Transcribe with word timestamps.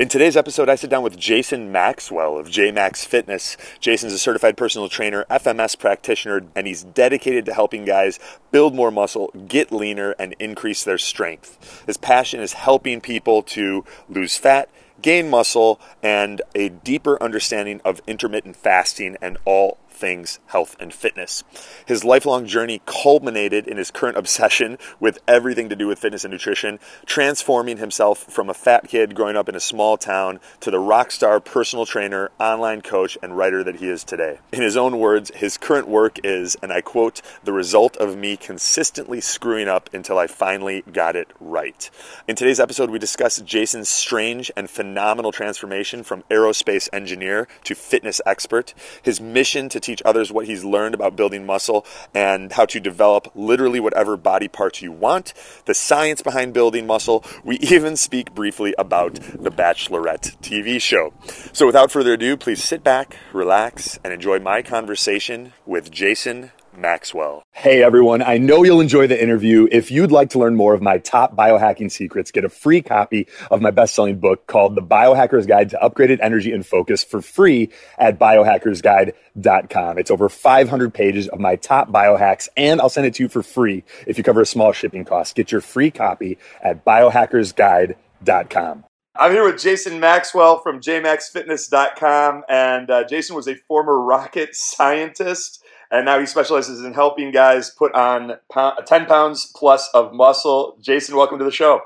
In 0.00 0.08
today's 0.08 0.34
episode, 0.34 0.70
I 0.70 0.76
sit 0.76 0.88
down 0.88 1.02
with 1.02 1.18
Jason 1.18 1.70
Maxwell 1.70 2.38
of 2.38 2.46
JMax 2.46 3.04
Fitness. 3.04 3.58
Jason's 3.80 4.14
a 4.14 4.18
certified 4.18 4.56
personal 4.56 4.88
trainer, 4.88 5.26
FMS 5.30 5.78
practitioner, 5.78 6.40
and 6.56 6.66
he's 6.66 6.82
dedicated 6.82 7.44
to 7.44 7.52
helping 7.52 7.84
guys 7.84 8.18
build 8.50 8.74
more 8.74 8.90
muscle, 8.90 9.30
get 9.46 9.70
leaner, 9.70 10.12
and 10.12 10.34
increase 10.38 10.84
their 10.84 10.96
strength. 10.96 11.84
His 11.86 11.98
passion 11.98 12.40
is 12.40 12.54
helping 12.54 13.02
people 13.02 13.42
to 13.42 13.84
lose 14.08 14.38
fat, 14.38 14.70
gain 15.02 15.28
muscle, 15.28 15.78
and 16.02 16.40
a 16.54 16.70
deeper 16.70 17.22
understanding 17.22 17.82
of 17.84 18.00
intermittent 18.06 18.56
fasting 18.56 19.18
and 19.20 19.36
all 19.44 19.76
things 20.00 20.40
health 20.46 20.74
and 20.80 20.92
fitness. 20.92 21.44
His 21.86 22.04
lifelong 22.04 22.46
journey 22.46 22.80
culminated 22.86 23.68
in 23.68 23.76
his 23.76 23.90
current 23.90 24.16
obsession 24.22 24.78
with 24.98 25.18
everything 25.28 25.68
to 25.68 25.76
do 25.76 25.86
with 25.86 25.98
fitness 25.98 26.24
and 26.24 26.32
nutrition, 26.32 26.78
transforming 27.06 27.76
himself 27.76 28.18
from 28.18 28.48
a 28.48 28.54
fat 28.54 28.88
kid 28.88 29.14
growing 29.14 29.36
up 29.36 29.48
in 29.48 29.54
a 29.54 29.60
small 29.60 29.96
town 29.96 30.40
to 30.60 30.70
the 30.70 30.78
rock 30.78 31.10
star 31.10 31.38
personal 31.38 31.84
trainer, 31.84 32.30
online 32.40 32.80
coach, 32.80 33.18
and 33.22 33.36
writer 33.36 33.62
that 33.62 33.76
he 33.76 33.88
is 33.88 34.02
today. 34.04 34.38
In 34.52 34.62
his 34.62 34.76
own 34.76 34.98
words, 34.98 35.30
his 35.34 35.58
current 35.58 35.86
work 35.86 36.18
is, 36.24 36.56
and 36.62 36.72
I 36.72 36.80
quote, 36.80 37.20
the 37.44 37.52
result 37.52 37.96
of 37.98 38.16
me 38.16 38.36
consistently 38.36 39.20
screwing 39.20 39.68
up 39.68 39.90
until 39.92 40.18
I 40.18 40.26
finally 40.26 40.82
got 40.92 41.16
it 41.16 41.28
right. 41.38 41.90
In 42.26 42.36
today's 42.36 42.60
episode, 42.60 42.90
we 42.90 42.98
discuss 42.98 43.40
Jason's 43.42 43.88
strange 43.88 44.50
and 44.56 44.70
phenomenal 44.70 45.32
transformation 45.32 46.02
from 46.02 46.22
aerospace 46.30 46.88
engineer 46.92 47.48
to 47.64 47.74
fitness 47.74 48.20
expert, 48.24 48.72
his 49.02 49.20
mission 49.20 49.68
to 49.68 49.80
teach 49.80 49.89
others 50.04 50.32
what 50.32 50.46
he's 50.46 50.64
learned 50.64 50.94
about 50.94 51.16
building 51.16 51.44
muscle 51.44 51.84
and 52.14 52.52
how 52.52 52.66
to 52.66 52.80
develop 52.80 53.30
literally 53.34 53.80
whatever 53.80 54.16
body 54.16 54.48
parts 54.48 54.82
you 54.82 54.92
want, 54.92 55.32
the 55.66 55.74
science 55.74 56.22
behind 56.22 56.52
building 56.52 56.86
muscle. 56.86 57.24
We 57.44 57.56
even 57.60 57.96
speak 57.96 58.34
briefly 58.34 58.74
about 58.78 59.14
the 59.14 59.50
Bachelorette 59.50 60.36
TV 60.38 60.80
show. 60.80 61.12
So 61.52 61.66
without 61.66 61.90
further 61.90 62.14
ado, 62.14 62.36
please 62.36 62.62
sit 62.62 62.84
back, 62.84 63.16
relax, 63.32 63.98
and 64.04 64.12
enjoy 64.12 64.38
my 64.38 64.62
conversation 64.62 65.52
with 65.66 65.90
Jason 65.90 66.52
Maxwell. 66.80 67.42
Hey 67.52 67.82
everyone, 67.82 68.22
I 68.22 68.38
know 68.38 68.64
you'll 68.64 68.80
enjoy 68.80 69.06
the 69.06 69.22
interview. 69.22 69.68
If 69.70 69.90
you'd 69.90 70.10
like 70.10 70.30
to 70.30 70.38
learn 70.38 70.56
more 70.56 70.74
of 70.74 70.80
my 70.80 70.98
top 70.98 71.36
biohacking 71.36 71.90
secrets, 71.90 72.30
get 72.30 72.44
a 72.44 72.48
free 72.48 72.82
copy 72.82 73.26
of 73.50 73.60
my 73.60 73.70
best-selling 73.70 74.18
book 74.18 74.46
called 74.46 74.74
The 74.74 74.82
Biohacker's 74.82 75.46
Guide 75.46 75.70
to 75.70 75.78
Upgraded 75.78 76.18
Energy 76.22 76.52
and 76.52 76.66
Focus 76.66 77.04
for 77.04 77.20
free 77.20 77.70
at 77.98 78.18
biohackersguide.com. 78.18 79.98
It's 79.98 80.10
over 80.10 80.28
500 80.28 80.94
pages 80.94 81.28
of 81.28 81.38
my 81.38 81.56
top 81.56 81.90
biohacks 81.90 82.48
and 82.56 82.80
I'll 82.80 82.88
send 82.88 83.06
it 83.06 83.14
to 83.14 83.24
you 83.24 83.28
for 83.28 83.42
free 83.42 83.84
if 84.06 84.18
you 84.18 84.24
cover 84.24 84.40
a 84.40 84.46
small 84.46 84.72
shipping 84.72 85.04
cost. 85.04 85.34
Get 85.34 85.52
your 85.52 85.60
free 85.60 85.90
copy 85.90 86.38
at 86.62 86.84
biohackersguide.com. 86.84 88.84
I'm 89.16 89.32
here 89.32 89.44
with 89.44 89.60
Jason 89.60 90.00
Maxwell 90.00 90.62
from 90.62 90.80
jmaxfitness.com 90.80 92.44
and 92.48 92.90
uh, 92.90 93.04
Jason 93.04 93.36
was 93.36 93.48
a 93.48 93.54
former 93.54 94.00
rocket 94.00 94.54
scientist 94.54 95.62
and 95.90 96.04
now 96.04 96.20
he 96.20 96.26
specializes 96.26 96.84
in 96.84 96.94
helping 96.94 97.30
guys 97.30 97.70
put 97.70 97.94
on 97.94 98.36
10 98.52 99.06
pounds 99.06 99.52
plus 99.54 99.88
of 99.92 100.12
muscle. 100.12 100.76
Jason, 100.80 101.16
welcome 101.16 101.38
to 101.38 101.44
the 101.44 101.50
show. 101.50 101.80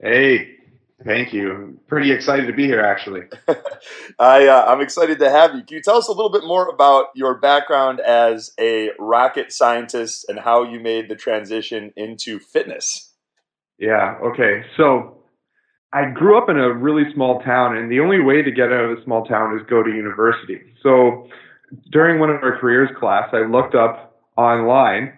Hey, 0.00 0.56
thank 1.04 1.32
you. 1.32 1.80
Pretty 1.88 2.12
excited 2.12 2.46
to 2.46 2.52
be 2.52 2.66
here, 2.66 2.80
actually. 2.80 3.22
I, 4.18 4.46
uh, 4.46 4.64
I'm 4.68 4.80
excited 4.80 5.18
to 5.18 5.30
have 5.30 5.54
you. 5.54 5.62
Can 5.62 5.76
you 5.76 5.82
tell 5.82 5.96
us 5.96 6.08
a 6.08 6.12
little 6.12 6.30
bit 6.30 6.44
more 6.44 6.68
about 6.68 7.06
your 7.14 7.38
background 7.38 8.00
as 8.00 8.52
a 8.58 8.90
rocket 8.98 9.52
scientist 9.52 10.26
and 10.28 10.38
how 10.38 10.62
you 10.62 10.78
made 10.80 11.08
the 11.08 11.16
transition 11.16 11.92
into 11.96 12.38
fitness? 12.38 13.12
Yeah, 13.78 14.16
okay. 14.22 14.64
So 14.76 15.18
I 15.92 16.10
grew 16.10 16.38
up 16.38 16.48
in 16.48 16.58
a 16.58 16.72
really 16.72 17.12
small 17.12 17.40
town, 17.42 17.76
and 17.76 17.90
the 17.90 18.00
only 18.00 18.20
way 18.20 18.42
to 18.42 18.50
get 18.50 18.72
out 18.72 18.84
of 18.84 18.96
the 18.96 19.04
small 19.04 19.24
town 19.24 19.58
is 19.58 19.66
go 19.68 19.82
to 19.82 19.90
university. 19.90 20.60
So 20.82 21.28
during 21.90 22.20
one 22.20 22.30
of 22.30 22.42
our 22.42 22.58
careers 22.58 22.90
class, 22.98 23.28
I 23.32 23.46
looked 23.46 23.74
up 23.74 24.20
online, 24.36 25.12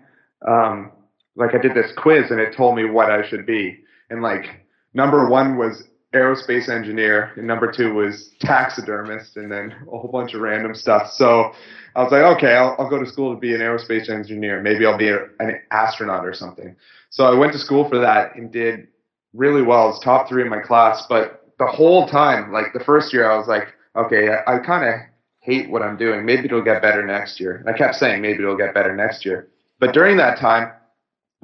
um, 0.46 0.92
like 1.34 1.54
I 1.54 1.58
did 1.58 1.74
this 1.74 1.92
quiz 1.96 2.30
and 2.30 2.40
it 2.40 2.56
told 2.56 2.76
me 2.76 2.84
what 2.84 3.10
I 3.10 3.26
should 3.28 3.46
be. 3.46 3.78
And 4.10 4.22
like 4.22 4.66
number 4.94 5.28
one 5.28 5.56
was 5.56 5.84
aerospace 6.14 6.68
engineer, 6.68 7.32
and 7.36 7.46
number 7.46 7.70
two 7.70 7.92
was 7.92 8.30
taxidermist, 8.40 9.36
and 9.36 9.50
then 9.52 9.74
a 9.92 9.98
whole 9.98 10.10
bunch 10.10 10.34
of 10.34 10.40
random 10.40 10.74
stuff. 10.74 11.10
So 11.12 11.52
I 11.94 12.02
was 12.02 12.12
like, 12.12 12.22
okay, 12.36 12.54
I'll, 12.54 12.74
I'll 12.78 12.88
go 12.88 12.98
to 12.98 13.06
school 13.06 13.34
to 13.34 13.40
be 13.40 13.54
an 13.54 13.60
aerospace 13.60 14.08
engineer. 14.08 14.62
Maybe 14.62 14.86
I'll 14.86 14.98
be 14.98 15.08
a, 15.08 15.24
an 15.38 15.60
astronaut 15.70 16.24
or 16.24 16.32
something. 16.32 16.74
So 17.10 17.24
I 17.26 17.36
went 17.36 17.52
to 17.52 17.58
school 17.58 17.88
for 17.88 17.98
that 17.98 18.34
and 18.36 18.50
did 18.50 18.88
really 19.34 19.62
well. 19.62 19.82
I 19.82 19.86
was 19.86 20.00
top 20.00 20.28
three 20.28 20.42
in 20.42 20.48
my 20.48 20.60
class, 20.60 21.06
but 21.08 21.52
the 21.58 21.66
whole 21.66 22.06
time, 22.06 22.52
like 22.52 22.72
the 22.72 22.84
first 22.84 23.12
year, 23.12 23.30
I 23.30 23.36
was 23.36 23.48
like, 23.48 23.68
okay, 23.96 24.30
I, 24.30 24.56
I 24.56 24.58
kind 24.60 24.88
of 24.88 25.00
hate 25.46 25.70
what 25.70 25.82
I'm 25.82 25.96
doing. 25.96 26.26
Maybe 26.26 26.46
it'll 26.46 26.62
get 26.62 26.82
better 26.82 27.06
next 27.06 27.40
year. 27.40 27.56
And 27.56 27.70
I 27.70 27.78
kept 27.78 27.94
saying 27.94 28.20
maybe 28.20 28.42
it'll 28.42 28.56
get 28.56 28.74
better 28.74 28.94
next 28.94 29.24
year. 29.24 29.48
But 29.78 29.94
during 29.94 30.16
that 30.16 30.38
time, 30.38 30.72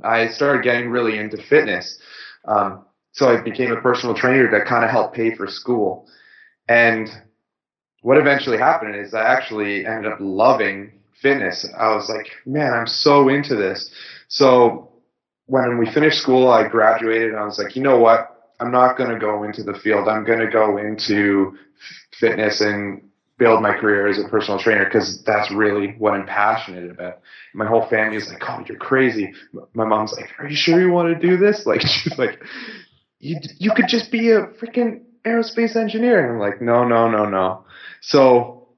I 0.03 0.29
started 0.29 0.65
getting 0.65 0.91
really 0.91 1.19
into 1.19 1.41
fitness. 1.49 1.99
Um, 2.47 2.85
so 3.13 3.29
I 3.29 3.41
became 3.41 3.71
a 3.71 3.81
personal 3.81 4.15
trainer 4.15 4.51
that 4.51 4.67
kind 4.67 4.85
of 4.85 4.91
helped 4.91 5.15
pay 5.15 5.35
for 5.35 5.47
school. 5.47 6.09
And 6.69 7.09
what 8.01 8.19
eventually 8.19 8.59
happened 8.59 8.97
is 8.97 9.15
I 9.15 9.23
actually 9.23 9.87
ended 9.87 10.13
up 10.13 10.19
loving 10.21 11.01
fitness. 11.21 11.67
I 11.79 11.95
was 11.95 12.09
like, 12.09 12.27
man, 12.45 12.73
I'm 12.73 12.87
so 12.87 13.29
into 13.29 13.55
this. 13.55 13.91
So 14.29 14.91
when 15.47 15.79
we 15.79 15.93
finished 15.93 16.19
school, 16.21 16.49
I 16.51 16.67
graduated 16.67 17.31
and 17.31 17.39
I 17.39 17.45
was 17.45 17.59
like, 17.59 17.77
you 17.77 17.83
know 17.83 17.99
what? 17.99 18.53
I'm 18.59 18.73
not 18.73 18.97
going 18.97 19.11
to 19.11 19.19
go 19.19 19.45
into 19.45 19.63
the 19.63 19.75
field. 19.75 20.09
I'm 20.09 20.25
going 20.25 20.41
to 20.41 20.51
go 20.51 20.79
into 20.79 21.57
fitness 22.19 22.61
and 22.61 23.03
build 23.43 23.61
my 23.61 23.75
career 23.75 24.07
as 24.07 24.19
a 24.19 24.29
personal 24.29 24.61
trainer 24.61 24.85
because 24.85 25.23
that's 25.25 25.51
really 25.51 25.95
what 25.99 26.15
I'm 26.15 26.27
passionate 26.27 26.89
about. 26.91 27.21
My 27.55 27.67
whole 27.67 27.87
family 27.89 28.17
is 28.17 28.29
like, 28.29 28.43
"Oh, 28.49 28.65
you're 28.69 28.79
crazy." 28.79 29.33
My 29.75 29.85
mom's 29.85 30.13
like, 30.13 30.31
"Are 30.39 30.49
you 30.49 30.55
sure 30.57 30.81
you 30.81 30.93
want 30.93 31.09
to 31.13 31.29
do 31.29 31.37
this?" 31.37 31.67
Like 31.73 31.81
she's 31.81 32.17
like, 32.19 32.41
"You 33.19 33.37
you 33.59 33.73
could 33.75 33.89
just 33.89 34.13
be 34.13 34.31
a 34.31 34.47
freaking 34.61 35.03
aerospace 35.25 35.75
engineer." 35.75 36.21
And 36.23 36.33
I'm 36.35 36.39
like, 36.39 36.63
"No, 36.63 36.87
no, 36.87 37.11
no, 37.11 37.25
no." 37.29 37.65
So 38.01 38.69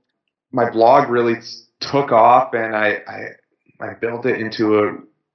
my 0.51 0.71
blog 0.71 1.11
really 1.11 1.37
took 1.81 2.11
off, 2.11 2.55
and 2.55 2.75
I 2.75 2.89
I, 3.07 3.21
I 3.87 3.95
built 4.01 4.25
it 4.25 4.41
into 4.41 4.79
a 4.79 4.85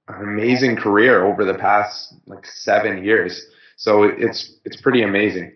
an 0.08 0.22
amazing 0.22 0.76
career 0.76 1.24
over 1.24 1.44
the 1.44 1.54
past 1.54 2.14
like 2.26 2.44
seven 2.46 3.04
years. 3.04 3.46
So 3.76 4.02
it's 4.02 4.56
it's 4.64 4.80
pretty 4.80 5.02
amazing. 5.02 5.52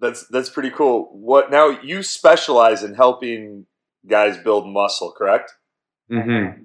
That's 0.00 0.26
that's 0.28 0.50
pretty 0.50 0.70
cool. 0.70 1.08
What 1.12 1.50
now? 1.50 1.68
You 1.82 2.02
specialize 2.02 2.82
in 2.82 2.94
helping 2.94 3.66
guys 4.06 4.36
build 4.36 4.68
muscle, 4.68 5.12
correct? 5.12 5.52
Mm-hmm. 6.10 6.62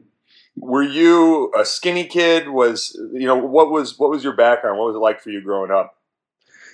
Were 0.55 0.83
you 0.83 1.51
a 1.57 1.65
skinny 1.65 2.05
kid? 2.05 2.49
Was 2.49 2.95
you 3.13 3.25
know 3.25 3.35
what 3.35 3.71
was 3.71 3.97
what 3.97 4.09
was 4.09 4.23
your 4.23 4.35
background? 4.35 4.77
What 4.77 4.87
was 4.87 4.95
it 4.95 4.99
like 4.99 5.21
for 5.21 5.31
you 5.31 5.41
growing 5.41 5.71
up? 5.71 5.95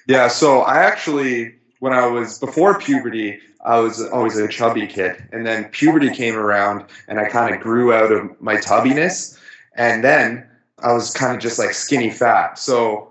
Yeah, 0.08 0.28
so 0.28 0.62
I 0.62 0.84
actually 0.84 1.56
when 1.80 1.94
I 1.94 2.08
was 2.08 2.40
before 2.40 2.78
puberty, 2.78 3.40
I 3.64 3.80
was 3.80 4.06
always 4.06 4.38
a 4.38 4.48
chubby 4.48 4.86
kid, 4.86 5.24
and 5.32 5.46
then 5.46 5.66
puberty 5.66 6.10
came 6.14 6.36
around, 6.36 6.86
and 7.08 7.20
I 7.20 7.30
kind 7.30 7.56
of 7.56 7.62
grew 7.62 7.94
out 7.94 8.12
of 8.12 8.42
my 8.42 8.56
tubbiness, 8.56 9.38
and 9.76 10.04
then 10.04 10.46
I 10.84 10.94
was 10.94 11.12
kind 11.12 11.34
of 11.36 11.42
just 11.42 11.58
like 11.58 11.74
skinny 11.74 12.12
fat. 12.12 12.60
So 12.60 13.09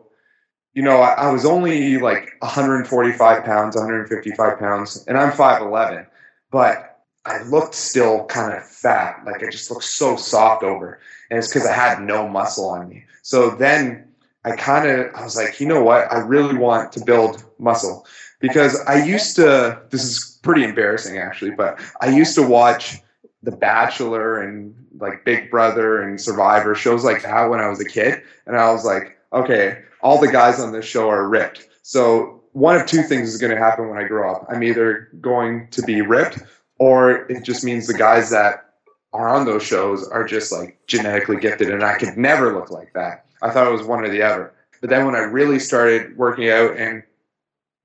you 0.75 0.83
know, 0.83 0.99
I, 0.99 1.13
I 1.13 1.31
was 1.31 1.45
only 1.45 1.99
like 1.99 2.33
145 2.41 3.45
pounds, 3.45 3.77
155 3.77 4.59
pounds, 4.59 5.05
and 5.07 5.19
I'm 5.19 5.33
5'11, 5.33 6.07
but 6.51 6.89
I 7.29 7.43
looked 7.43 7.75
still 7.75 8.25
kind 8.27 8.55
of 8.55 8.65
fat. 8.65 9.23
Like 9.27 9.43
I 9.43 9.51
just 9.51 9.71
looked 9.71 9.85
so 9.85 10.17
soft 10.17 10.63
over. 10.63 10.99
And 11.31 11.39
it's 11.39 11.49
because 11.49 11.67
I 11.67 11.75
had 11.75 12.01
no 12.01 12.27
muscle 12.27 12.69
on 12.71 12.89
me. 12.89 13.05
So 13.23 13.51
then 13.51 14.09
I 14.45 14.57
kind 14.57 14.89
of, 14.89 15.15
I 15.15 15.25
was 15.25 15.37
like, 15.37 15.61
you 15.61 15.69
know 15.69 15.83
what? 15.83 16.11
I 16.11 16.19
really 16.19 16.57
want 16.57 16.93
to 16.93 17.05
build 17.05 17.45
muscle 17.59 18.07
because 18.41 18.81
I 18.87 19.05
used 19.05 19.37
to, 19.37 19.83
this 19.91 20.05
is 20.05 20.39
pretty 20.43 20.65
embarrassing 20.65 21.19
actually, 21.19 21.51
but 21.51 21.79
I 22.01 22.09
used 22.09 22.35
to 22.37 22.43
watch 22.47 22.99
The 23.43 23.53
Bachelor 23.53 24.41
and 24.41 24.75
like 24.99 25.25
Big 25.25 25.51
Brother 25.51 26.01
and 26.01 26.19
Survivor 26.19 26.75
shows 26.75 27.05
like 27.05 27.23
that 27.25 27.51
when 27.51 27.61
I 27.61 27.69
was 27.69 27.81
a 27.81 27.85
kid. 27.85 28.23
And 28.47 28.57
I 28.57 28.73
was 28.73 28.87
like, 28.87 29.19
okay, 29.35 29.83
all 30.03 30.21
the 30.21 30.31
guys 30.31 30.61
on 30.61 30.73
this 30.73 30.85
show 30.85 31.09
are 31.09 31.29
ripped. 31.29 31.69
So 31.83 32.43
one 32.53 32.77
of 32.77 32.87
two 32.87 33.03
things 33.03 33.29
is 33.33 33.41
going 33.41 33.53
to 33.55 33.59
happen 33.59 33.89
when 33.89 33.99
I 33.99 34.05
grow 34.05 34.33
up. 34.33 34.47
I'm 34.49 34.63
either 34.63 35.09
going 35.21 35.69
to 35.71 35.83
be 35.83 36.01
ripped, 36.03 36.41
or 36.79 37.31
it 37.31 37.45
just 37.45 37.65
means 37.65 37.87
the 37.87 37.95
guys 37.95 38.31
that 38.31 38.75
are 39.13 39.29
on 39.29 39.47
those 39.47 39.63
shows 39.63 40.07
are 40.09 40.25
just 40.25 40.53
like 40.53 40.79
genetically 40.87 41.39
gifted, 41.39 41.71
and 41.71 41.83
I 41.83 41.97
could 41.97 42.17
never 42.17 42.53
look 42.53 42.71
like 42.71 42.93
that. 42.95 43.27
I 43.43 43.51
thought 43.51 43.67
it 43.67 43.73
was 43.73 43.83
one 43.83 44.05
or 44.05 44.09
the 44.09 44.23
other. 44.23 44.53
But 44.81 44.91
then 44.91 45.07
when 45.07 45.15
I 45.15 45.21
really 45.21 45.59
started 45.59 46.17
working 46.17 46.51
out 46.51 46.77
and 46.77 47.03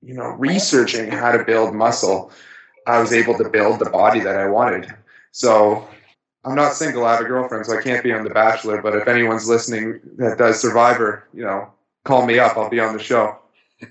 you 0.02 0.14
know 0.14 0.30
researching 0.38 1.10
how 1.10 1.32
to 1.32 1.44
build 1.44 1.74
muscle, 1.74 2.30
I 2.86 3.00
was 3.00 3.12
able 3.12 3.36
to 3.38 3.48
build 3.48 3.78
the 3.78 3.90
body 3.90 4.20
that 4.20 4.36
I 4.36 4.48
wanted. 4.48 4.92
So 5.32 5.88
I'm 6.44 6.54
not 6.54 6.74
single. 6.74 7.04
I 7.04 7.12
have 7.12 7.20
a 7.20 7.24
girlfriend, 7.24 7.66
so 7.66 7.76
I 7.76 7.82
can't 7.82 8.04
be 8.04 8.12
on 8.12 8.22
The 8.22 8.30
Bachelor. 8.30 8.82
But 8.82 8.94
if 8.94 9.08
anyone's 9.08 9.48
listening 9.48 10.00
that 10.18 10.36
does 10.38 10.60
Survivor, 10.60 11.26
you 11.32 11.42
know, 11.42 11.72
call 12.04 12.24
me 12.24 12.38
up. 12.38 12.56
I'll 12.56 12.70
be 12.70 12.80
on 12.80 12.96
the 12.96 13.02
show. 13.02 13.38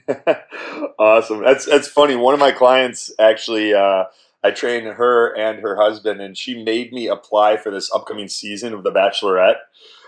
awesome. 1.00 1.44
That's 1.44 1.65
that's 1.65 1.88
funny. 1.88 2.15
One 2.15 2.33
of 2.33 2.39
my 2.39 2.51
clients 2.51 3.12
actually. 3.19 3.74
Uh, 3.74 4.06
I 4.44 4.51
trained 4.51 4.86
her 4.86 5.33
and 5.38 5.60
her 5.60 5.77
husband, 5.77 6.19
and 6.21 6.38
she 6.38 6.63
made 6.63 6.92
me 6.92 7.07
apply 7.07 7.56
for 7.57 7.71
this 7.71 7.89
upcoming 7.94 8.27
season 8.27 8.74
of 8.74 8.83
The 8.83 8.92
Bachelorette. 8.92 9.60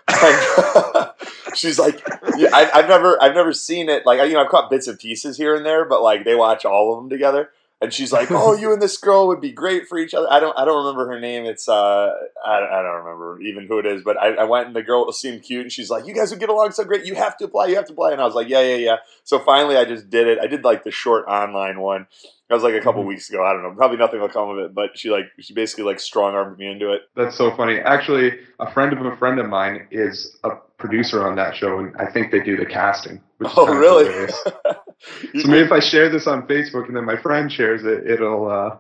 She's 1.56 1.80
like, 1.80 2.06
yeah, 2.38 2.50
I, 2.54 2.66
have 2.74 2.90
never, 2.90 3.22
I've 3.24 3.34
never 3.34 3.54
seen 3.54 3.88
it. 3.88 4.06
Like, 4.06 4.20
you 4.28 4.34
know, 4.34 4.44
I've 4.44 4.50
caught 4.50 4.70
bits 4.70 4.88
and 4.88 5.00
pieces 5.00 5.38
here 5.38 5.56
and 5.56 5.66
there, 5.66 5.86
but 5.86 6.02
like 6.02 6.26
they 6.26 6.36
watch 6.36 6.66
all 6.66 6.94
of 6.94 7.00
them 7.00 7.10
together. 7.10 7.50
And 7.86 7.94
she's 7.94 8.12
like, 8.12 8.30
"Oh, 8.32 8.54
you 8.54 8.74
and 8.74 8.82
this 8.82 8.98
girl 8.98 9.28
would 9.28 9.42
be 9.42 9.52
great 9.52 9.88
for 9.88 9.98
each 9.98 10.14
other." 10.14 10.28
I 10.30 10.40
don't, 10.40 10.58
I 10.58 10.66
don't 10.66 10.86
remember 10.86 11.08
her 11.08 11.20
name. 11.20 11.46
It's, 11.46 11.70
uh, 11.70 12.12
I, 12.46 12.58
I 12.58 12.82
don't 12.82 13.04
remember 13.04 13.40
even 13.42 13.68
who 13.68 13.80
it 13.80 13.86
is. 13.86 14.04
But 14.04 14.18
I, 14.18 14.34
I 14.34 14.44
went 14.44 14.68
and 14.68 14.76
the 14.76 14.84
girl 14.84 15.12
seemed 15.12 15.44
cute, 15.44 15.62
and 15.62 15.72
she's 15.72 15.90
like, 15.90 16.06
"You 16.06 16.14
guys 16.14 16.32
would 16.32 16.40
get 16.40 16.50
along 16.50 16.72
so 16.72 16.84
great. 16.84 17.06
You 17.06 17.16
have 17.16 17.38
to 17.38 17.46
apply. 17.46 17.68
You 17.68 17.76
have 17.76 17.86
to 17.86 17.94
apply." 17.94 18.12
And 18.12 18.22
I 18.22 18.26
was 18.26 18.36
like, 18.36 18.50
"Yeah, 18.50 18.62
yeah, 18.62 18.76
yeah." 18.76 18.96
So 19.24 19.40
finally, 19.40 19.78
I 19.78 19.86
just 19.86 20.10
did 20.10 20.28
it. 20.28 20.40
I 20.40 20.48
did 20.48 20.64
like 20.64 20.84
the 20.84 20.92
short 20.92 21.26
online 21.28 21.80
one, 21.80 22.08
that 22.48 22.54
was 22.54 22.64
like 22.64 22.76
a 22.76 22.82
couple 22.82 23.02
mm-hmm. 23.02 23.10
weeks 23.10 23.30
ago. 23.30 23.44
I 23.44 23.54
don't 23.54 23.64
know. 23.64 23.72
Probably 23.72 23.98
nothing 23.98 24.20
will 24.20 24.30
come 24.30 24.50
of 24.50 24.60
it, 24.60 24.76
but 24.76 24.98
she 24.98 25.10
like 25.10 25.26
she 25.40 25.54
basically 25.54 25.84
like 25.84 26.00
strong 26.00 26.36
armed 26.36 26.60
me 26.60 26.68
into 26.68 26.94
it. 26.94 27.02
That's 27.16 27.36
so 27.36 27.56
funny. 27.56 27.80
Actually, 27.80 28.40
a 28.60 28.72
friend 28.72 28.94
of 28.94 29.04
a 29.04 29.16
friend 29.18 29.40
of 29.40 29.48
mine 29.48 29.88
is 29.90 30.38
a 30.44 30.52
producer 30.78 31.28
on 31.28 31.36
that 31.38 31.56
show, 31.56 31.80
and 31.80 31.96
I 31.98 32.06
think 32.06 32.32
they 32.32 32.42
do 32.42 32.56
the 32.56 32.66
casting. 32.66 33.22
oh, 33.44 33.74
really? 33.74 34.32
so 35.02 35.48
maybe 35.48 35.66
if 35.66 35.72
I 35.72 35.80
share 35.80 36.10
this 36.10 36.28
on 36.28 36.48
Facebook 36.48 36.88
and 36.88 36.96
then 36.96 37.06
my 37.06 37.18
friend 37.18 37.52
shares 37.52 37.84
it, 37.84 38.10
it'll 38.10 38.50
uh, 38.50 38.78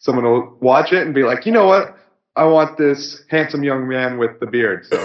someone 0.00 0.24
will 0.24 0.56
watch 0.60 0.92
it 0.92 1.04
and 1.04 1.14
be 1.14 1.22
like, 1.22 1.46
you 1.46 1.52
know 1.52 1.66
what? 1.66 1.96
I 2.36 2.44
want 2.44 2.78
this 2.78 3.22
handsome 3.28 3.64
young 3.64 3.88
man 3.88 4.16
with 4.16 4.38
the 4.38 4.46
beard. 4.46 4.86
So 4.86 4.96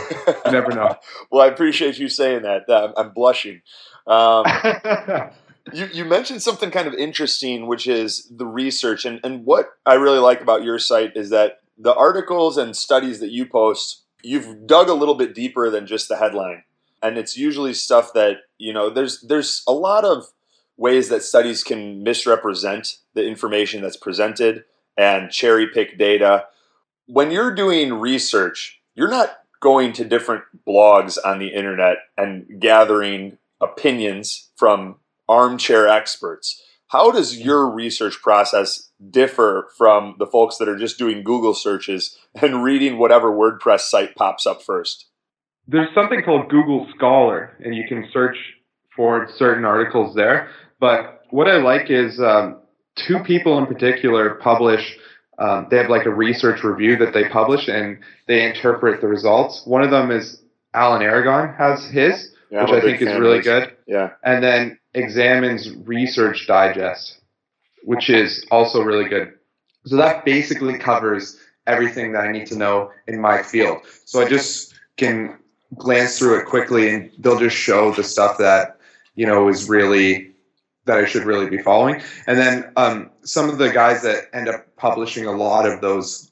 you 0.45 0.51
never 0.51 0.69
know. 0.71 0.95
well, 1.31 1.41
I 1.41 1.47
appreciate 1.47 1.97
you 1.97 2.07
saying 2.07 2.43
that. 2.43 2.69
Uh, 2.69 2.93
I'm 2.95 3.11
blushing. 3.11 3.61
Um, 4.05 4.45
you, 5.73 5.87
you 5.91 6.05
mentioned 6.05 6.43
something 6.43 6.69
kind 6.69 6.87
of 6.87 6.93
interesting, 6.93 7.65
which 7.65 7.87
is 7.87 8.29
the 8.29 8.45
research. 8.45 9.05
And, 9.05 9.19
and 9.23 9.45
what 9.45 9.69
I 9.85 9.95
really 9.95 10.19
like 10.19 10.41
about 10.41 10.63
your 10.63 10.77
site 10.77 11.13
is 11.15 11.31
that 11.31 11.61
the 11.75 11.95
articles 11.95 12.55
and 12.57 12.77
studies 12.77 13.19
that 13.19 13.31
you 13.31 13.47
post, 13.47 14.03
you've 14.21 14.67
dug 14.67 14.87
a 14.87 14.93
little 14.93 15.15
bit 15.15 15.33
deeper 15.33 15.71
than 15.71 15.87
just 15.87 16.09
the 16.09 16.17
headline. 16.17 16.63
And 17.01 17.17
it's 17.17 17.35
usually 17.35 17.73
stuff 17.73 18.13
that, 18.13 18.37
you 18.59 18.71
know, 18.71 18.89
there's 18.89 19.21
there's 19.21 19.63
a 19.67 19.73
lot 19.73 20.05
of 20.05 20.25
ways 20.77 21.09
that 21.09 21.23
studies 21.23 21.63
can 21.63 22.03
misrepresent 22.03 22.97
the 23.13 23.25
information 23.25 23.81
that's 23.81 23.97
presented 23.97 24.63
and 24.97 25.31
cherry 25.31 25.67
pick 25.67 25.97
data. 25.97 26.45
When 27.05 27.31
you're 27.31 27.53
doing 27.53 27.93
research, 27.93 28.81
you're 28.95 29.09
not 29.09 29.37
going 29.59 29.93
to 29.93 30.05
different 30.05 30.43
blogs 30.67 31.17
on 31.23 31.39
the 31.39 31.53
internet 31.53 31.97
and 32.17 32.59
gathering 32.59 33.37
opinions 33.61 34.49
from 34.55 34.97
armchair 35.27 35.87
experts. 35.87 36.61
How 36.87 37.11
does 37.11 37.39
your 37.39 37.69
research 37.71 38.21
process 38.21 38.91
differ 39.09 39.69
from 39.77 40.15
the 40.19 40.27
folks 40.27 40.57
that 40.57 40.69
are 40.69 40.77
just 40.77 40.99
doing 40.99 41.23
Google 41.23 41.53
searches 41.53 42.17
and 42.41 42.63
reading 42.63 42.97
whatever 42.97 43.31
WordPress 43.31 43.81
site 43.81 44.15
pops 44.15 44.45
up 44.45 44.61
first? 44.61 45.07
There's 45.67 45.89
something 45.95 46.21
called 46.23 46.49
Google 46.49 46.87
Scholar, 46.95 47.57
and 47.63 47.73
you 47.73 47.83
can 47.87 48.07
search 48.11 48.35
for 48.95 49.29
certain 49.35 49.65
articles 49.65 50.15
there. 50.15 50.49
But 50.79 51.25
what 51.29 51.47
I 51.47 51.57
like 51.57 51.89
is 51.89 52.19
um, 52.19 52.57
two 52.95 53.19
people 53.19 53.57
in 53.57 53.65
particular 53.65 54.35
publish. 54.35 54.97
Um, 55.39 55.67
they 55.71 55.77
have 55.77 55.89
like 55.89 56.05
a 56.05 56.13
research 56.13 56.63
review 56.63 56.95
that 56.97 57.13
they 57.13 57.27
publish, 57.27 57.67
and 57.67 57.99
they 58.27 58.45
interpret 58.45 59.01
the 59.01 59.07
results. 59.07 59.65
One 59.65 59.81
of 59.81 59.89
them 59.89 60.11
is 60.11 60.41
Alan 60.73 61.01
Aragon 61.01 61.53
has 61.55 61.85
his, 61.85 62.33
yeah, 62.49 62.63
which 62.63 62.71
I 62.71 62.81
think 62.81 63.01
is 63.01 63.19
really 63.19 63.41
good. 63.41 63.75
Yeah. 63.87 64.11
And 64.23 64.43
then 64.43 64.79
Examine's 64.93 65.71
Research 65.71 66.45
Digest, 66.47 67.19
which 67.83 68.09
is 68.09 68.45
also 68.51 68.81
really 68.81 69.09
good. 69.09 69.33
So 69.85 69.95
that 69.97 70.23
basically 70.23 70.77
covers 70.77 71.37
everything 71.67 72.13
that 72.13 72.23
I 72.23 72.31
need 72.31 72.47
to 72.47 72.55
know 72.55 72.91
in 73.07 73.19
my 73.19 73.41
field. 73.43 73.79
So 74.05 74.21
I 74.21 74.27
just 74.27 74.73
can 74.97 75.37
glance 75.75 76.19
through 76.19 76.39
it 76.39 76.45
quickly 76.45 76.93
and 76.93 77.11
they'll 77.19 77.39
just 77.39 77.55
show 77.55 77.91
the 77.91 78.03
stuff 78.03 78.37
that, 78.37 78.77
you 79.15 79.25
know, 79.25 79.47
is 79.47 79.69
really 79.69 80.31
that 80.85 80.97
I 80.97 81.05
should 81.05 81.23
really 81.23 81.49
be 81.49 81.59
following. 81.59 82.01
And 82.27 82.37
then 82.37 82.71
um, 82.75 83.09
some 83.23 83.49
of 83.49 83.57
the 83.57 83.69
guys 83.69 84.01
that 84.03 84.25
end 84.33 84.49
up 84.49 84.75
publishing 84.75 85.25
a 85.25 85.31
lot 85.31 85.65
of 85.65 85.81
those 85.81 86.31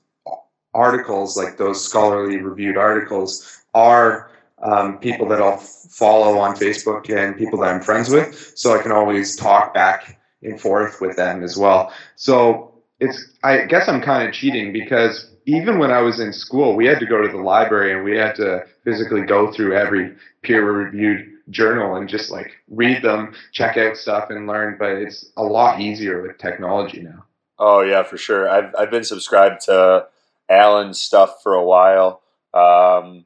articles, 0.74 1.38
like 1.38 1.57
those 1.57 1.83
scholarly 1.83 2.38
reviewed 2.38 2.78
articles, 2.78 3.62
are 3.74 4.31
um, 4.62 5.00
people 5.00 5.28
that 5.30 5.42
I'll 5.42 5.57
follow 5.57 6.38
on 6.38 6.56
Facebook 6.56 7.10
and 7.10 7.38
people 7.38 7.60
that 7.60 7.74
I'm 7.74 7.81
friends 7.81 8.10
with, 8.10 8.54
so 8.56 8.78
I 8.78 8.81
can 8.81 8.92
always 8.92 9.36
talk 9.36 9.74
back 9.74 10.19
and 10.44 10.60
forth 10.60 11.01
with 11.01 11.16
them 11.16 11.44
as 11.44 11.57
well. 11.57 11.92
So 12.16 12.74
it's 13.00 13.38
I 13.44 13.66
guess 13.66 13.88
I'm 13.88 14.01
kind 14.01 14.27
of 14.27 14.34
cheating 14.34 14.72
because 14.72 15.31
even 15.45 15.80
when 15.80 15.92
I 15.92 16.01
was 16.01 16.19
in 16.19 16.31
school, 16.31 16.75
we 16.75 16.86
had 16.86 17.00
to 17.00 17.06
go 17.06 17.22
to 17.22 17.27
the 17.27 17.42
library 17.42 17.94
and 17.94 18.04
we 18.04 18.16
had 18.16 18.36
to 18.36 18.63
physically 18.84 19.22
go 19.22 19.51
through 19.51 19.75
every 19.75 20.16
peer-reviewed 20.44 21.31
journal 21.50 21.96
and 21.96 22.08
just 22.08 22.32
like 22.32 22.52
read 22.70 23.02
them, 23.02 23.34
check 23.52 23.78
out 23.78 23.98
stuff, 23.98 24.30
and 24.30 24.48
learn. 24.48 24.78
But 24.80 24.92
it's 24.92 25.32
a 25.38 25.44
lot 25.44 25.80
easier 25.82 26.22
with 26.22 26.38
technology 26.38 27.02
now. 27.02 27.26
Oh 27.58 27.82
yeah, 27.82 28.04
for 28.04 28.18
sure. 28.18 28.50
I've 28.50 28.74
I've 28.78 28.92
been 28.92 29.04
subscribed 29.04 29.62
to 29.66 30.08
Alan's 30.50 31.02
stuff 31.02 31.42
for 31.44 31.54
a 31.54 31.64
while. 31.64 32.22
Um, 32.54 33.26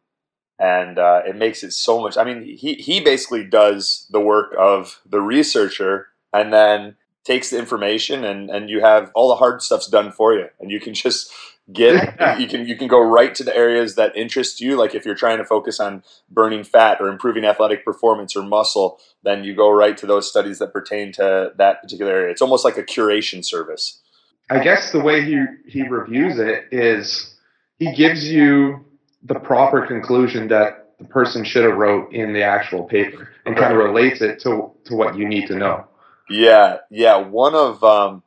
and 0.60 0.98
uh, 0.98 1.22
it 1.28 1.36
makes 1.36 1.64
it 1.64 1.72
so 1.72 2.02
much. 2.02 2.18
I 2.18 2.24
mean, 2.24 2.44
he 2.44 2.76
he 2.76 3.02
basically 3.02 3.44
does 3.44 4.08
the 4.10 4.22
work 4.22 4.56
of 4.58 5.02
the 5.06 5.22
researcher, 5.22 6.08
and 6.32 6.54
then 6.54 6.96
takes 7.26 7.50
the 7.50 7.60
information, 7.60 8.24
and 8.24 8.50
and 8.50 8.70
you 8.70 8.82
have 8.82 9.12
all 9.16 9.30
the 9.30 9.36
hard 9.36 9.62
stuff's 9.62 9.88
done 9.88 10.12
for 10.12 10.34
you, 10.34 10.48
and 10.60 10.72
you 10.72 10.80
can 10.80 10.94
just 10.94 11.32
get 11.72 12.40
you 12.40 12.48
can 12.48 12.68
you 12.68 12.78
can 12.78 12.88
go 12.88 13.02
right 13.02 13.34
to 13.36 13.44
the 13.44 13.56
areas 13.56 13.96
that 13.96 14.16
interest 14.16 14.62
you. 14.62 14.78
Like 14.78 14.96
if 14.96 15.06
you're 15.06 15.16
trying 15.16 15.40
to 15.40 15.46
focus 15.46 15.80
on 15.80 16.04
burning 16.30 16.64
fat 16.64 16.98
or 17.02 17.08
improving 17.10 17.46
athletic 17.46 17.84
performance 17.84 18.36
or 18.36 18.44
muscle, 18.44 19.00
then 19.24 19.44
you 19.44 19.56
go 19.56 19.70
right 19.70 19.98
to 19.98 20.06
those 20.06 20.30
studies 20.30 20.60
that 20.60 20.72
pertain 20.72 21.12
to 21.14 21.52
that 21.58 21.82
particular 21.82 22.12
area. 22.14 22.32
It's 22.32 22.42
almost 22.42 22.64
like 22.64 22.78
a 22.78 22.84
curation 22.84 23.44
service. 23.44 24.02
I 24.50 24.60
guess 24.60 24.92
the 24.92 25.02
way 25.02 25.24
he 25.24 25.44
he 25.68 25.88
reviews 25.88 26.38
it 26.40 26.66
is 26.72 27.36
he 27.80 27.94
gives 27.94 28.30
you 28.30 28.86
the 29.24 29.40
proper 29.40 29.86
conclusion 29.88 30.48
that 30.50 30.94
the 31.00 31.06
person 31.06 31.44
should 31.44 31.64
have 31.64 31.76
wrote 31.76 32.14
in 32.14 32.32
the 32.32 32.44
actual 32.44 32.84
paper 32.84 33.30
and 33.46 33.58
kind 33.58 33.74
of 33.74 33.80
relates 33.80 34.22
it 34.22 34.40
to 34.42 34.72
to 34.86 34.96
what 34.96 35.18
you 35.18 35.28
need 35.28 35.48
to 35.48 35.56
know. 35.56 35.88
Yeah, 36.30 36.78
yeah. 36.90 37.18
One 37.18 37.56
of 37.56 37.84
um, 37.84 38.24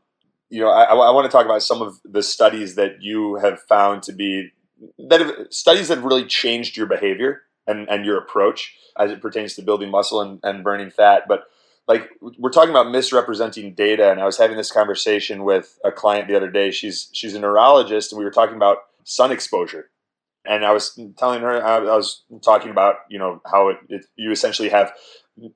you 0.50 0.61
know, 0.61 0.71
I, 0.71 0.85
I 0.85 1.11
want 1.11 1.25
to 1.26 1.31
talk 1.33 1.45
about 1.45 1.62
some 1.62 1.83
of 1.83 2.00
the 2.05 2.23
studies 2.23 2.76
that 2.76 3.02
you 3.02 3.37
have 3.37 3.61
found 3.62 4.02
to 4.05 4.12
be 4.12 4.50
that 5.09 5.21
have, 5.21 5.35
studies 5.50 5.88
that 5.88 5.97
have 5.97 6.05
really 6.05 6.25
changed 6.26 6.76
your 6.76 6.87
behavior 6.87 7.43
and 7.67 7.88
and 7.88 8.05
your 8.05 8.19
approach 8.19 8.75
as 8.99 9.11
it 9.11 9.21
pertains 9.21 9.55
to 9.55 9.62
building 9.62 9.90
muscle 9.90 10.21
and, 10.21 10.40
and 10.43 10.64
burning 10.64 10.90
fat. 10.90 11.25
But 11.28 11.45
like 11.88 12.11
we're 12.38 12.50
talking 12.50 12.71
about 12.71 12.90
misrepresenting 12.90 13.75
data, 13.75 14.11
and 14.11 14.21
I 14.21 14.25
was 14.25 14.38
having 14.38 14.57
this 14.57 14.73
conversation 14.73 15.45
with 15.45 15.78
a 15.85 15.90
client 15.93 16.28
the 16.28 16.37
other 16.37 16.50
day. 16.50 16.71
She's 16.71 17.11
she's 17.12 17.35
a 17.35 17.40
neurologist, 17.40 18.12
and 18.12 18.19
we 18.19 18.25
were 18.25 18.31
talking 18.31 18.57
about 18.57 18.78
sun 19.05 19.33
exposure 19.33 19.90
and 20.45 20.64
I 20.64 20.73
was 20.73 20.99
telling 21.19 21.43
her, 21.43 21.64
I 21.64 21.78
was 21.81 22.25
talking 22.43 22.71
about, 22.71 22.97
you 23.11 23.19
know, 23.19 23.43
how 23.50 23.69
it, 23.69 23.78
it, 23.88 24.07
you 24.17 24.31
essentially 24.31 24.71
have 24.71 24.93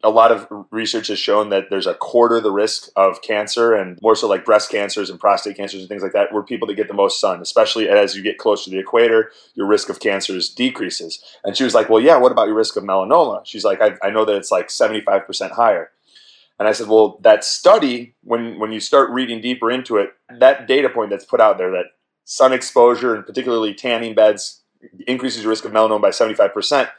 a 0.03 0.11
lot 0.11 0.33
of 0.33 0.47
research 0.71 1.09
has 1.09 1.19
shown 1.19 1.51
that 1.51 1.65
there's 1.71 1.87
a 1.87 1.95
quarter 1.95 2.41
the 2.41 2.53
risk 2.53 2.89
of 2.97 3.23
cancer 3.23 3.75
and 3.75 3.99
more 4.03 4.15
so 4.15 4.29
like 4.29 4.45
breast 4.45 4.71
cancers 4.71 5.11
and 5.11 5.19
prostate 5.19 5.57
cancers 5.57 5.81
and 5.81 5.89
things 5.89 6.03
like 6.03 6.13
that 6.13 6.33
were 6.33 6.43
people 6.43 6.67
that 6.69 6.75
get 6.75 6.89
the 6.89 6.95
most 6.95 7.21
sun 7.21 7.41
especially 7.41 7.89
as 7.89 8.17
you 8.17 8.23
get 8.23 8.39
closer 8.39 8.65
to 8.65 8.71
the 8.71 8.79
equator 8.79 9.31
your 9.55 9.67
risk 9.67 9.89
of 9.89 10.01
cancers 10.01 10.49
decreases 10.49 11.23
and 11.45 11.57
she 11.57 11.65
was 11.65 11.75
like 11.75 11.89
well 11.89 12.01
yeah 12.01 12.17
what 12.17 12.33
about 12.33 12.47
your 12.47 12.57
risk 12.57 12.77
of 12.77 12.85
melanoma 12.85 13.41
she's 13.45 13.65
like 13.65 13.81
i, 13.81 13.97
I 14.03 14.11
know 14.11 14.25
that 14.25 14.37
it's 14.37 14.51
like 14.51 14.69
75% 14.69 15.51
higher 15.53 15.91
and 16.59 16.69
i 16.69 16.73
said 16.73 16.89
well 16.89 17.19
that 17.23 17.45
study 17.45 18.15
when 18.23 18.59
when 18.59 18.73
you 18.73 18.81
start 18.81 19.11
reading 19.11 19.41
deeper 19.41 19.71
into 19.71 19.97
it 19.97 20.11
that 20.39 20.67
data 20.67 20.89
point 20.89 21.11
that's 21.11 21.25
put 21.25 21.41
out 21.41 21.59
there 21.59 21.71
that 21.71 21.87
sun 22.25 22.53
exposure 22.53 23.15
and 23.15 23.27
particularly 23.27 23.75
tanning 23.75 24.15
beds 24.15 24.63
increases 25.07 25.43
your 25.43 25.51
risk 25.51 25.65
of 25.65 25.73
melanoma 25.73 26.03
by 26.03 26.11
75%. 26.11 26.91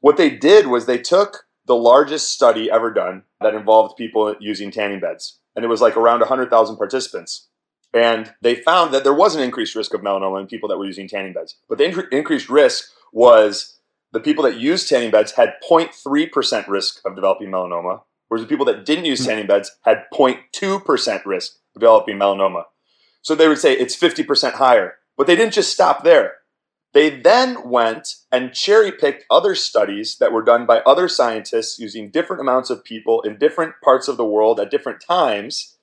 What 0.00 0.16
they 0.16 0.30
did 0.30 0.66
was 0.66 0.86
they 0.86 0.98
took 0.98 1.43
the 1.66 1.76
largest 1.76 2.32
study 2.32 2.70
ever 2.70 2.92
done 2.92 3.22
that 3.40 3.54
involved 3.54 3.96
people 3.96 4.34
using 4.40 4.70
tanning 4.70 5.00
beds. 5.00 5.40
And 5.56 5.64
it 5.64 5.68
was 5.68 5.80
like 5.80 5.96
around 5.96 6.20
100,000 6.20 6.76
participants. 6.76 7.48
And 7.92 8.34
they 8.42 8.56
found 8.56 8.92
that 8.92 9.04
there 9.04 9.14
was 9.14 9.36
an 9.36 9.42
increased 9.42 9.76
risk 9.76 9.94
of 9.94 10.00
melanoma 10.00 10.40
in 10.40 10.46
people 10.46 10.68
that 10.68 10.78
were 10.78 10.84
using 10.84 11.08
tanning 11.08 11.32
beds. 11.32 11.56
But 11.68 11.78
the 11.78 11.84
incre- 11.84 12.12
increased 12.12 12.48
risk 12.48 12.86
was 13.12 13.78
the 14.12 14.20
people 14.20 14.44
that 14.44 14.56
used 14.56 14.88
tanning 14.88 15.12
beds 15.12 15.32
had 15.32 15.54
0.3% 15.68 16.68
risk 16.68 17.00
of 17.04 17.14
developing 17.14 17.50
melanoma, 17.50 18.02
whereas 18.28 18.44
the 18.44 18.48
people 18.48 18.66
that 18.66 18.84
didn't 18.84 19.04
use 19.04 19.20
hmm. 19.20 19.28
tanning 19.28 19.46
beds 19.46 19.70
had 19.82 20.04
0.2% 20.12 21.24
risk 21.24 21.52
of 21.74 21.80
developing 21.80 22.18
melanoma. 22.18 22.64
So 23.22 23.34
they 23.34 23.48
would 23.48 23.58
say 23.58 23.72
it's 23.72 23.96
50% 23.96 24.54
higher. 24.54 24.94
But 25.16 25.28
they 25.28 25.36
didn't 25.36 25.54
just 25.54 25.72
stop 25.72 26.02
there. 26.02 26.34
They 26.94 27.10
then 27.10 27.68
went 27.68 28.14
and 28.30 28.54
cherry 28.54 28.92
picked 28.92 29.24
other 29.28 29.56
studies 29.56 30.16
that 30.20 30.32
were 30.32 30.44
done 30.44 30.64
by 30.64 30.78
other 30.80 31.08
scientists 31.08 31.76
using 31.78 32.08
different 32.10 32.40
amounts 32.40 32.70
of 32.70 32.84
people 32.84 33.20
in 33.22 33.36
different 33.36 33.74
parts 33.82 34.06
of 34.06 34.16
the 34.16 34.24
world 34.24 34.60
at 34.60 34.70
different 34.70 35.02
times. 35.04 35.76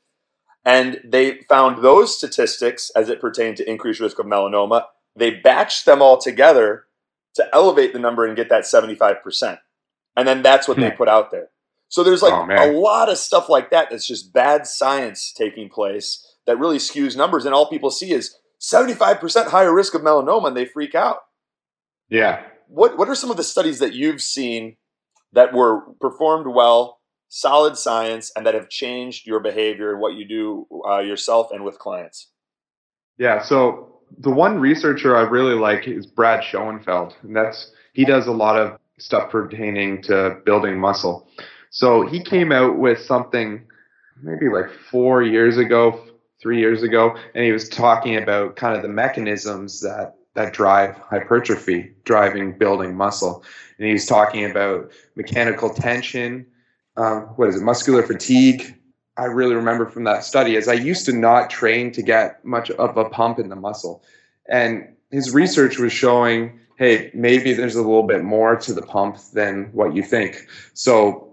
And 0.63 1.01
they 1.03 1.41
found 1.49 1.83
those 1.83 2.17
statistics 2.17 2.91
as 2.95 3.09
it 3.09 3.19
pertained 3.19 3.57
to 3.57 3.69
increased 3.69 3.99
risk 3.99 4.19
of 4.19 4.25
melanoma. 4.25 4.85
They 5.13 5.31
batched 5.31 5.83
them 5.83 6.01
all 6.01 6.17
together 6.17 6.85
to 7.35 7.45
elevate 7.53 7.91
the 7.91 7.99
number 7.99 8.25
and 8.25 8.35
get 8.35 8.47
that 8.47 8.63
75%. 8.63 9.59
And 10.15 10.27
then 10.27 10.41
that's 10.41 10.67
what 10.67 10.77
they 10.77 10.91
hmm. 10.91 10.95
put 10.95 11.09
out 11.09 11.29
there. 11.29 11.49
So 11.89 12.03
there's 12.03 12.21
like 12.21 12.33
Oh, 12.33 12.71
a 12.71 12.71
lot 12.71 13.09
of 13.09 13.17
stuff 13.17 13.49
like 13.49 13.69
that 13.71 13.89
that's 13.89 14.07
just 14.07 14.31
bad 14.31 14.65
science 14.65 15.33
taking 15.33 15.67
place 15.67 16.25
that 16.45 16.57
really 16.57 16.77
skews 16.77 17.17
numbers. 17.17 17.43
And 17.43 17.53
all 17.53 17.69
people 17.69 17.91
see 17.91 18.11
is 18.11 18.37
75% 18.61 19.47
higher 19.47 19.73
risk 19.73 19.93
of 19.95 20.01
melanoma 20.01 20.47
and 20.47 20.57
they 20.57 20.65
freak 20.65 20.95
out. 20.95 21.17
Yeah. 22.09 22.43
What, 22.67 22.97
what 22.97 23.09
are 23.09 23.15
some 23.15 23.31
of 23.31 23.37
the 23.37 23.43
studies 23.43 23.79
that 23.79 23.93
you've 23.93 24.21
seen 24.21 24.77
that 25.33 25.53
were 25.53 25.81
performed 25.99 26.53
well, 26.53 26.99
solid 27.29 27.77
science, 27.77 28.31
and 28.35 28.45
that 28.45 28.53
have 28.53 28.69
changed 28.69 29.25
your 29.25 29.39
behavior 29.39 29.91
and 29.91 30.01
what 30.01 30.13
you 30.13 30.27
do 30.27 30.67
uh, 30.87 30.99
yourself 30.99 31.51
and 31.51 31.63
with 31.63 31.79
clients? 31.79 32.29
Yeah, 33.17 33.41
so 33.41 33.99
the 34.19 34.29
one 34.29 34.59
researcher 34.59 35.15
I 35.15 35.21
really 35.21 35.55
like 35.55 35.87
is 35.87 36.05
Brad 36.05 36.43
Schoenfeld, 36.43 37.15
and 37.23 37.35
that's 37.35 37.71
he 37.93 38.05
does 38.05 38.27
a 38.27 38.31
lot 38.31 38.57
of 38.57 38.77
stuff 38.97 39.29
pertaining 39.31 40.01
to 40.03 40.37
building 40.45 40.79
muscle. 40.79 41.27
So 41.69 42.05
he 42.05 42.23
came 42.23 42.51
out 42.51 42.77
with 42.77 42.99
something 42.99 43.65
maybe 44.21 44.49
like 44.49 44.69
four 44.89 45.23
years 45.23 45.57
ago, 45.57 46.03
three 46.41 46.59
years 46.59 46.83
ago, 46.83 47.15
and 47.35 47.43
he 47.43 47.51
was 47.51 47.69
talking 47.69 48.17
about 48.17 48.55
kind 48.55 48.75
of 48.75 48.81
the 48.81 48.89
mechanisms 48.89 49.81
that 49.81 50.15
that 50.33 50.53
drive 50.53 50.95
hypertrophy, 50.97 51.91
driving 52.05 52.57
building 52.57 52.95
muscle, 52.95 53.43
and 53.77 53.87
he 53.87 53.93
was 53.93 54.05
talking 54.05 54.49
about 54.49 54.89
mechanical 55.15 55.69
tension, 55.69 56.45
um, 56.95 57.23
what 57.35 57.49
is 57.49 57.57
it, 57.57 57.63
muscular 57.63 58.01
fatigue, 58.01 58.73
I 59.17 59.25
really 59.25 59.55
remember 59.55 59.85
from 59.85 60.03
that 60.05 60.23
study 60.23 60.55
is 60.55 60.67
I 60.67 60.73
used 60.73 61.05
to 61.05 61.13
not 61.13 61.49
train 61.49 61.91
to 61.91 62.01
get 62.01 62.43
much 62.45 62.71
of 62.71 62.97
a 62.97 63.05
pump 63.05 63.39
in 63.39 63.49
the 63.49 63.55
muscle. 63.55 64.03
And 64.49 64.95
his 65.11 65.33
research 65.33 65.77
was 65.77 65.91
showing, 65.91 66.59
hey, 66.77 67.11
maybe 67.13 67.53
there's 67.53 67.75
a 67.75 67.81
little 67.81 68.03
bit 68.07 68.23
more 68.23 68.55
to 68.55 68.73
the 68.73 68.81
pump 68.81 69.17
than 69.33 69.65
what 69.73 69.93
you 69.95 70.01
think. 70.01 70.47
So 70.73 71.30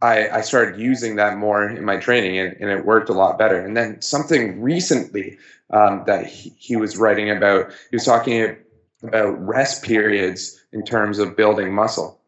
I, 0.00 0.28
I 0.28 0.40
started 0.42 0.80
using 0.80 1.16
that 1.16 1.36
more 1.38 1.68
in 1.68 1.84
my 1.84 1.96
training 1.96 2.38
and, 2.38 2.56
and 2.60 2.70
it 2.70 2.84
worked 2.84 3.08
a 3.08 3.14
lot 3.14 3.38
better. 3.38 3.60
And 3.60 3.76
then 3.76 4.00
something 4.00 4.60
recently 4.60 5.38
um, 5.70 6.04
that 6.06 6.26
he, 6.26 6.54
he 6.56 6.76
was 6.76 6.96
writing 6.96 7.30
about, 7.30 7.70
he 7.90 7.96
was 7.96 8.04
talking 8.04 8.56
about 9.02 9.44
rest 9.44 9.82
periods 9.82 10.60
in 10.72 10.84
terms 10.84 11.18
of 11.18 11.36
building 11.36 11.74
muscle. 11.74 12.20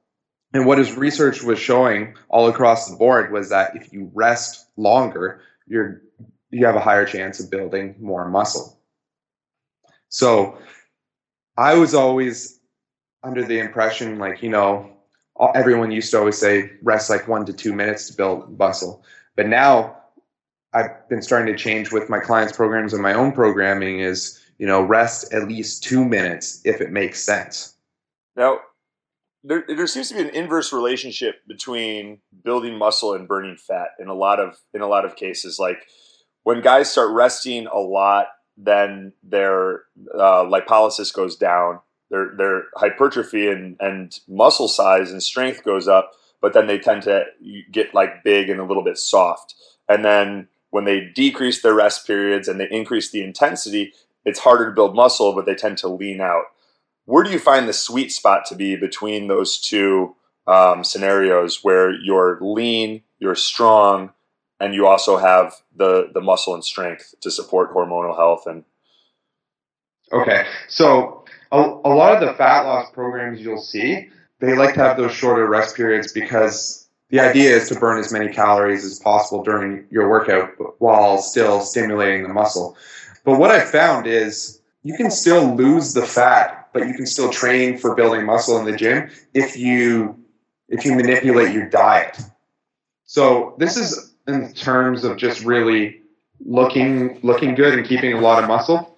And 0.53 0.67
what 0.67 0.79
his 0.79 0.97
research 0.97 1.43
was 1.43 1.59
showing 1.59 2.17
all 2.29 2.49
across 2.49 2.91
the 2.91 2.97
board 2.97 3.33
was 3.33 3.51
that 3.51 3.77
if 3.77 3.93
you 3.93 4.11
rest 4.15 4.67
longer, 4.77 5.43
you're 5.67 6.03
you 6.51 6.67
have 6.67 6.75
a 6.75 6.81
higher 6.81 7.07
chance 7.07 7.41
of 7.41 7.51
building 7.51 7.95
more 8.01 8.29
muscle. 8.29 8.79
So 10.09 10.59
I 11.57 11.75
was 11.75 11.95
always 11.95 12.59
under 13.23 13.45
the 13.45 13.61
impression 13.61 14.19
like, 14.19 14.43
you 14.43 14.49
know, 14.51 14.91
everyone 15.49 15.91
used 15.91 16.11
to 16.11 16.19
always 16.19 16.39
say 16.39 16.71
rest 16.83 17.11
like 17.11 17.27
1 17.29 17.47
to 17.47 17.53
2 17.53 17.73
minutes 17.73 18.09
to 18.09 18.17
build 18.17 18.59
muscle. 18.59 19.05
But 19.37 19.47
now 19.47 19.97
I've 20.73 21.09
been 21.09 21.23
starting 21.23 21.55
to 21.55 21.59
change 21.59 21.93
with 21.93 22.09
my 22.09 22.21
clients 22.21 22.55
programs 22.55 22.93
and 22.93 23.03
my 23.03 23.15
own 23.15 23.33
programming 23.33 24.01
is, 24.01 24.41
you 24.59 24.67
know, 24.67 24.83
rest 24.83 25.33
at 25.33 25.49
least 25.49 25.83
2 25.85 26.05
minutes 26.05 26.61
if 26.65 26.81
it 26.81 26.93
makes 26.93 27.23
sense. 27.23 27.75
Now, 28.37 28.61
there, 29.43 29.65
there 29.67 29.87
seems 29.87 30.09
to 30.09 30.15
be 30.15 30.21
an 30.21 30.31
inverse 30.31 30.73
relationship 30.73 31.37
between 31.49 32.21
building 32.45 32.77
muscle 32.77 33.15
and 33.15 33.27
burning 33.27 33.57
fat 33.57 33.89
in 33.99 34.09
a 34.09 34.15
lot 34.15 34.39
of 34.39 34.59
in 34.75 34.83
a 34.83 34.87
lot 34.87 35.05
of 35.05 35.17
cases. 35.17 35.59
Like 35.59 35.79
when 36.43 36.61
guys 36.61 36.91
start 36.91 37.11
resting 37.13 37.67
a 37.67 37.79
lot, 37.79 38.27
then 38.57 39.13
their 39.23 39.85
uh, 40.15 40.45
lipolysis 40.45 41.13
goes 41.13 41.37
down, 41.37 41.81
their 42.11 42.35
their 42.37 42.65
hypertrophy 42.77 43.49
and 43.49 43.77
and 43.81 44.19
muscle 44.29 44.69
size 44.69 45.11
and 45.11 45.23
strength 45.23 45.65
goes 45.65 45.89
up, 45.89 46.13
but 46.41 46.53
then 46.53 46.67
they 46.67 46.79
tend 46.79 47.03
to 47.03 47.25
get 47.71 47.95
like 47.95 48.25
big 48.25 48.51
and 48.51 48.61
a 48.61 48.65
little 48.65 48.85
bit 48.85 48.99
soft. 48.99 49.55
And 49.89 50.05
then 50.05 50.49
when 50.71 50.85
they 50.85 51.01
decrease 51.15 51.63
their 51.63 51.75
rest 51.75 52.07
periods 52.07 52.47
and 52.49 52.61
they 52.61 52.69
increase 52.71 53.11
the 53.11 53.23
intensity, 53.23 53.93
it's 54.25 54.39
harder 54.39 54.67
to 54.67 54.75
build 54.75 54.95
muscle, 54.95 55.35
but 55.35 55.47
they 55.47 55.55
tend 55.55 55.79
to 55.79 55.89
lean 55.89 56.21
out 56.21 56.45
where 57.11 57.25
do 57.25 57.31
you 57.31 57.41
find 57.41 57.69
the 57.69 57.73
sweet 57.73 58.13
spot 58.13 58.45
to 58.47 58.55
be 58.55 58.77
between 58.77 59.27
those 59.27 59.59
two 59.59 60.15
um, 60.47 60.85
scenarios 60.85 61.59
where 61.65 61.91
you're 61.91 62.39
lean, 62.41 63.03
you're 63.19 63.35
strong, 63.35 64.13
and 64.61 64.75
you 64.75 64.87
also 64.87 65.17
have 65.17 65.55
the 65.75 66.11
the 66.15 66.21
muscle 66.21 66.55
and 66.55 66.65
strength 66.65 67.15
to 67.21 67.31
support 67.31 67.75
hormonal 67.75 68.17
health 68.17 68.47
and 68.47 68.65
Okay, 70.13 70.45
so 70.69 71.20
a, 71.53 71.59
a 71.59 71.93
lot 71.93 72.15
of 72.15 72.21
the 72.21 72.35
fat 72.35 72.63
loss 72.63 72.91
programs 72.93 73.41
you'll 73.41 73.61
see, 73.61 74.09
they 74.39 74.57
like 74.57 74.75
to 74.75 74.81
have 74.81 74.97
those 74.97 75.13
shorter 75.13 75.47
rest 75.47 75.77
periods 75.77 76.13
because 76.13 76.89
the 77.11 77.21
idea 77.21 77.55
is 77.57 77.69
to 77.69 77.75
burn 77.75 77.99
as 77.99 78.13
many 78.13 78.33
calories 78.33 78.85
as 78.85 78.99
possible 78.99 79.43
during 79.43 79.87
your 79.91 80.09
workout 80.09 80.53
while 80.79 81.19
still 81.19 81.61
stimulating 81.61 82.23
the 82.23 82.29
muscle. 82.29 82.77
But 83.25 83.39
what 83.39 83.51
I 83.51 83.61
found 83.61 84.07
is 84.07 84.61
you 84.83 84.95
can 84.97 85.11
still 85.11 85.55
lose 85.55 85.93
the 85.93 86.07
fat, 86.07 86.69
but 86.73 86.87
you 86.87 86.95
can 86.95 87.07
still 87.07 87.31
train 87.31 87.77
for 87.77 87.95
building 87.95 88.25
muscle 88.25 88.59
in 88.59 88.65
the 88.65 88.77
gym 88.77 89.11
if 89.35 89.57
you 89.57 90.17
if 90.69 90.85
you 90.85 90.95
manipulate 90.95 91.53
your 91.53 91.69
diet. 91.69 92.17
So 93.05 93.57
this 93.59 93.77
is 93.77 94.15
in 94.29 94.53
terms 94.53 95.05
of 95.05 95.17
just 95.17 95.45
really 95.45 96.01
looking 96.47 97.19
looking 97.23 97.55
good 97.55 97.77
and 97.77 97.87
keeping 97.87 98.13
a 98.13 98.21
lot 98.21 98.43
of 98.43 98.49
muscle. 98.49 98.97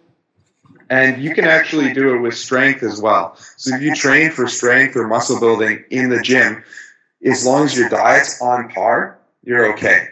And 0.92 1.22
you 1.22 1.34
can 1.34 1.46
actually 1.46 1.94
do 1.94 2.14
it 2.14 2.18
with 2.18 2.34
strength 2.34 2.82
as 2.82 3.00
well. 3.00 3.34
So 3.56 3.74
if 3.74 3.80
you 3.80 3.94
train 3.94 4.30
for 4.30 4.46
strength 4.46 4.94
or 4.94 5.08
muscle 5.08 5.40
building 5.40 5.82
in 5.88 6.10
the 6.10 6.20
gym, 6.20 6.62
as 7.24 7.46
long 7.46 7.64
as 7.64 7.74
your 7.74 7.88
diet's 7.88 8.42
on 8.42 8.68
par, 8.68 9.18
you're 9.42 9.72
okay. 9.72 10.08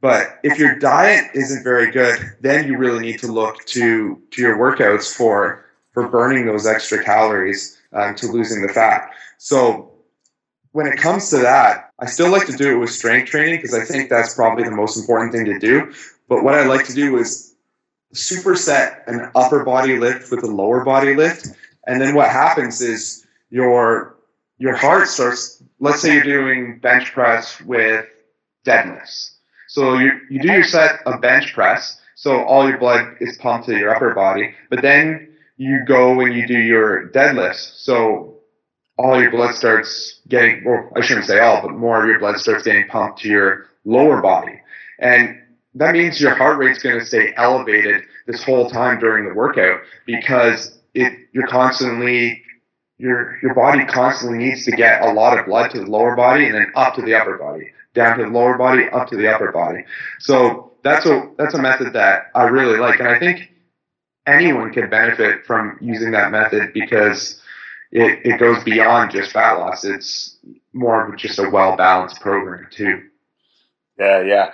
But 0.00 0.38
if 0.44 0.60
your 0.60 0.78
diet 0.78 1.32
isn't 1.34 1.64
very 1.64 1.90
good, 1.90 2.20
then 2.40 2.68
you 2.68 2.78
really 2.78 3.00
need 3.00 3.18
to 3.18 3.32
look 3.32 3.64
to 3.66 4.22
to 4.30 4.40
your 4.40 4.56
workouts 4.58 5.12
for 5.12 5.64
for 5.90 6.08
burning 6.08 6.46
those 6.46 6.68
extra 6.68 7.02
calories 7.02 7.76
um, 7.92 8.14
to 8.14 8.28
losing 8.28 8.62
the 8.62 8.72
fat. 8.72 9.10
So 9.38 9.90
when 10.70 10.86
it 10.86 10.98
comes 10.98 11.30
to 11.30 11.38
that, 11.38 11.90
I 11.98 12.06
still 12.06 12.30
like 12.30 12.46
to 12.46 12.56
do 12.56 12.76
it 12.76 12.78
with 12.78 12.90
strength 12.90 13.28
training 13.28 13.56
because 13.56 13.74
I 13.74 13.84
think 13.84 14.08
that's 14.08 14.34
probably 14.34 14.62
the 14.62 14.70
most 14.70 14.96
important 14.96 15.32
thing 15.32 15.46
to 15.46 15.58
do. 15.58 15.92
But 16.28 16.44
what 16.44 16.54
I 16.54 16.64
like 16.64 16.86
to 16.86 16.94
do 16.94 17.18
is 17.18 17.51
superset 18.14 19.06
an 19.06 19.30
upper 19.34 19.64
body 19.64 19.98
lift 19.98 20.30
with 20.30 20.44
a 20.44 20.46
lower 20.46 20.84
body 20.84 21.14
lift, 21.14 21.48
and 21.86 22.00
then 22.00 22.14
what 22.14 22.28
happens 22.28 22.80
is 22.80 23.26
your 23.50 24.16
your 24.58 24.76
heart 24.76 25.08
starts. 25.08 25.62
Let's 25.80 26.00
say 26.00 26.14
you're 26.14 26.22
doing 26.22 26.78
bench 26.78 27.12
press 27.12 27.60
with 27.62 28.06
deadlifts. 28.66 29.30
So 29.68 29.98
you 29.98 30.12
you 30.30 30.40
do 30.40 30.48
your 30.48 30.64
set 30.64 31.00
of 31.06 31.20
bench 31.20 31.54
press, 31.54 32.00
so 32.14 32.44
all 32.44 32.68
your 32.68 32.78
blood 32.78 33.16
is 33.20 33.36
pumped 33.38 33.66
to 33.66 33.76
your 33.76 33.94
upper 33.94 34.14
body, 34.14 34.54
but 34.70 34.82
then 34.82 35.28
you 35.56 35.84
go 35.86 36.20
and 36.20 36.34
you 36.34 36.46
do 36.46 36.58
your 36.58 37.08
deadlifts. 37.08 37.76
So 37.76 38.36
all 38.98 39.20
your 39.20 39.30
blood 39.30 39.54
starts 39.54 40.20
getting, 40.28 40.62
or 40.66 40.90
I 40.96 41.00
shouldn't 41.00 41.26
say 41.26 41.40
all, 41.40 41.62
but 41.62 41.72
more 41.72 42.02
of 42.02 42.08
your 42.08 42.18
blood 42.18 42.38
starts 42.38 42.62
getting 42.62 42.86
pumped 42.88 43.20
to 43.20 43.28
your 43.28 43.66
lower 43.84 44.20
body. 44.20 44.60
And 44.98 45.41
that 45.74 45.94
means 45.94 46.20
your 46.20 46.34
heart 46.34 46.58
rate's 46.58 46.82
going 46.82 46.98
to 46.98 47.06
stay 47.06 47.32
elevated 47.36 48.02
this 48.26 48.42
whole 48.42 48.68
time 48.68 48.98
during 49.00 49.28
the 49.28 49.34
workout 49.34 49.80
because 50.06 50.78
it, 50.94 51.12
you're 51.32 51.46
constantly, 51.46 52.42
your, 52.98 53.38
your 53.42 53.54
body 53.54 53.84
constantly 53.86 54.38
needs 54.38 54.64
to 54.66 54.72
get 54.72 55.02
a 55.02 55.12
lot 55.12 55.38
of 55.38 55.46
blood 55.46 55.70
to 55.70 55.80
the 55.80 55.86
lower 55.86 56.14
body 56.14 56.46
and 56.46 56.54
then 56.54 56.72
up 56.74 56.94
to 56.94 57.02
the 57.02 57.14
upper 57.14 57.38
body, 57.38 57.70
down 57.94 58.18
to 58.18 58.24
the 58.24 58.30
lower 58.30 58.58
body, 58.58 58.84
up 58.90 59.08
to 59.08 59.16
the 59.16 59.32
upper 59.32 59.50
body. 59.50 59.84
So 60.20 60.72
that's 60.84 61.06
a, 61.06 61.30
that's 61.38 61.54
a 61.54 61.62
method 61.62 61.94
that 61.94 62.30
I 62.34 62.44
really 62.44 62.78
like. 62.78 63.00
And 63.00 63.08
I 63.08 63.18
think 63.18 63.50
anyone 64.26 64.72
can 64.72 64.90
benefit 64.90 65.46
from 65.46 65.78
using 65.80 66.10
that 66.12 66.30
method 66.30 66.72
because 66.74 67.40
it, 67.92 68.20
it 68.24 68.38
goes 68.38 68.62
beyond 68.64 69.10
just 69.10 69.32
fat 69.32 69.54
loss. 69.54 69.84
It's 69.84 70.38
more 70.72 71.06
of 71.06 71.16
just 71.16 71.38
a 71.38 71.48
well 71.48 71.76
balanced 71.76 72.20
program 72.20 72.66
too. 72.70 73.02
Yeah, 73.98 74.22
yeah. 74.22 74.52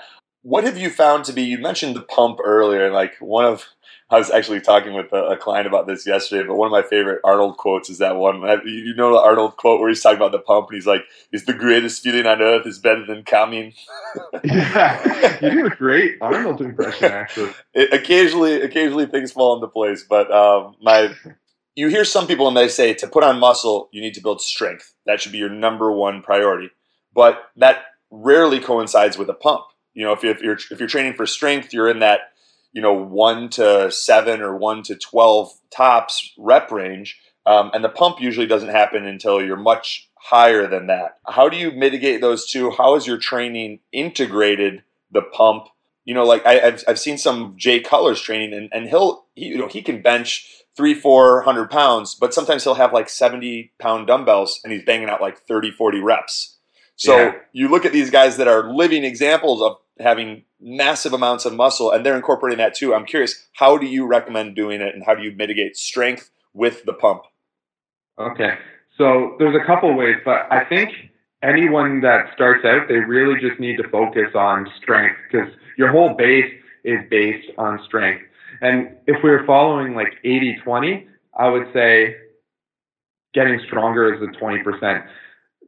What 0.49 0.65
have 0.65 0.79
you 0.79 0.89
found 0.89 1.27
to 1.27 1.35
be? 1.35 1.43
You 1.43 1.59
mentioned 1.59 1.95
the 1.95 2.01
pump 2.01 2.39
earlier, 2.43 2.87
and 2.87 2.95
like 2.95 3.17
one 3.21 3.45
of 3.45 3.67
I 4.09 4.17
was 4.17 4.31
actually 4.31 4.63
talking 4.63 4.95
with 4.95 5.13
a, 5.13 5.33
a, 5.33 5.37
client 5.37 5.67
about 5.67 5.87
this 5.87 6.07
yesterday, 6.07 6.47
but 6.47 6.57
one 6.57 6.65
of 6.65 6.73
my 6.73 6.81
favorite 6.81 7.21
Arnold 7.23 7.59
quotes 7.59 7.91
is 7.91 7.99
that 7.99 8.17
one. 8.17 8.41
You 8.65 8.95
know 8.97 9.13
the 9.13 9.21
Arnold 9.21 9.59
quote 9.59 9.79
where 9.79 9.91
he's 9.91 10.01
talking 10.01 10.17
about 10.17 10.33
the 10.33 10.39
pump, 10.39 10.69
and 10.71 10.77
he's 10.77 10.87
like, 10.87 11.03
"It's 11.31 11.45
the 11.45 11.53
greatest 11.53 12.03
feeling 12.03 12.25
on 12.25 12.41
earth 12.41 12.67
is 12.67 12.79
better 12.79 13.05
than 13.05 13.25
coming." 13.25 13.75
yeah, 14.45 15.39
you 15.43 15.51
do 15.51 15.67
a 15.67 15.71
great 15.71 16.17
Arnold 16.23 16.63
impression, 16.63 17.13
actually. 17.13 17.53
It, 17.75 17.93
occasionally, 17.93 18.63
occasionally 18.63 19.05
things 19.05 19.33
fall 19.33 19.57
into 19.57 19.69
place, 19.69 20.05
but 20.09 20.33
um, 20.33 20.77
my. 20.81 21.15
You 21.75 21.89
hear 21.89 22.07
some 22.07 22.27
people 22.27 22.49
and 22.49 22.57
they 22.57 22.69
say 22.69 22.95
to 22.95 23.07
put 23.07 23.23
on 23.23 23.39
muscle, 23.39 23.89
you 23.93 24.01
need 24.01 24.15
to 24.15 24.21
build 24.23 24.41
strength. 24.41 24.95
That 25.07 25.21
should 25.21 25.31
be 25.31 25.39
your 25.39 25.51
number 25.51 25.93
one 25.93 26.23
priority. 26.23 26.71
But 27.15 27.39
that 27.57 27.83
rarely 28.11 28.59
coincides 28.59 29.17
with 29.17 29.29
a 29.29 29.35
pump. 29.35 29.65
You 29.99 30.05
know, 30.05 30.13
if 30.13 30.23
if 30.23 30.41
you're 30.43 30.57
if 30.71 30.79
you're 30.79 30.89
training 30.89 31.15
for 31.15 31.27
strength, 31.27 31.73
you're 31.73 31.91
in 31.91 31.99
that 31.99 32.33
you 32.73 32.81
know 32.81 32.93
one 32.93 33.49
to 33.51 33.91
seven 33.91 34.41
or 34.41 34.57
one 34.57 34.85
to 34.85 34.95
twelve 34.95 35.51
tops 35.75 36.33
rep 36.39 36.71
range, 36.71 37.19
um, 37.47 37.73
and 37.75 37.83
the 37.83 37.89
pump 37.89 38.21
usually 38.21 38.47
doesn't 38.47 38.69
happen 38.69 39.05
until 39.05 39.45
you're 39.45 39.57
much 39.57 40.09
higher 40.15 40.69
than 40.69 40.87
that. 40.87 41.19
How 41.27 41.49
do 41.49 41.57
you 41.57 41.73
mitigate 41.73 42.21
those 42.21 42.49
two? 42.49 42.71
How 42.71 42.95
is 42.95 43.09
your 43.09 43.19
training 43.19 43.81
integrated 43.91 44.85
the 45.11 45.23
pump? 45.23 45.65
You 46.05 46.15
know, 46.15 46.25
like 46.25 46.47
I, 46.47 46.59
have 46.59 46.85
I've 46.87 47.01
seen 47.01 47.19
some 47.19 47.55
Jay 47.57 47.81
Cutler's 47.81 48.21
training, 48.21 48.55
and, 48.55 48.69
and 48.73 48.89
he'll 48.89 49.25
he, 49.35 49.47
you 49.47 49.59
know 49.59 49.67
he 49.67 49.83
can 49.83 50.01
bench 50.01 50.63
three 50.77 50.95
four 50.95 51.43
hundred 51.43 51.73
pounds, 51.73 52.15
but 52.15 52.33
sometimes 52.33 52.63
he'll 52.63 52.75
have 52.75 52.93
like 52.93 53.09
seventy 53.09 53.73
pound 53.81 54.07
dumbbells, 54.07 54.61
and 54.63 54.73
he's 54.73 54.85
banging 54.85 55.09
out 55.09 55.21
like 55.21 55.41
30, 55.49 55.73
40 55.73 55.99
reps. 55.99 56.55
So 56.99 57.17
yeah. 57.17 57.33
you 57.53 57.69
look 57.69 57.85
at 57.85 57.93
these 57.93 58.11
guys 58.11 58.37
that 58.39 58.49
are 58.49 58.75
living 58.75 59.05
examples 59.05 59.63
of 59.63 59.77
having 60.01 60.45
massive 60.61 61.13
amounts 61.13 61.45
of 61.45 61.55
muscle 61.55 61.91
and 61.91 62.05
they're 62.05 62.17
incorporating 62.17 62.59
that 62.59 62.75
too. 62.75 62.95
I'm 62.95 63.05
curious, 63.07 63.49
how 63.55 63.79
do 63.79 63.87
you 63.87 64.07
recommend 64.07 64.57
doing 64.57 64.81
it 64.81 64.95
and 64.95 65.05
how 65.05 65.15
do 65.15 65.23
you 65.23 65.33
mitigate 65.33 65.77
strength 65.77 66.31
with 66.55 66.85
the 66.85 66.93
pump? 66.93 67.23
Okay. 68.19 68.55
So 68.97 69.37
there's 69.39 69.55
a 69.55 69.65
couple 69.65 69.95
ways, 69.97 70.17
but 70.25 70.51
I 70.51 70.65
think 70.65 70.91
anyone 71.43 72.01
that 72.01 72.33
starts 72.35 72.65
out, 72.65 72.89
they 72.89 72.97
really 72.97 73.41
just 73.41 73.61
need 73.61 73.77
to 73.77 73.89
focus 73.89 74.35
on 74.35 74.67
strength 74.83 75.17
because 75.31 75.49
your 75.77 75.93
whole 75.93 76.15
base 76.17 76.53
is 76.85 76.99
based 77.11 77.49
on 77.59 77.79
strength. 77.87 78.25
And 78.61 78.97
if 79.07 79.23
we 79.23 79.31
were 79.31 79.45
following 79.47 79.95
like 79.95 80.15
80 80.25 80.59
20, 80.65 81.07
I 81.39 81.49
would 81.49 81.69
say 81.73 82.17
getting 83.35 83.61
stronger 83.67 84.13
is 84.13 84.21
the 84.21 84.37
20% 84.39 85.07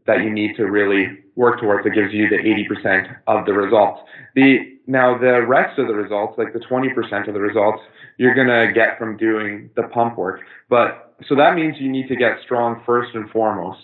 that 0.06 0.22
you 0.22 0.30
need 0.30 0.56
to 0.56 0.64
really 0.64 1.18
work 1.36 1.60
towards 1.60 1.84
that 1.84 1.90
gives 1.90 2.12
you 2.12 2.28
the 2.28 2.36
80% 2.36 3.16
of 3.26 3.46
the 3.46 3.52
results. 3.52 4.00
The 4.34 4.78
now 4.86 5.16
the 5.16 5.46
rest 5.46 5.78
of 5.78 5.86
the 5.86 5.94
results, 5.94 6.36
like 6.36 6.52
the 6.52 6.58
20% 6.58 7.28
of 7.28 7.34
the 7.34 7.40
results, 7.40 7.82
you're 8.18 8.34
gonna 8.34 8.72
get 8.72 8.98
from 8.98 9.16
doing 9.16 9.70
the 9.76 9.84
pump 9.84 10.18
work. 10.18 10.40
But 10.68 11.14
so 11.28 11.34
that 11.36 11.54
means 11.54 11.76
you 11.78 11.88
need 11.88 12.08
to 12.08 12.16
get 12.16 12.40
strong 12.42 12.82
first 12.84 13.14
and 13.14 13.30
foremost. 13.30 13.78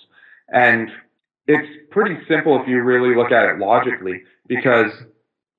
And 0.48 0.90
it's 1.46 1.68
pretty 1.90 2.18
simple 2.26 2.60
if 2.60 2.66
you 2.66 2.82
really 2.82 3.14
look 3.14 3.30
at 3.30 3.44
it 3.44 3.58
logically, 3.58 4.22
because 4.48 4.90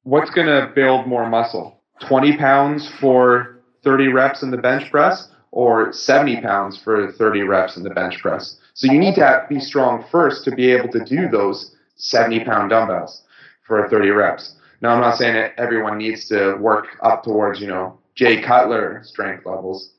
what's 0.03 0.29
gonna 0.31 0.71
build 0.75 1.07
more 1.07 1.29
muscle? 1.29 1.81
20 2.07 2.37
pounds 2.37 2.89
for 2.99 3.61
30 3.83 4.09
reps 4.09 4.43
in 4.43 4.51
the 4.51 4.57
bench 4.57 4.91
press 4.91 5.29
or 5.51 5.93
70 5.93 6.41
pounds 6.41 6.77
for 6.77 7.11
30 7.11 7.41
reps 7.43 7.77
in 7.77 7.83
the 7.83 7.89
bench 7.89 8.19
press. 8.19 8.59
So 8.73 8.91
you 8.91 8.99
need 8.99 9.15
to 9.15 9.45
be 9.49 9.59
strong 9.59 10.03
first 10.11 10.43
to 10.45 10.51
be 10.51 10.71
able 10.71 10.89
to 10.89 11.03
do 11.03 11.27
those 11.27 11.75
70 11.95 12.43
pound 12.43 12.69
dumbbells 12.69 13.23
for 13.63 13.89
30 13.89 14.09
reps. 14.11 14.55
Now, 14.81 14.89
I'm 14.89 15.01
not 15.01 15.17
saying 15.17 15.33
that 15.33 15.53
everyone 15.57 15.97
needs 15.97 16.27
to 16.29 16.55
work 16.57 16.87
up 17.01 17.23
towards, 17.23 17.59
you 17.59 17.67
know, 17.67 17.97
Jay 18.15 18.41
Cutler 18.41 19.01
strength 19.03 19.45
levels, 19.45 19.93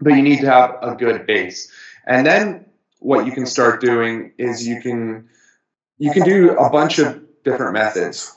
but 0.00 0.14
you 0.14 0.22
need 0.22 0.40
to 0.40 0.50
have 0.50 0.76
a 0.82 0.94
good 0.94 1.26
base. 1.26 1.70
And 2.06 2.26
then 2.26 2.64
what 3.00 3.26
you 3.26 3.32
can 3.32 3.46
start 3.46 3.80
doing 3.80 4.32
is 4.38 4.66
you 4.66 4.80
can 4.80 5.28
you 5.98 6.12
can 6.12 6.22
do 6.22 6.56
a 6.56 6.70
bunch 6.70 6.98
of 6.98 7.20
different 7.44 7.72
methods. 7.72 8.36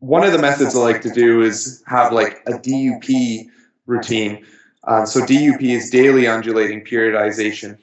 One 0.00 0.24
of 0.24 0.32
the 0.32 0.38
methods 0.38 0.76
I 0.76 0.80
like 0.80 1.02
to 1.02 1.10
do 1.10 1.42
is 1.42 1.82
have 1.86 2.12
like 2.12 2.42
a 2.46 2.52
DUP 2.52 3.48
routine. 3.86 4.46
Uh, 4.88 5.04
so 5.04 5.20
DUP 5.20 5.60
is 5.62 5.90
daily 5.90 6.26
undulating 6.26 6.82
periodization. 6.82 7.76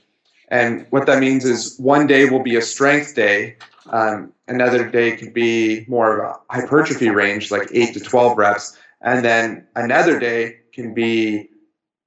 And 0.47 0.87
what 0.89 1.05
that 1.05 1.19
means 1.19 1.45
is 1.45 1.77
one 1.77 2.07
day 2.07 2.27
will 2.27 2.41
be 2.41 2.55
a 2.55 2.61
strength 2.61 3.13
day, 3.13 3.57
um, 3.91 4.33
another 4.47 4.89
day 4.89 5.15
could 5.15 5.31
be 5.33 5.85
more 5.87 6.19
of 6.19 6.35
a 6.49 6.53
hypertrophy 6.53 7.09
range, 7.09 7.51
like 7.51 7.69
8 7.71 7.93
to 7.93 7.99
12 7.99 8.37
reps. 8.37 8.75
And 9.01 9.23
then 9.23 9.67
another 9.75 10.19
day 10.19 10.57
can 10.73 10.95
be 10.95 11.49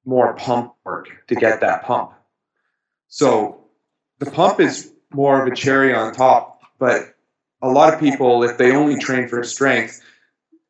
more 0.05 0.35
pump 0.35 0.75
work 0.85 1.09
to 1.29 1.37
get 1.37 1.61
that 1.61 1.85
pump. 1.85 2.13
So 3.07 3.65
the 4.19 4.31
pump 4.31 4.59
is 4.59 4.93
more 5.13 5.41
of 5.41 5.51
a 5.51 5.55
cherry 5.55 5.95
on 5.95 6.13
top, 6.13 6.63
but 6.81 7.15
a 7.63 7.69
lot 7.69 7.95
of 7.95 8.01
people, 8.01 8.43
if 8.43 8.59
they 8.59 8.73
only 8.73 8.99
train 8.99 9.29
for 9.29 9.45
strength, 9.45 10.03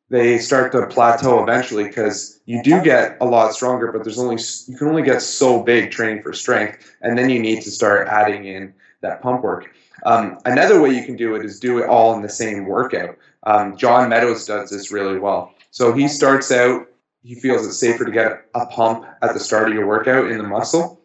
they 0.09 0.39
start 0.39 0.71
to 0.71 0.87
plateau 0.87 1.43
eventually 1.43 1.83
because 1.83 2.39
you 2.45 2.63
do 2.63 2.81
get 2.81 3.17
a 3.21 3.25
lot 3.25 3.53
stronger, 3.53 3.91
but 3.91 4.03
there's 4.03 4.19
only 4.19 4.41
you 4.67 4.77
can 4.77 4.87
only 4.87 5.03
get 5.03 5.21
so 5.21 5.61
big 5.61 5.91
training 5.91 6.23
for 6.23 6.33
strength, 6.33 6.95
and 7.01 7.17
then 7.17 7.29
you 7.29 7.39
need 7.39 7.61
to 7.61 7.71
start 7.71 8.07
adding 8.07 8.45
in 8.45 8.73
that 9.01 9.21
pump 9.21 9.43
work. 9.43 9.73
Um, 10.05 10.39
another 10.45 10.81
way 10.81 10.91
you 10.91 11.05
can 11.05 11.15
do 11.15 11.35
it 11.35 11.45
is 11.45 11.59
do 11.59 11.77
it 11.79 11.87
all 11.87 12.15
in 12.15 12.21
the 12.21 12.29
same 12.29 12.65
workout. 12.65 13.17
Um, 13.43 13.77
John 13.77 14.09
Meadows 14.09 14.45
does 14.45 14.69
this 14.69 14.91
really 14.91 15.19
well. 15.19 15.53
So 15.71 15.93
he 15.93 16.07
starts 16.07 16.51
out, 16.51 16.87
he 17.21 17.35
feels 17.35 17.65
it's 17.65 17.77
safer 17.77 18.05
to 18.05 18.11
get 18.11 18.45
a 18.55 18.65
pump 18.67 19.05
at 19.21 19.33
the 19.33 19.39
start 19.39 19.67
of 19.67 19.73
your 19.73 19.87
workout 19.87 20.31
in 20.31 20.37
the 20.37 20.43
muscle, 20.43 21.01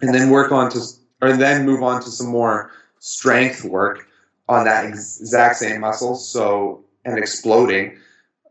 and 0.00 0.14
then 0.14 0.30
work 0.30 0.52
on 0.52 0.70
to, 0.70 0.80
or 1.20 1.36
then 1.36 1.66
move 1.66 1.82
on 1.82 2.00
to 2.02 2.10
some 2.10 2.28
more 2.28 2.70
strength 2.98 3.64
work 3.64 4.06
on 4.48 4.64
that 4.64 4.86
exact 4.86 5.56
same 5.56 5.80
muscle. 5.80 6.14
So 6.14 6.84
and 7.04 7.18
exploding, 7.18 7.98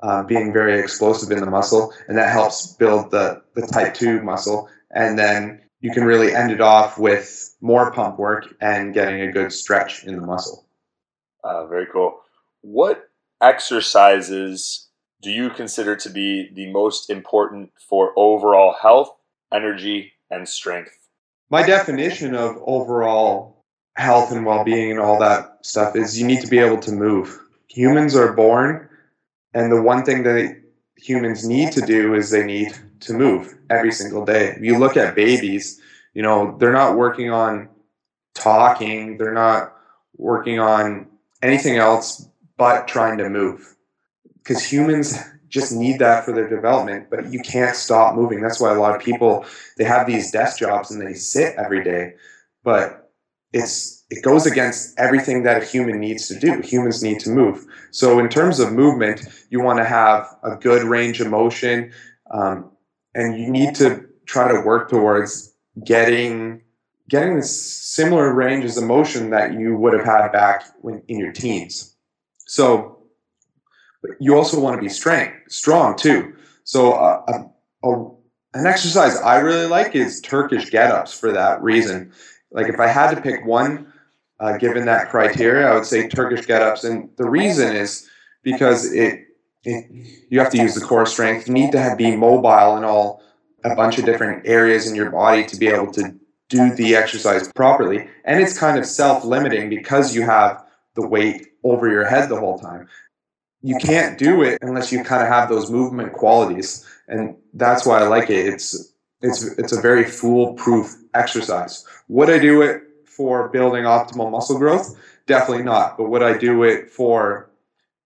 uh, 0.02 0.24
being 0.24 0.54
very 0.54 0.80
explosive 0.80 1.32
in 1.32 1.40
the 1.40 1.50
muscle, 1.50 1.94
and 2.08 2.18
that 2.18 2.32
helps 2.32 2.74
build 2.74 3.12
the 3.12 3.42
the 3.56 3.66
type 3.68 3.94
two 3.94 4.22
muscle, 4.22 4.70
and 4.92 5.18
then 5.18 5.62
you 5.80 5.92
can 5.92 6.04
really 6.04 6.34
end 6.34 6.52
it 6.52 6.62
off 6.62 6.98
with 6.98 7.56
more 7.62 7.92
pump 7.92 8.18
work 8.20 8.54
and 8.62 8.94
getting 8.94 9.22
a 9.22 9.32
good 9.32 9.52
stretch 9.52 10.04
in 10.04 10.16
the 10.16 10.26
muscle. 10.26 10.66
Uh, 11.44 11.66
very 11.68 11.88
cool. 11.92 12.20
What 12.62 13.10
exercises 13.42 14.88
do 15.22 15.30
you 15.32 15.50
consider 15.50 15.96
to 15.96 16.10
be 16.10 16.50
the 16.54 16.72
most 16.72 17.10
important 17.10 17.72
for 17.90 18.12
overall 18.18 18.76
health, 18.80 19.10
energy, 19.54 20.14
and 20.30 20.48
strength? 20.48 20.92
My 21.50 21.64
definition 21.66 22.36
of 22.36 22.58
overall 22.66 23.64
health 23.96 24.32
and 24.32 24.46
well 24.46 24.64
being 24.64 24.92
and 24.92 25.00
all 25.00 25.20
that 25.20 25.66
stuff 25.66 25.96
is 25.96 26.20
you 26.20 26.28
need 26.28 26.42
to 26.42 26.48
be 26.48 26.60
able 26.60 26.80
to 26.80 26.92
move. 26.92 27.40
Humans 27.70 28.16
are 28.16 28.34
born, 28.34 28.87
and 29.54 29.72
the 29.72 29.82
one 29.82 30.04
thing 30.04 30.24
that 30.24 30.62
humans 30.96 31.48
need 31.48 31.72
to 31.74 31.82
do 31.82 32.14
is 32.16 32.32
they 32.32 32.44
need 32.44 32.74
to 33.02 33.14
move 33.14 33.56
every 33.70 33.92
single 33.92 34.26
day. 34.26 34.58
You 34.62 34.78
look 34.78 34.98
at 34.98 35.16
babies, 35.16 35.80
you 36.14 36.22
know, 36.24 36.58
they're 36.60 36.74
not 36.74 36.98
working 36.98 37.32
on 37.32 37.70
talking, 38.34 39.18
they're 39.18 39.34
not 39.34 39.74
working 40.18 40.60
on 40.60 41.08
anything 41.42 41.78
else 41.78 42.28
but 42.58 42.88
trying 42.88 43.18
to 43.20 43.30
move. 43.30 43.76
Because 44.38 44.64
humans 44.64 45.18
just 45.48 45.72
need 45.72 46.00
that 46.00 46.26
for 46.26 46.34
their 46.34 46.50
development, 46.50 47.10
but 47.10 47.32
you 47.32 47.40
can't 47.40 47.76
stop 47.76 48.16
moving. 48.16 48.42
That's 48.42 48.60
why 48.60 48.74
a 48.74 48.80
lot 48.80 48.96
of 48.96 49.02
people 49.02 49.46
they 49.78 49.84
have 49.84 50.08
these 50.08 50.32
desk 50.32 50.60
jobs 50.60 50.92
and 50.92 51.02
they 51.02 51.14
sit 51.14 51.56
every 51.56 51.84
day. 51.84 52.14
But 52.64 53.12
it's 53.54 53.97
it 54.10 54.24
goes 54.24 54.46
against 54.46 54.98
everything 54.98 55.44
that 55.44 55.62
a 55.62 55.66
human 55.66 56.00
needs 56.00 56.28
to 56.30 56.40
do. 56.40 56.62
Humans 56.62 57.04
need 57.04 57.20
to 57.22 57.30
move. 57.30 57.66
So 57.92 58.20
in 58.20 58.30
terms 58.30 58.60
of 58.60 58.72
movement, 58.72 59.22
you 59.50 59.62
want 59.62 59.80
to 59.80 59.86
have 59.86 60.28
a 60.44 60.56
good 60.56 60.84
range 60.84 61.20
of 61.20 61.28
motion. 61.28 61.92
Um, 62.32 62.72
and 63.14 63.38
you 63.38 63.50
need 63.50 63.76
to 63.76 64.06
try 64.26 64.52
to 64.52 64.62
work 64.62 64.90
towards 64.90 65.54
getting 65.84 66.62
getting 67.10 67.38
the 67.38 67.44
similar 67.44 68.34
ranges 68.34 68.78
of 68.78 68.84
motion 68.84 69.30
that 69.30 69.54
you 69.54 69.78
would 69.78 69.94
have 69.94 70.04
had 70.06 70.30
back 70.32 70.66
when 70.82 71.02
in 71.08 71.18
your 71.18 71.32
teens. 71.32 71.96
So 72.48 73.02
you 74.20 74.36
also 74.36 74.60
want 74.60 74.76
to 74.76 74.82
be 74.82 74.90
strength, 74.90 75.50
strong 75.50 75.96
too. 75.96 76.36
So 76.66 76.94
uh, 76.94 77.24
a, 77.84 77.88
a, 77.88 78.10
an 78.54 78.66
exercise 78.66 79.18
I 79.18 79.40
really 79.40 79.68
like 79.68 79.96
is 79.96 80.20
Turkish 80.20 80.70
get-ups 80.70 81.18
for 81.18 81.32
that 81.32 81.62
reason. 81.64 82.12
Like 82.52 82.68
if 82.68 82.80
I 82.80 82.88
had 82.88 83.16
to 83.16 83.22
pick 83.22 83.46
one, 83.46 83.94
uh, 84.40 84.58
given 84.58 84.86
that 84.86 85.10
criteria, 85.10 85.68
I 85.68 85.76
would 85.76 85.86
say 85.86 86.08
Turkish 86.08 86.46
get-ups, 86.46 86.84
and 86.84 87.10
the 87.18 87.30
reason 87.30 87.76
is 87.76 88.08
because 88.44 88.92
it 88.94 89.24
you 89.66 90.40
have 90.40 90.52
to 90.52 90.58
use 90.58 90.76
the 90.76 90.82
core 90.82 91.06
strength. 91.06 91.48
You 91.48 91.54
need 91.54 91.74
to 91.74 91.80
have, 91.80 91.98
be 91.98 92.16
mobile 92.16 92.78
in 92.78 92.86
all 92.86 93.22
a 93.66 93.76
bunch 93.76 93.98
of 93.98 94.06
different 94.06 94.48
areas 94.48 94.88
in 94.88 94.96
your 94.96 95.10
body 95.12 95.46
to 95.46 95.58
be 95.58 95.68
able 95.68 95.92
to 95.94 96.16
do 96.48 96.74
the 96.76 96.96
exercise 96.96 97.52
properly. 97.54 98.08
And 98.24 98.42
it's 98.42 98.58
kind 98.58 98.78
of 98.78 98.86
self 98.86 99.26
limiting 99.26 99.70
because 99.70 100.16
you 100.16 100.22
have 100.22 100.64
the 100.96 101.06
weight 101.06 101.48
over 101.64 101.90
your 101.90 102.06
head 102.06 102.30
the 102.30 102.40
whole 102.40 102.60
time. 102.60 102.88
you 103.62 103.76
can't 103.78 104.18
do 104.18 104.44
it 104.44 104.60
unless 104.62 104.92
you 104.92 105.04
kind 105.04 105.22
of 105.24 105.30
have 105.30 105.50
those 105.50 105.70
movement 105.72 106.14
qualities, 106.14 106.86
and 107.08 107.36
that's 107.54 107.86
why 107.86 108.00
I 108.00 108.08
like 108.08 108.30
it. 108.30 108.48
It's 108.48 108.94
it's 109.22 109.44
it's 109.58 109.74
a 109.74 109.82
very 109.82 110.06
foolproof 110.06 110.96
exercise. 111.14 111.86
Would 112.08 112.30
I 112.30 112.40
do 112.40 112.62
it 112.62 112.84
for 113.18 113.50
building 113.50 113.84
optimal 113.84 114.32
muscle 114.32 114.60
growth? 114.60 114.96
Definitely 115.26 115.64
not. 115.64 115.98
But 115.98 116.10
would 116.10 116.24
I 116.24 116.38
do 116.38 116.64
it 116.64 116.90
for, 116.92 117.50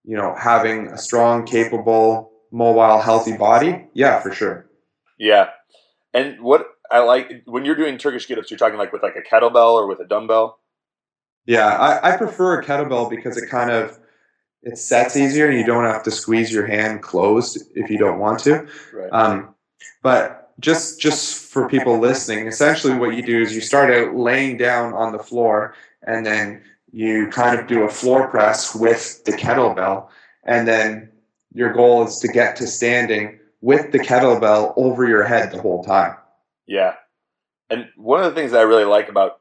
you 0.03 0.15
know, 0.15 0.33
having 0.35 0.87
a 0.87 0.97
strong, 0.97 1.45
capable, 1.45 2.31
mobile, 2.51 3.01
healthy 3.01 3.37
body? 3.37 3.87
Yeah, 3.93 4.21
for 4.21 4.33
sure. 4.33 4.65
Yeah. 5.19 5.49
And 6.13 6.41
what 6.41 6.65
I 6.89 6.99
like 6.99 7.43
when 7.45 7.65
you're 7.65 7.75
doing 7.75 7.97
Turkish 7.97 8.27
get 8.27 8.39
ups, 8.39 8.49
you're 8.49 8.57
talking 8.57 8.79
like 8.79 8.91
with 8.91 9.03
like 9.03 9.15
a 9.15 9.21
kettlebell 9.21 9.73
or 9.73 9.87
with 9.87 9.99
a 9.99 10.07
dumbbell? 10.07 10.57
Yeah, 11.45 11.67
I, 11.67 12.13
I 12.13 12.17
prefer 12.17 12.59
a 12.59 12.65
kettlebell 12.65 13.09
because 13.09 13.37
it 13.37 13.49
kind 13.49 13.69
of 13.71 13.99
it 14.63 14.77
sets 14.77 15.17
easier 15.17 15.47
and 15.47 15.57
you 15.57 15.65
don't 15.65 15.85
have 15.85 16.03
to 16.03 16.11
squeeze 16.11 16.51
your 16.51 16.65
hand 16.65 17.01
closed 17.01 17.63
if 17.75 17.89
you 17.89 17.97
don't 17.97 18.19
want 18.19 18.39
to. 18.41 18.67
Right. 18.93 19.09
Um, 19.11 19.55
but 20.03 20.40
just 20.61 21.01
just 21.01 21.51
for 21.51 21.67
people 21.67 21.99
listening, 21.99 22.47
essentially 22.47 22.93
what 22.93 23.15
you 23.15 23.23
do 23.23 23.41
is 23.41 23.53
you 23.53 23.61
start 23.61 23.91
out 23.91 24.15
laying 24.15 24.57
down 24.57 24.93
on 24.93 25.11
the 25.11 25.19
floor 25.19 25.75
and 26.05 26.25
then 26.25 26.61
you 26.91 27.27
kind 27.27 27.59
of 27.59 27.67
do 27.67 27.83
a 27.83 27.89
floor 27.89 28.27
press 28.27 28.75
with 28.75 29.23
the 29.25 29.31
kettlebell 29.31 30.07
and 30.43 30.67
then 30.67 31.09
your 31.53 31.73
goal 31.73 32.05
is 32.05 32.19
to 32.19 32.27
get 32.27 32.55
to 32.57 32.67
standing 32.67 33.39
with 33.61 33.91
the 33.91 33.99
kettlebell 33.99 34.73
over 34.77 35.07
your 35.07 35.23
head 35.23 35.51
the 35.51 35.61
whole 35.61 35.83
time. 35.83 36.15
Yeah. 36.67 36.95
And 37.69 37.87
one 37.95 38.23
of 38.23 38.33
the 38.33 38.39
things 38.39 38.51
that 38.51 38.59
I 38.59 38.63
really 38.63 38.85
like 38.85 39.09
about 39.09 39.39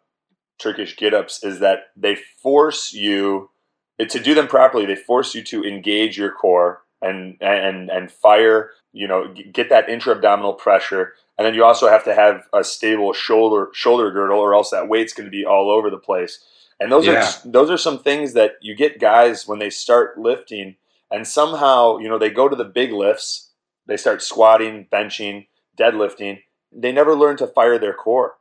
Turkish 0.61 0.97
get 0.97 1.15
ups 1.15 1.43
is 1.43 1.61
that 1.61 1.85
they 1.97 2.17
force 2.43 2.93
you 2.93 3.51
to 3.99 4.19
do 4.19 4.35
them 4.35 4.47
properly, 4.47 4.87
they 4.87 4.97
force 4.97 5.35
you 5.35 5.43
to 5.45 5.65
engage 5.65 6.17
your 6.17 6.33
core 6.33 6.83
and 7.03 7.37
and 7.41 7.91
and 7.91 8.11
fire, 8.11 8.71
you 8.93 9.09
know, 9.09 9.33
get 9.53 9.71
that 9.71 9.89
intra 9.89 10.15
abdominal 10.15 10.55
pressure. 10.55 11.15
And 11.39 11.47
then 11.47 11.55
you 11.55 11.65
also 11.65 11.89
have 11.89 12.05
to 12.05 12.15
have 12.15 12.47
a 12.53 12.63
stable 12.63 13.13
shoulder 13.13 13.69
shoulder 13.73 14.11
girdle 14.11 14.39
or 14.39 14.55
else 14.55 14.71
that 14.71 14.89
weight's 14.89 15.15
going 15.15 15.27
to 15.27 15.31
be 15.31 15.45
all 15.45 15.71
over 15.71 15.91
the 15.91 15.99
place. 15.99 16.45
And 16.79 16.91
those 16.93 17.07
Yeah. 17.07 17.27
are 17.27 17.49
those 17.51 17.71
are 17.71 17.79
some 17.79 17.99
things 17.99 18.35
that 18.35 18.53
you 18.61 18.75
get 18.75 19.01
guys 19.01 19.47
when 19.47 19.59
they 19.59 19.71
start 19.71 20.19
lifting 20.19 20.77
and 21.11 21.27
somehow, 21.27 21.99
you 21.99 22.09
know, 22.09 22.19
they 22.19 22.31
go 22.31 22.49
to 22.49 22.57
the 22.57 22.65
big 22.65 22.93
lifts, 22.93 23.51
they 23.87 23.97
start 23.97 24.23
squatting, 24.23 24.87
benching, 24.93 25.47
deadlifting, 25.79 26.43
they 26.73 26.93
never 26.93 27.15
learn 27.17 27.37
to 27.39 27.47
fire 27.47 27.79
their 27.79 27.95
core 27.95 28.35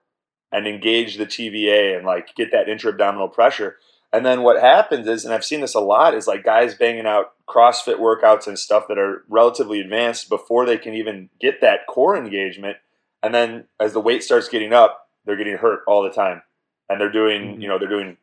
and 0.51 0.67
engage 0.67 1.17
the 1.17 1.25
TVA 1.25 1.95
and 1.97 2.05
like 2.05 2.35
get 2.35 2.51
that 2.51 2.69
intra 2.69 2.91
abdominal 2.91 3.27
pressure. 3.27 3.77
And 4.11 4.25
then 4.25 4.41
what 4.41 4.59
happens 4.59 5.07
is, 5.07 5.23
and 5.23 5.33
I've 5.33 5.45
seen 5.45 5.61
this 5.61 5.75
a 5.75 5.79
lot, 5.79 6.15
is 6.15 6.27
like 6.27 6.43
guys 6.43 6.73
banging 6.75 7.05
out 7.05 7.33
CrossFit 7.47 7.99
workouts 7.99 8.47
and 8.47 8.57
stuff 8.57 8.87
that 8.87 8.97
are 8.97 9.23
relatively 9.29 9.79
advanced 9.79 10.29
before 10.29 10.65
they 10.65 10.77
can 10.77 10.95
even 10.95 11.29
get 11.39 11.61
that 11.61 11.85
core 11.87 12.17
engagement. 12.17 12.77
And 13.21 13.35
then 13.35 13.65
as 13.79 13.93
the 13.93 13.99
weight 13.99 14.23
starts 14.23 14.49
getting 14.49 14.73
up, 14.73 15.07
they're 15.25 15.37
getting 15.37 15.57
hurt 15.57 15.81
all 15.87 16.01
the 16.01 16.09
time. 16.09 16.41
And 16.89 16.99
they're 16.99 17.11
doing, 17.11 17.57
Mhm. 17.57 17.61
you 17.61 17.67
know, 17.67 17.77
they're 17.77 17.87
doing 17.87 18.17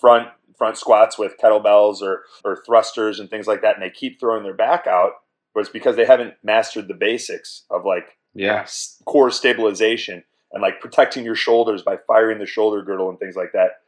front 0.00 0.28
front 0.56 0.78
squats 0.78 1.18
with 1.18 1.36
kettlebells 1.36 2.00
or 2.00 2.24
or 2.42 2.56
thrusters 2.64 3.20
and 3.20 3.28
things 3.28 3.46
like 3.46 3.60
that, 3.60 3.74
and 3.74 3.82
they 3.84 3.90
keep 3.90 4.18
throwing 4.18 4.42
their 4.42 4.54
back 4.54 4.86
out. 4.86 5.12
But 5.52 5.60
it's 5.60 5.68
because 5.68 5.96
they 5.96 6.06
haven't 6.06 6.34
mastered 6.42 6.88
the 6.88 6.94
basics 6.94 7.64
of 7.68 7.84
like 7.84 8.16
Yeah. 8.32 8.66
core 9.04 9.30
stabilization 9.30 10.24
and 10.52 10.62
like 10.62 10.80
protecting 10.80 11.24
your 11.26 11.34
shoulders 11.34 11.82
by 11.82 11.98
firing 11.98 12.38
the 12.38 12.46
shoulder 12.46 12.80
girdle 12.82 13.10
and 13.10 13.18
things 13.18 13.36
like 13.36 13.52
that. 13.52 13.82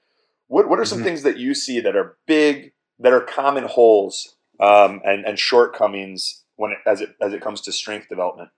What 0.48 0.68
what 0.68 0.80
are 0.80 0.84
some 0.84 1.00
Mhm. 1.00 1.04
things 1.04 1.22
that 1.22 1.36
you 1.36 1.54
see 1.54 1.80
that 1.80 1.96
are 1.96 2.16
big 2.26 2.72
that 2.98 3.12
are 3.12 3.20
common 3.20 3.64
holes 3.64 4.36
um, 4.60 5.00
and 5.04 5.24
and 5.24 5.38
shortcomings 5.38 6.44
when 6.56 6.72
it, 6.72 6.78
as 6.86 7.00
it 7.00 7.14
as 7.22 7.32
it 7.32 7.40
comes 7.40 7.60
to 7.62 7.72
strength 7.72 8.08
development? 8.08 8.50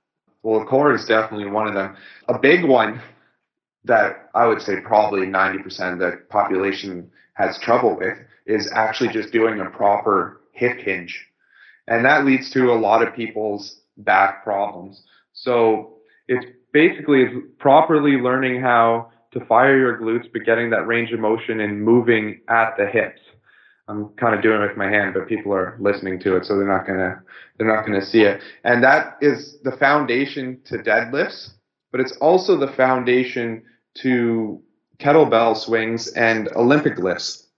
Well, 0.42 0.64
core 0.64 0.94
is 0.94 1.04
definitely 1.04 1.50
one 1.50 1.66
of 1.66 1.74
them. 1.74 1.96
A 2.28 2.38
big 2.38 2.64
one 2.64 3.02
that 3.84 4.30
I 4.34 4.46
would 4.46 4.62
say 4.62 4.80
probably 4.80 5.26
90% 5.26 5.92
of 5.94 5.98
the 5.98 6.18
population 6.28 7.10
has 7.34 7.58
trouble 7.58 7.96
with 7.96 8.16
is 8.46 8.70
actually 8.72 9.08
just 9.10 9.32
doing 9.32 9.60
a 9.60 9.70
proper 9.70 10.40
hip 10.52 10.78
hinge. 10.78 11.26
And 11.86 12.04
that 12.04 12.24
leads 12.24 12.50
to 12.50 12.72
a 12.72 12.74
lot 12.74 13.06
of 13.06 13.14
people's 13.14 13.80
back 13.98 14.44
problems. 14.44 15.02
So 15.32 15.98
it's 16.28 16.46
basically 16.72 17.24
is 17.24 17.32
properly 17.58 18.12
learning 18.12 18.60
how 18.60 19.10
to 19.32 19.44
fire 19.44 19.78
your 19.78 19.98
glutes, 19.98 20.26
but 20.32 20.44
getting 20.44 20.70
that 20.70 20.86
range 20.86 21.12
of 21.12 21.20
motion 21.20 21.60
and 21.60 21.82
moving 21.82 22.40
at 22.48 22.76
the 22.76 22.86
hips. 22.86 23.20
I'm 23.88 24.08
kind 24.10 24.34
of 24.34 24.42
doing 24.42 24.62
it 24.62 24.68
with 24.68 24.76
my 24.76 24.88
hand, 24.88 25.14
but 25.14 25.28
people 25.28 25.52
are 25.52 25.76
listening 25.80 26.20
to 26.20 26.36
it, 26.36 26.44
so 26.44 26.56
they're 26.56 26.66
not 26.66 26.86
gonna 26.86 27.22
they're 27.58 27.66
not 27.66 27.84
gonna 27.84 28.04
see 28.04 28.22
it. 28.22 28.40
And 28.64 28.84
that 28.84 29.18
is 29.20 29.58
the 29.62 29.72
foundation 29.72 30.60
to 30.66 30.78
deadlifts, 30.78 31.50
but 31.90 32.00
it's 32.00 32.16
also 32.18 32.56
the 32.56 32.68
foundation 32.68 33.62
to 33.94 34.62
kettlebell 34.98 35.56
swings 35.56 36.08
and 36.08 36.48
Olympic 36.54 36.98
lifts. 36.98 37.48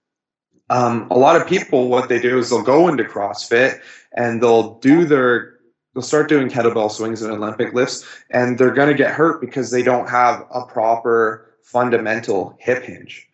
Um, 0.71 1.09
a 1.11 1.19
lot 1.19 1.39
of 1.39 1.47
people, 1.47 1.89
what 1.89 2.09
they 2.09 2.19
do 2.19 2.39
is 2.39 2.49
they'll 2.49 2.63
go 2.63 2.89
into 2.89 3.05
CrossFit 3.05 3.81
and 4.17 4.43
they'll 4.43 4.79
do 4.79 5.05
their 5.05 5.59
they'll 5.95 6.03
start 6.03 6.31
doing 6.31 6.49
kettlebell 6.49 6.91
swings 6.91 7.21
and 7.21 7.31
Olympic 7.31 7.75
lifts, 7.75 8.07
and 8.31 8.59
they're 8.59 8.73
going 8.73 8.89
to 8.89 8.95
get 8.95 9.11
hurt 9.11 9.43
because 9.43 9.71
they 9.71 9.83
don't 9.83 10.09
have 10.09 10.47
a 10.51 10.65
proper 10.65 11.52
fundamental 11.73 12.57
hip 12.61 12.85
hinge. 12.85 13.27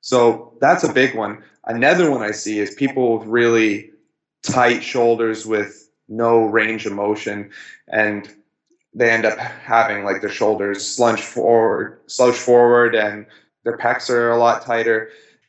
So 0.00 0.52
that's 0.60 0.84
a 0.84 0.92
big 0.92 1.14
one. 1.14 1.42
Another 1.64 2.10
one 2.10 2.22
I 2.22 2.32
see 2.32 2.58
is 2.58 2.74
people 2.74 3.18
with 3.18 3.26
really 3.26 3.90
tight 4.42 4.82
shoulders 4.82 5.46
with 5.46 5.90
no 6.08 6.44
range 6.44 6.84
of 6.84 6.92
motion, 6.92 7.50
and 7.88 8.28
they 8.92 9.10
end 9.10 9.24
up 9.24 9.38
having 9.38 10.04
like 10.04 10.20
their 10.20 10.30
shoulders 10.30 10.78
slunch 10.78 11.20
forward, 11.20 12.00
slouch 12.06 12.36
forward, 12.36 12.94
and 12.94 13.26
their 13.64 13.78
pecs 13.78 14.10
are 14.10 14.30
a 14.30 14.38
lot 14.38 14.62
tighter. 14.62 15.08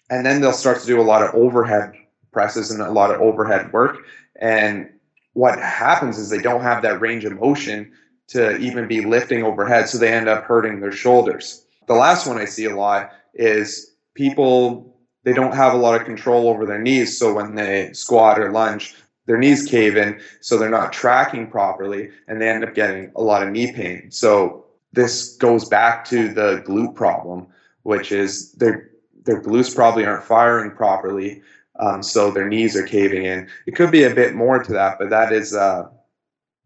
And 0.10 0.26
then 0.26 0.40
they'll 0.40 0.54
start 0.54 0.80
to 0.80 0.88
do 0.88 1.02
a 1.02 1.04
lot 1.04 1.24
of 1.24 1.34
overhead 1.36 1.94
presses 2.32 2.72
and 2.72 2.82
a 2.82 2.92
lot 2.92 3.14
of 3.14 3.20
overhead 3.22 3.74
work. 3.74 3.98
And 4.40 4.90
what 5.34 5.60
happens 5.60 6.18
is 6.18 6.30
they 6.30 6.42
don't 6.42 6.62
have 6.62 6.82
that 6.84 7.02
range 7.02 7.26
of 7.26 7.40
motion 7.40 7.92
to 8.28 8.58
even 8.58 8.88
be 8.88 9.06
lifting 9.06 9.44
overhead, 9.44 9.90
so 9.90 9.98
they 9.98 10.14
end 10.14 10.30
up 10.30 10.44
hurting 10.46 10.80
their 10.80 10.92
shoulders. 10.92 11.65
The 11.88 11.94
last 11.94 12.28
one 12.28 12.38
I 12.38 12.46
see 12.46 12.66
a 12.66 12.76
lot 12.76 13.12
is 13.34 13.96
people 14.14 14.96
they 15.24 15.34
don't 15.34 15.56
have 15.56 15.74
a 15.74 15.78
lot 15.78 16.00
of 16.00 16.06
control 16.06 16.48
over 16.48 16.66
their 16.66 16.82
knees, 16.82 17.18
so 17.18 17.34
when 17.34 17.56
they 17.56 17.92
squat 17.94 18.40
or 18.40 18.52
lunge, 18.52 18.96
their 19.26 19.40
knees 19.40 19.66
cave 19.66 19.98
in, 19.98 20.22
so 20.40 20.58
they're 20.58 20.70
not 20.70 20.94
tracking 20.94 21.50
properly, 21.50 22.12
and 22.28 22.40
they 22.40 22.48
end 22.48 22.64
up 22.64 22.76
getting 22.76 23.12
a 23.16 23.22
lot 23.22 23.42
of 23.42 23.50
knee 23.50 23.72
pain. 23.72 24.12
So 24.12 24.66
this 24.94 25.36
goes 25.38 25.68
back 25.68 26.06
to 26.06 26.32
the 26.32 26.64
glute 26.66 26.94
problem, 26.94 27.48
which 27.84 28.12
is 28.12 28.52
their 28.54 28.92
their 29.24 29.42
glutes 29.42 29.76
probably 29.76 30.06
aren't 30.06 30.24
firing 30.24 30.70
properly, 30.72 31.42
um, 31.80 32.04
so 32.04 32.30
their 32.30 32.48
knees 32.48 32.76
are 32.76 32.86
caving 32.86 33.26
in. 33.26 33.50
It 33.66 33.76
could 33.76 33.92
be 33.92 34.04
a 34.04 34.14
bit 34.14 34.36
more 34.36 34.64
to 34.64 34.72
that, 34.74 35.00
but 35.00 35.10
that 35.10 35.34
is 35.34 35.56
uh, 35.56 35.90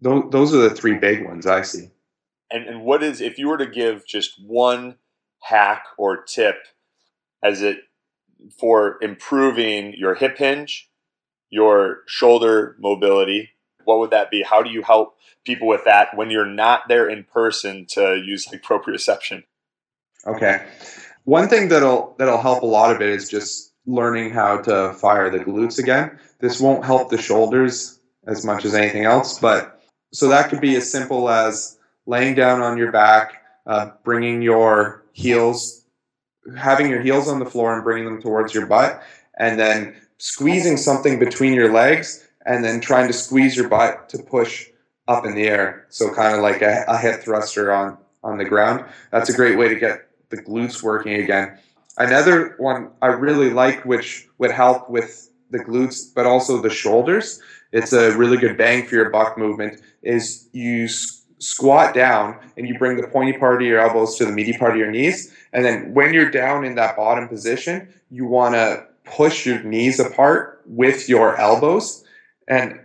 those 0.02 0.24
those 0.32 0.54
are 0.54 0.68
the 0.68 0.76
three 0.76 0.98
big 0.98 1.26
ones 1.26 1.46
I 1.46 1.62
see. 1.62 1.90
And 2.52 2.68
and 2.68 2.84
what 2.84 3.04
is 3.04 3.22
if 3.22 3.38
you 3.38 3.48
were 3.48 3.58
to 3.58 3.66
give 3.66 4.06
just 4.06 4.34
one 4.46 4.96
hack 5.42 5.84
or 5.98 6.24
tip 6.24 6.58
as 7.44 7.62
it 7.62 7.80
for 8.58 8.98
improving 9.02 9.94
your 9.98 10.16
hip 10.16 10.38
hinge, 10.38 10.90
your 11.50 12.00
shoulder 12.08 12.76
mobility, 12.80 13.50
what 13.84 14.00
would 14.00 14.12
that 14.12 14.30
be? 14.30 14.44
How 14.44 14.62
do 14.62 14.70
you 14.70 14.84
help 14.84 15.16
people 15.46 15.68
with 15.68 15.84
that 15.86 16.16
when 16.16 16.30
you're 16.30 16.46
not 16.46 16.88
there 16.88 17.10
in 17.10 17.24
person 17.24 17.86
to 17.90 18.22
use 18.24 18.48
like 18.52 18.62
proprioception? 18.70 19.44
Okay. 20.26 20.66
One 21.24 21.48
thing 21.48 21.70
that'll 21.70 22.16
that'll 22.18 22.42
help 22.42 22.64
a 22.64 22.68
lot 22.68 22.96
of 22.96 23.02
it 23.02 23.10
is 23.10 23.30
just 23.30 23.74
learning 23.86 24.32
how 24.32 24.62
to 24.62 24.94
fire 24.94 25.30
the 25.30 25.40
glutes 25.40 25.80
again. 25.80 26.18
This 26.40 26.60
won't 26.60 26.86
help 26.86 27.10
the 27.10 27.18
shoulders 27.18 28.00
as 28.28 28.46
much 28.46 28.66
as 28.66 28.76
anything 28.76 29.06
else, 29.06 29.40
but 29.40 29.82
so 30.12 30.28
that 30.30 30.50
could 30.50 30.62
be 30.62 30.76
as 30.76 30.92
simple 30.92 31.30
as 31.30 31.78
laying 32.06 32.36
down 32.36 32.62
on 32.62 32.78
your 32.78 32.92
back, 32.92 33.44
uh, 33.66 33.92
bringing 34.04 34.42
your 34.42 34.99
heels, 35.14 35.86
having 36.58 36.90
your 36.90 37.02
heels 37.02 37.28
on 37.28 37.40
the 37.40 37.46
floor 37.46 37.74
and 37.74 37.84
bringing 37.84 38.06
them 38.06 38.22
towards 38.22 38.54
your 38.54 38.66
butt, 38.66 39.02
and 39.38 39.60
then 39.60 39.96
squeezing 40.18 40.78
something 40.78 41.20
between 41.20 41.54
your 41.54 41.72
legs, 41.72 42.28
and 42.46 42.64
then 42.64 42.82
trying 42.82 43.08
to 43.08 43.14
squeeze 43.14 43.56
your 43.56 43.70
butt 43.70 44.10
to 44.10 44.18
push 44.18 44.68
up 45.08 45.26
in 45.26 45.36
the 45.36 45.48
air. 45.48 45.86
So 45.90 46.14
kind 46.14 46.36
of 46.36 46.42
like 46.42 46.62
a, 46.62 46.84
a 46.88 46.98
hip 46.98 47.22
thruster 47.22 47.72
on 47.72 47.98
on 48.24 48.38
the 48.38 48.46
ground. 48.46 48.86
That's 49.12 49.30
a 49.30 49.34
great 49.34 49.58
way 49.58 49.70
to 49.70 49.76
get 49.76 50.08
the 50.30 50.38
glutes 50.38 50.84
working 50.84 51.14
again. 51.14 51.58
Another 51.98 52.56
one 52.58 52.92
I 53.02 53.08
really 53.08 53.50
like, 53.50 53.84
which 53.86 54.28
would 54.38 54.52
help 54.52 54.90
with 54.90 55.30
the 55.52 55.60
glutes, 55.60 56.14
but 56.14 56.26
also 56.26 56.62
the 56.62 56.70
shoulders. 56.70 57.42
It's 57.72 57.94
a 57.94 58.16
really 58.18 58.38
good 58.38 58.58
bang 58.58 58.86
for 58.86 58.96
your 58.96 59.10
buck 59.10 59.38
movement. 59.38 59.82
Is 60.02 60.48
you 60.54 60.88
squat 61.40 61.94
down 61.94 62.38
and 62.58 62.68
you 62.68 62.78
bring 62.78 62.98
the 62.98 63.08
pointy 63.08 63.34
part 63.34 63.62
of 63.62 63.68
your 63.68 63.80
elbows 63.80 64.16
to 64.18 64.26
the 64.26 64.32
meaty 64.32 64.58
part 64.58 64.72
of 64.72 64.78
your 64.78 64.92
knees, 64.92 65.34
and 65.54 65.66
then 65.66 65.94
when 65.94 66.14
you're 66.14 66.30
down 66.30 66.64
in 66.64 66.76
that 66.76 66.96
bottom 66.96 67.28
position, 67.28 67.94
you 68.10 68.26
want 68.26 68.56
to 68.56 68.86
push 69.06 69.46
your 69.46 69.64
knees 69.64 70.00
apart 70.00 70.62
with 70.66 71.10
your 71.10 71.38
elbows. 71.38 72.04
And 72.48 72.80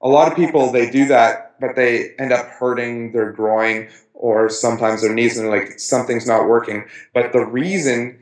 a 0.00 0.08
lot 0.08 0.30
of 0.30 0.36
people 0.36 0.72
they 0.72 0.90
do 0.90 1.06
that, 1.06 1.54
but 1.60 1.76
they 1.76 2.14
end 2.18 2.32
up 2.32 2.46
hurting 2.46 3.12
their 3.12 3.30
groin 3.32 3.88
or 4.14 4.48
sometimes 4.48 5.02
their 5.02 5.14
knees 5.14 5.38
and 5.38 5.48
like 5.48 5.78
something's 5.78 6.26
not 6.26 6.48
working. 6.48 6.84
But 7.14 7.32
the 7.32 7.44
reason 7.44 8.18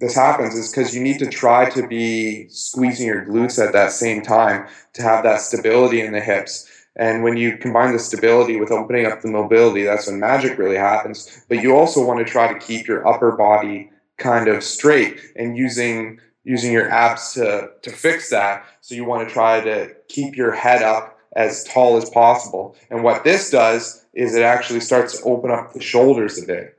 this 0.00 0.14
happens 0.14 0.54
is 0.54 0.70
because 0.70 0.94
you 0.94 1.02
need 1.02 1.18
to 1.20 1.28
try 1.28 1.70
to 1.70 1.86
be 1.86 2.48
squeezing 2.48 3.06
your 3.06 3.24
glutes 3.24 3.64
at 3.64 3.72
that 3.72 3.92
same 3.92 4.22
time 4.22 4.66
to 4.94 5.02
have 5.02 5.22
that 5.24 5.40
stability 5.40 6.00
in 6.00 6.12
the 6.12 6.20
hips. 6.20 6.68
And 6.96 7.24
when 7.24 7.36
you 7.36 7.56
combine 7.58 7.92
the 7.92 7.98
stability 7.98 8.58
with 8.60 8.70
opening 8.70 9.06
up 9.06 9.20
the 9.20 9.28
mobility, 9.28 9.82
that's 9.82 10.06
when 10.06 10.20
magic 10.20 10.58
really 10.58 10.76
happens. 10.76 11.44
But 11.48 11.62
you 11.62 11.74
also 11.74 12.04
want 12.04 12.24
to 12.24 12.30
try 12.30 12.52
to 12.52 12.58
keep 12.58 12.86
your 12.86 13.06
upper 13.06 13.32
body 13.32 13.90
kind 14.18 14.48
of 14.48 14.62
straight 14.62 15.20
and 15.34 15.56
using 15.56 16.20
using 16.44 16.72
your 16.72 16.90
abs 16.90 17.32
to 17.34 17.70
to 17.82 17.90
fix 17.90 18.30
that. 18.30 18.64
So 18.80 18.94
you 18.94 19.04
want 19.04 19.26
to 19.26 19.32
try 19.32 19.60
to 19.60 19.94
keep 20.08 20.36
your 20.36 20.52
head 20.52 20.82
up 20.82 21.18
as 21.34 21.64
tall 21.64 21.96
as 21.96 22.08
possible. 22.10 22.76
And 22.90 23.02
what 23.02 23.24
this 23.24 23.50
does 23.50 24.04
is 24.14 24.34
it 24.34 24.42
actually 24.42 24.80
starts 24.80 25.18
to 25.18 25.24
open 25.24 25.50
up 25.50 25.72
the 25.72 25.80
shoulders 25.80 26.40
a 26.40 26.46
bit. 26.46 26.76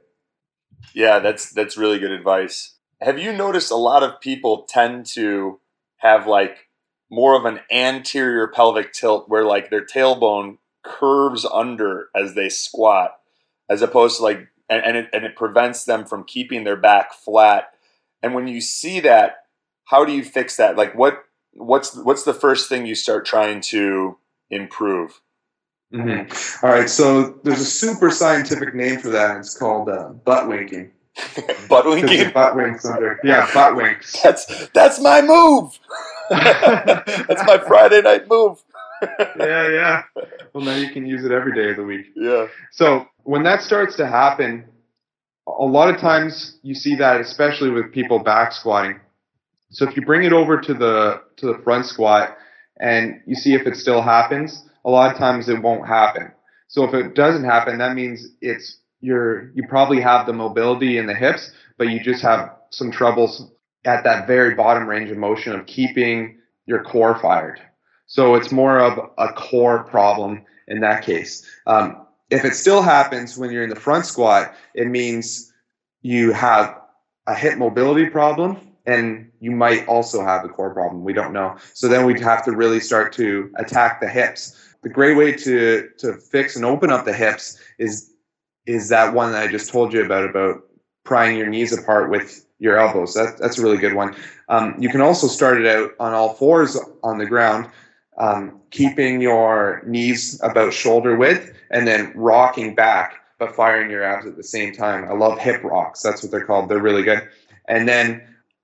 Yeah, 0.93 1.19
that's 1.19 1.51
that's 1.51 1.77
really 1.77 1.99
good 1.99 2.11
advice. 2.11 2.75
Have 3.01 3.19
you 3.19 3.33
noticed 3.33 3.71
a 3.71 3.75
lot 3.75 4.03
of 4.03 4.21
people 4.21 4.63
tend 4.63 5.05
to 5.07 5.59
have 5.97 6.25
like 6.27 6.64
more 7.09 7.35
of 7.35 7.45
an 7.45 7.59
anterior 7.71 8.47
pelvic 8.47 8.93
tilt 8.93 9.29
where 9.29 9.45
like 9.45 9.69
their 9.69 9.85
tailbone 9.85 10.57
curves 10.83 11.45
under 11.45 12.09
as 12.15 12.35
they 12.35 12.49
squat 12.49 13.11
as 13.69 13.81
opposed 13.81 14.17
to 14.17 14.23
like 14.23 14.47
and, 14.69 14.83
and 14.83 14.97
it, 14.97 15.09
and 15.13 15.23
it 15.23 15.35
prevents 15.35 15.85
them 15.85 16.05
from 16.05 16.23
keeping 16.23 16.63
their 16.63 16.75
back 16.75 17.13
flat. 17.13 17.71
And 18.23 18.33
when 18.33 18.47
you 18.47 18.61
see 18.61 18.99
that 19.01 19.37
how 19.85 20.03
do 20.03 20.11
you 20.13 20.23
fix 20.23 20.57
that? 20.57 20.75
Like 20.77 20.95
what 20.95 21.23
what's 21.53 21.95
what's 21.95 22.23
the 22.23 22.33
first 22.33 22.69
thing 22.69 22.85
you 22.85 22.95
start 22.95 23.25
trying 23.25 23.61
to 23.61 24.17
improve? 24.49 25.21
Mm-hmm. 25.93 26.65
All 26.65 26.73
right 26.73 26.89
so 26.89 27.39
there's 27.43 27.61
a 27.61 27.65
super 27.65 28.09
scientific 28.09 28.73
name 28.73 28.99
for 28.99 29.09
that. 29.09 29.37
It's 29.37 29.57
called 29.57 29.89
uh, 29.89 30.09
butt 30.09 30.47
winking 30.47 30.91
butt 31.69 31.85
winking. 31.85 32.31
butt 32.31 32.55
winks 32.55 32.85
under 32.85 33.19
yeah 33.23 33.49
butt 33.53 33.75
winks. 33.75 34.21
That's 34.21 34.67
that's 34.69 34.99
my 34.99 35.21
move. 35.21 35.79
That's 36.29 37.43
my 37.45 37.59
friday 37.59 38.01
night 38.01 38.27
move. 38.27 38.61
Yeah 39.39 39.69
yeah. 39.69 40.03
Well 40.53 40.63
now 40.63 40.75
you 40.75 40.89
can 40.91 41.05
use 41.05 41.23
it 41.23 41.31
every 41.31 41.53
day 41.53 41.71
of 41.71 41.77
the 41.77 41.83
week. 41.83 42.07
Yeah. 42.15 42.47
So 42.71 43.07
when 43.23 43.43
that 43.43 43.61
starts 43.61 43.95
to 43.97 44.07
happen 44.07 44.65
a 45.47 45.63
lot 45.63 45.93
of 45.93 46.01
times 46.01 46.57
you 46.63 46.75
see 46.75 46.95
that 46.95 47.21
especially 47.21 47.69
with 47.69 47.93
people 47.93 48.19
back 48.19 48.51
squatting. 48.51 48.99
So 49.69 49.87
if 49.87 49.95
you 49.95 50.05
bring 50.05 50.23
it 50.23 50.33
over 50.33 50.59
to 50.59 50.73
the 50.73 51.21
to 51.37 51.45
the 51.45 51.59
front 51.63 51.85
squat 51.85 52.37
and 52.79 53.21
you 53.25 53.35
see 53.35 53.53
if 53.53 53.65
it 53.67 53.75
still 53.77 54.01
happens 54.01 54.67
a 54.83 54.89
lot 54.89 55.11
of 55.11 55.17
times 55.17 55.47
it 55.47 55.61
won't 55.61 55.87
happen. 55.87 56.31
So 56.67 56.83
if 56.83 56.93
it 56.93 57.15
doesn't 57.15 57.45
happen 57.45 57.77
that 57.77 57.95
means 57.95 58.27
it's 58.41 58.79
you're 59.05 59.51
you 59.51 59.63
probably 59.67 60.01
have 60.01 60.25
the 60.25 60.33
mobility 60.33 60.97
in 60.97 61.05
the 61.05 61.13
hips, 61.13 61.51
but 61.77 61.89
you 61.89 61.99
just 61.99 62.23
have 62.23 62.55
some 62.71 62.91
troubles 62.91 63.51
at 63.85 64.03
that 64.03 64.25
very 64.25 64.55
bottom 64.55 64.87
range 64.87 65.11
of 65.11 65.17
motion 65.17 65.53
of 65.53 65.65
keeping 65.67 66.39
your 66.65 66.83
core 66.83 67.17
fired. 67.19 67.61
So 68.07 68.33
it's 68.33 68.51
more 68.51 68.79
of 68.79 69.11
a 69.17 69.31
core 69.33 69.83
problem 69.83 70.43
in 70.67 70.79
that 70.81 71.03
case. 71.03 71.45
Um, 71.67 72.07
if 72.31 72.43
it 72.43 72.55
still 72.55 72.81
happens 72.81 73.37
when 73.37 73.51
you're 73.51 73.63
in 73.63 73.69
the 73.69 73.75
front 73.75 74.07
squat, 74.07 74.55
it 74.73 74.87
means 74.87 75.53
you 76.01 76.31
have 76.31 76.75
a 77.27 77.35
hip 77.35 77.59
mobility 77.59 78.09
problem 78.09 78.57
and 78.87 79.31
you 79.39 79.51
might 79.51 79.87
also 79.87 80.23
have 80.23 80.43
a 80.43 80.49
core 80.49 80.73
problem. 80.73 81.03
We 81.03 81.13
don't 81.13 81.33
know. 81.33 81.57
So 81.73 81.87
then 81.87 82.05
we'd 82.05 82.19
have 82.21 82.43
to 82.45 82.51
really 82.51 82.79
start 82.79 83.13
to 83.13 83.51
attack 83.57 84.01
the 84.01 84.09
hips. 84.09 84.59
The 84.81 84.89
great 84.89 85.15
way 85.15 85.31
to 85.33 85.89
to 85.99 86.13
fix 86.13 86.55
and 86.55 86.65
open 86.65 86.91
up 86.91 87.05
the 87.05 87.13
hips 87.13 87.59
is 87.77 88.14
is 88.65 88.89
that 88.89 89.13
one 89.13 89.31
that 89.31 89.43
I 89.43 89.51
just 89.51 89.69
told 89.71 89.93
you 89.93 90.03
about 90.03 90.29
about 90.29 90.63
prying 91.03 91.37
your 91.37 91.47
knees 91.47 91.77
apart 91.77 92.09
with 92.09 92.45
your 92.59 92.77
elbows. 92.77 93.13
That, 93.13 93.37
that's 93.39 93.59
a 93.59 93.61
really 93.61 93.77
good 93.77 93.93
one. 93.93 94.15
Um, 94.49 94.75
you 94.79 94.89
can 94.89 95.01
also 95.01 95.27
start 95.27 95.61
it 95.61 95.67
out 95.67 95.91
on 95.99 96.13
all 96.13 96.33
fours 96.33 96.77
on 97.03 97.17
the 97.17 97.25
ground, 97.25 97.69
um, 98.17 98.59
keeping 98.71 99.21
your 99.21 99.83
knees 99.85 100.39
about 100.43 100.73
shoulder 100.73 101.15
width 101.15 101.53
and 101.69 101.87
then 101.87 102.11
rocking 102.15 102.75
back, 102.75 103.21
but 103.39 103.55
firing 103.55 103.89
your 103.89 104.03
abs 104.03 104.25
at 104.25 104.37
the 104.37 104.43
same 104.43 104.73
time. 104.73 105.05
I 105.05 105.13
love 105.13 105.39
hip 105.39 105.63
rocks. 105.63 106.01
That's 106.01 106.23
what 106.23 106.31
they're 106.31 106.45
called. 106.45 106.69
They're 106.69 106.81
really 106.81 107.03
good. 107.03 107.27
And 107.67 107.87
then 107.87 108.21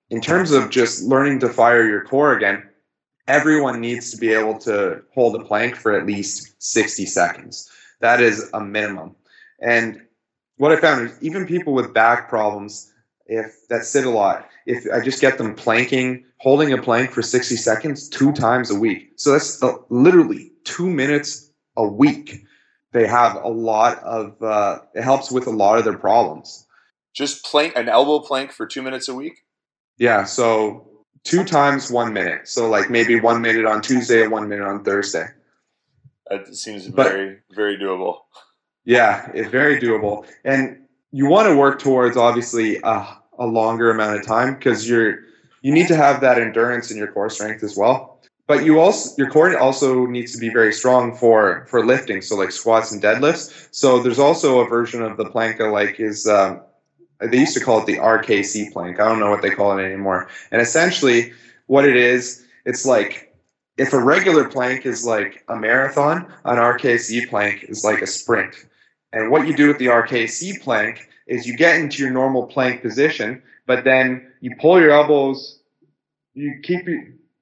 in 0.09 0.21
terms 0.21 0.51
of 0.51 0.69
just 0.69 1.03
learning 1.03 1.39
to 1.39 1.49
fire 1.49 1.87
your 1.87 2.03
core 2.05 2.35
again, 2.35 2.63
everyone 3.27 3.79
needs 3.79 4.11
to 4.11 4.17
be 4.17 4.33
able 4.33 4.57
to 4.59 5.01
hold 5.13 5.35
a 5.35 5.43
plank 5.43 5.75
for 5.75 5.97
at 5.97 6.05
least 6.05 6.55
60 6.59 7.05
seconds. 7.05 7.69
That 7.99 8.21
is 8.21 8.49
a 8.53 8.59
minimum. 8.59 9.15
And 9.61 10.01
what 10.57 10.71
I 10.71 10.75
found 10.75 11.09
is 11.09 11.17
even 11.21 11.47
people 11.47 11.73
with 11.73 11.93
back 11.93 12.29
problems, 12.29 12.91
if 13.27 13.67
that 13.69 13.85
sit 13.85 14.05
a 14.05 14.09
lot, 14.09 14.47
if 14.65 14.85
I 14.93 14.99
just 15.01 15.21
get 15.21 15.37
them 15.37 15.55
planking, 15.55 16.25
holding 16.39 16.73
a 16.73 16.81
plank 16.81 17.11
for 17.11 17.21
60 17.21 17.55
seconds 17.55 18.09
two 18.09 18.31
times 18.31 18.69
a 18.69 18.75
week. 18.75 19.13
So 19.15 19.31
that's 19.31 19.61
uh, 19.63 19.73
literally 19.89 20.51
two 20.63 20.89
minutes 20.89 21.51
a 21.77 21.87
week. 21.87 22.43
They 22.91 23.07
have 23.07 23.37
a 23.37 23.47
lot 23.47 23.99
of, 23.99 24.41
uh, 24.41 24.79
it 24.93 25.03
helps 25.03 25.31
with 25.31 25.47
a 25.47 25.51
lot 25.51 25.77
of 25.77 25.85
their 25.85 25.97
problems. 25.97 26.67
Just 27.13 27.45
plank, 27.45 27.75
an 27.75 27.89
elbow 27.89 28.19
plank 28.19 28.51
for 28.51 28.65
two 28.65 28.81
minutes 28.81 29.07
a 29.07 29.15
week? 29.15 29.45
Yeah. 29.97 30.25
So 30.25 30.87
two 31.23 31.43
times 31.43 31.91
one 31.91 32.13
minute. 32.13 32.47
So 32.47 32.69
like 32.69 32.89
maybe 32.89 33.19
one 33.19 33.41
minute 33.41 33.65
on 33.65 33.81
Tuesday 33.81 34.23
and 34.23 34.31
one 34.31 34.49
minute 34.49 34.67
on 34.67 34.83
Thursday. 34.83 35.27
That 36.29 36.55
seems 36.55 36.85
very, 36.85 37.39
but, 37.49 37.55
very 37.55 37.77
doable. 37.77 38.19
Yeah, 38.91 39.31
it's 39.33 39.49
very 39.49 39.79
doable. 39.79 40.25
And 40.43 40.77
you 41.13 41.25
want 41.25 41.47
to 41.47 41.55
work 41.55 41.79
towards 41.79 42.17
obviously 42.17 42.75
a, 42.83 43.07
a 43.39 43.45
longer 43.47 43.89
amount 43.89 44.19
of 44.19 44.27
time 44.27 44.55
because 44.55 44.89
you're 44.89 45.19
you 45.61 45.71
need 45.71 45.87
to 45.87 45.95
have 45.95 46.19
that 46.19 46.37
endurance 46.37 46.91
in 46.91 46.97
your 46.97 47.09
core 47.09 47.29
strength 47.29 47.63
as 47.63 47.77
well. 47.77 48.19
But 48.47 48.65
you 48.65 48.81
also 48.81 49.15
your 49.17 49.29
core 49.29 49.57
also 49.57 50.05
needs 50.07 50.33
to 50.33 50.39
be 50.39 50.49
very 50.49 50.73
strong 50.73 51.15
for 51.15 51.65
for 51.69 51.85
lifting, 51.85 52.21
so 52.21 52.35
like 52.35 52.51
squats 52.51 52.91
and 52.91 53.01
deadlifts. 53.01 53.69
So 53.71 54.03
there's 54.03 54.19
also 54.19 54.59
a 54.59 54.67
version 54.67 55.01
of 55.01 55.15
the 55.15 55.29
plank 55.29 55.61
like 55.61 56.01
is 56.01 56.27
um, 56.27 56.59
they 57.21 57.37
used 57.37 57.53
to 57.53 57.63
call 57.63 57.79
it 57.79 57.85
the 57.85 57.95
RKC 57.95 58.73
plank. 58.73 58.99
I 58.99 59.07
don't 59.07 59.21
know 59.21 59.29
what 59.29 59.41
they 59.41 59.51
call 59.51 59.79
it 59.79 59.81
anymore. 59.81 60.27
And 60.51 60.61
essentially, 60.61 61.31
what 61.67 61.85
it 61.85 61.95
is, 61.95 62.45
it's 62.65 62.85
like 62.85 63.33
if 63.77 63.93
a 63.93 64.03
regular 64.03 64.49
plank 64.49 64.85
is 64.85 65.05
like 65.05 65.45
a 65.47 65.55
marathon, 65.55 66.25
an 66.43 66.57
RKC 66.57 67.29
plank 67.29 67.63
is 67.69 67.85
like 67.85 68.01
a 68.01 68.07
sprint. 68.07 68.53
And 69.13 69.31
what 69.31 69.47
you 69.47 69.55
do 69.55 69.67
with 69.67 69.77
the 69.77 69.87
RKC 69.87 70.61
plank 70.61 71.09
is 71.27 71.45
you 71.45 71.55
get 71.55 71.79
into 71.79 72.01
your 72.01 72.11
normal 72.11 72.47
plank 72.47 72.81
position, 72.81 73.41
but 73.65 73.83
then 73.83 74.31
you 74.39 74.55
pull 74.59 74.79
your 74.79 74.91
elbows, 74.91 75.59
you 76.33 76.59
keep 76.63 76.87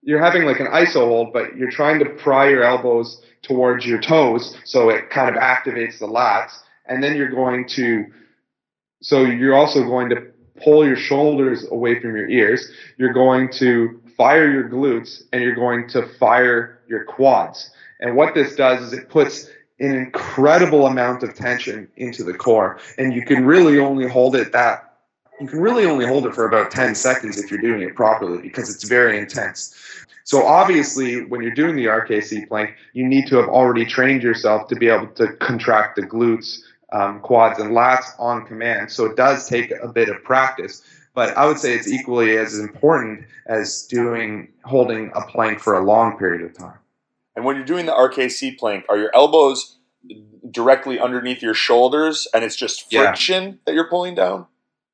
you're 0.01 0.23
having 0.23 0.45
like 0.45 0.59
an 0.59 0.67
iso 0.67 1.07
hold, 1.07 1.33
but 1.33 1.55
you're 1.55 1.71
trying 1.71 1.99
to 1.99 2.05
pry 2.05 2.49
your 2.49 2.63
elbows 2.63 3.21
towards 3.41 3.85
your 3.85 4.01
toes 4.01 4.57
so 4.63 4.89
it 4.89 5.09
kind 5.09 5.35
of 5.35 5.41
activates 5.41 5.99
the 5.99 6.07
lats. 6.07 6.59
And 6.87 7.03
then 7.03 7.15
you're 7.15 7.29
going 7.29 7.67
to, 7.69 8.05
so 9.01 9.23
you're 9.23 9.55
also 9.55 9.83
going 9.83 10.09
to 10.09 10.31
pull 10.63 10.85
your 10.85 10.95
shoulders 10.95 11.65
away 11.69 12.01
from 12.01 12.15
your 12.15 12.29
ears. 12.29 12.71
You're 12.97 13.13
going 13.13 13.51
to 13.53 14.01
fire 14.17 14.49
your 14.51 14.69
glutes 14.69 15.21
and 15.31 15.41
you're 15.41 15.55
going 15.55 15.87
to 15.89 16.07
fire 16.17 16.79
your 16.87 17.03
quads. 17.05 17.71
And 17.99 18.15
what 18.15 18.33
this 18.33 18.55
does 18.55 18.81
is 18.81 18.93
it 18.93 19.09
puts 19.09 19.49
an 19.79 19.95
incredible 19.95 20.87
amount 20.87 21.23
of 21.23 21.35
tension 21.35 21.87
into 21.95 22.23
the 22.23 22.33
core. 22.33 22.79
And 22.97 23.13
you 23.13 23.25
can 23.25 23.45
really 23.45 23.79
only 23.79 24.07
hold 24.07 24.35
it 24.35 24.51
that 24.51 24.89
you 25.39 25.47
can 25.47 25.61
really 25.61 25.85
only 25.85 26.05
hold 26.05 26.25
it 26.25 26.35
for 26.35 26.45
about 26.45 26.69
10 26.71 26.95
seconds 26.95 27.37
if 27.37 27.49
you're 27.49 27.61
doing 27.61 27.81
it 27.81 27.95
properly 27.95 28.41
because 28.41 28.73
it's 28.73 28.83
very 28.83 29.17
intense. 29.17 29.73
So 30.25 30.45
obviously, 30.45 31.25
when 31.25 31.41
you're 31.41 31.55
doing 31.55 31.75
the 31.75 31.85
RKC 31.85 32.47
plank, 32.47 32.75
you 32.93 33.07
need 33.07 33.27
to 33.27 33.37
have 33.37 33.49
already 33.49 33.85
trained 33.85 34.21
yourself 34.21 34.67
to 34.67 34.75
be 34.75 34.89
able 34.89 35.07
to 35.07 35.33
contract 35.37 35.95
the 35.95 36.03
glutes, 36.03 36.59
um, 36.91 37.19
quads, 37.21 37.59
and 37.59 37.71
lats 37.71 38.05
on 38.19 38.45
command. 38.45 38.91
So 38.91 39.05
it 39.05 39.15
does 39.15 39.47
take 39.47 39.71
a 39.81 39.87
bit 39.87 40.09
of 40.09 40.23
practice, 40.23 40.83
but 41.15 41.35
I 41.35 41.47
would 41.47 41.57
say 41.57 41.73
it's 41.73 41.87
equally 41.87 42.37
as 42.37 42.59
important 42.59 43.25
as 43.47 43.83
doing 43.83 44.49
holding 44.65 45.11
a 45.15 45.21
plank 45.21 45.59
for 45.59 45.79
a 45.79 45.83
long 45.83 46.17
period 46.17 46.43
of 46.43 46.55
time. 46.55 46.77
And 47.39 47.45
when 47.45 47.55
you're 47.55 47.63
doing 47.63 47.85
the 47.85 47.93
RKC 47.93 48.57
plank, 48.57 48.83
are 48.89 48.97
your 48.97 49.15
elbows 49.15 49.77
directly 50.51 50.99
underneath 50.99 51.41
your 51.41 51.53
shoulders 51.53 52.27
and 52.33 52.43
it's 52.43 52.57
just 52.57 52.91
friction 52.91 53.43
yeah. 53.43 53.53
that 53.65 53.75
you're 53.75 53.87
pulling 53.89 54.13
down? 54.13 54.45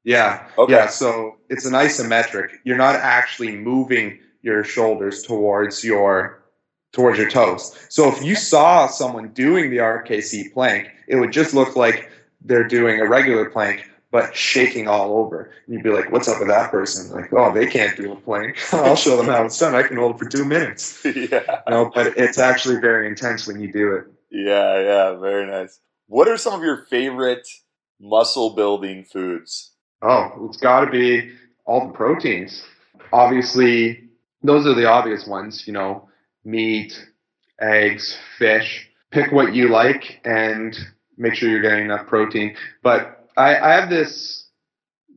Yeah. 0.04 0.48
Okay. 0.56 0.74
Yeah. 0.74 0.86
So 0.86 1.38
it's 1.50 1.66
an 1.66 1.74
isometric. 1.74 2.50
You're 2.64 2.78
not 2.78 2.98
actually 2.98 3.56
moving 3.56 4.20
your 4.44 4.64
shoulders 4.64 5.24
towards 5.24 5.84
your 5.84 6.44
towards 6.94 7.18
your 7.18 7.32
toes. 7.32 7.76
So 7.90 8.10
if 8.14 8.24
you 8.24 8.36
saw 8.36 8.86
someone 8.86 9.30
doing 9.30 9.72
the 9.72 9.78
RKC 9.78 10.54
plank, 10.54 10.88
it 11.08 11.16
would 11.16 11.32
just 11.32 11.56
look 11.56 11.76
like 11.76 12.12
they're 12.42 12.68
doing 12.68 13.00
a 13.00 13.08
regular 13.08 13.50
plank, 13.50 13.90
but 14.16 14.34
shaking 14.34 14.88
all 14.88 15.18
over. 15.18 15.52
And 15.66 15.74
you'd 15.74 15.84
be 15.84 15.90
like, 15.90 16.10
"What's 16.10 16.30
up 16.30 16.40
with 16.40 16.48
that 16.48 16.72
person?" 16.72 17.14
Like, 17.14 17.34
"Oh, 17.34 17.54
they 17.54 17.68
can't 17.68 17.98
do 17.98 18.14
a 18.14 18.16
plank. 18.16 18.58
I'll 18.74 18.96
show 18.96 19.18
them 19.18 19.26
how 19.26 19.44
it's 19.44 19.60
done. 19.60 19.76
I 19.76 19.84
can 19.84 19.98
hold 19.98 20.16
it 20.16 20.20
for 20.20 20.30
two 20.30 20.46
minutes." 20.46 21.04
yeah. 21.16 21.60
No, 21.68 21.92
but 21.94 22.18
it's 22.18 22.38
actually 22.38 22.78
very 22.78 23.10
intense 23.10 23.46
when 23.46 23.60
you 23.60 23.74
do 23.74 23.94
it. 23.94 24.06
Yeah, 24.32 24.80
yeah, 24.80 25.16
very 25.16 25.46
nice. 25.46 25.82
What 26.08 26.30
are 26.30 26.38
some 26.38 26.54
of 26.54 26.64
your 26.64 26.86
favorite 26.86 27.46
muscle 28.00 28.52
building 28.52 29.04
foods? 29.04 29.74
Oh, 30.02 30.48
it's 30.48 30.62
got 30.62 30.86
to 30.86 30.90
be 30.90 31.34
all 31.66 31.86
the 31.86 31.94
proteins. 31.94 32.64
Obviously, 33.12 34.08
those 34.44 34.66
are 34.66 34.76
the 34.76 34.86
obvious 34.86 35.28
ones, 35.28 35.68
you 35.68 35.74
know, 35.74 36.08
meat, 36.46 37.06
eggs, 37.60 38.18
fish. 38.38 38.90
Pick 39.12 39.34
what 39.34 39.54
you 39.54 39.68
like 39.68 40.22
and 40.24 40.74
make 41.18 41.36
sure 41.36 41.50
you're 41.50 41.62
getting 41.62 41.84
enough 41.84 42.08
protein. 42.08 42.56
But 42.82 43.15
I, 43.38 43.58
I 43.58 43.72
have 43.80 43.90
this 43.90 44.48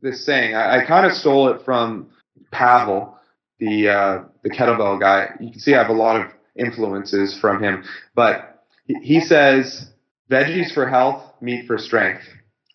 this 0.01 0.25
saying. 0.25 0.55
I, 0.55 0.81
I 0.81 0.85
kind 0.85 1.05
of 1.05 1.13
stole 1.13 1.49
it 1.49 1.63
from 1.63 2.09
Pavel, 2.51 3.17
the 3.59 3.89
uh, 3.89 4.23
the 4.43 4.49
kettlebell 4.49 4.99
guy. 4.99 5.29
You 5.39 5.51
can 5.51 5.59
see 5.59 5.75
I 5.75 5.81
have 5.81 5.89
a 5.89 5.93
lot 5.93 6.19
of 6.19 6.31
influences 6.55 7.37
from 7.39 7.61
him. 7.63 7.83
But 8.15 8.63
he, 8.85 9.19
says 9.19 9.91
veggies 10.29 10.73
for 10.73 10.87
health, 10.87 11.23
meat 11.41 11.67
for 11.67 11.77
strength. 11.77 12.23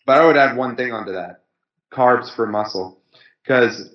But 0.05 0.21
I 0.21 0.25
would 0.25 0.37
add 0.37 0.55
one 0.55 0.75
thing 0.75 0.91
onto 0.91 1.11
that: 1.13 1.43
carbs 1.91 2.33
for 2.35 2.47
muscle, 2.47 2.99
because 3.43 3.89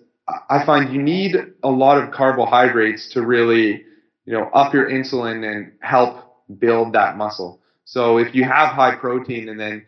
I 0.48 0.64
find 0.64 0.92
you 0.92 1.02
need 1.02 1.36
a 1.62 1.70
lot 1.70 2.02
of 2.02 2.12
carbohydrates 2.12 3.12
to 3.12 3.22
really, 3.22 3.84
you 4.24 4.32
know, 4.32 4.44
up 4.54 4.74
your 4.74 4.88
insulin 4.88 5.50
and 5.50 5.72
help 5.80 6.24
build 6.58 6.92
that 6.92 7.16
muscle. 7.16 7.60
So 7.84 8.18
if 8.18 8.34
you 8.34 8.44
have 8.44 8.70
high 8.70 8.94
protein 8.94 9.48
and 9.48 9.58
then 9.58 9.86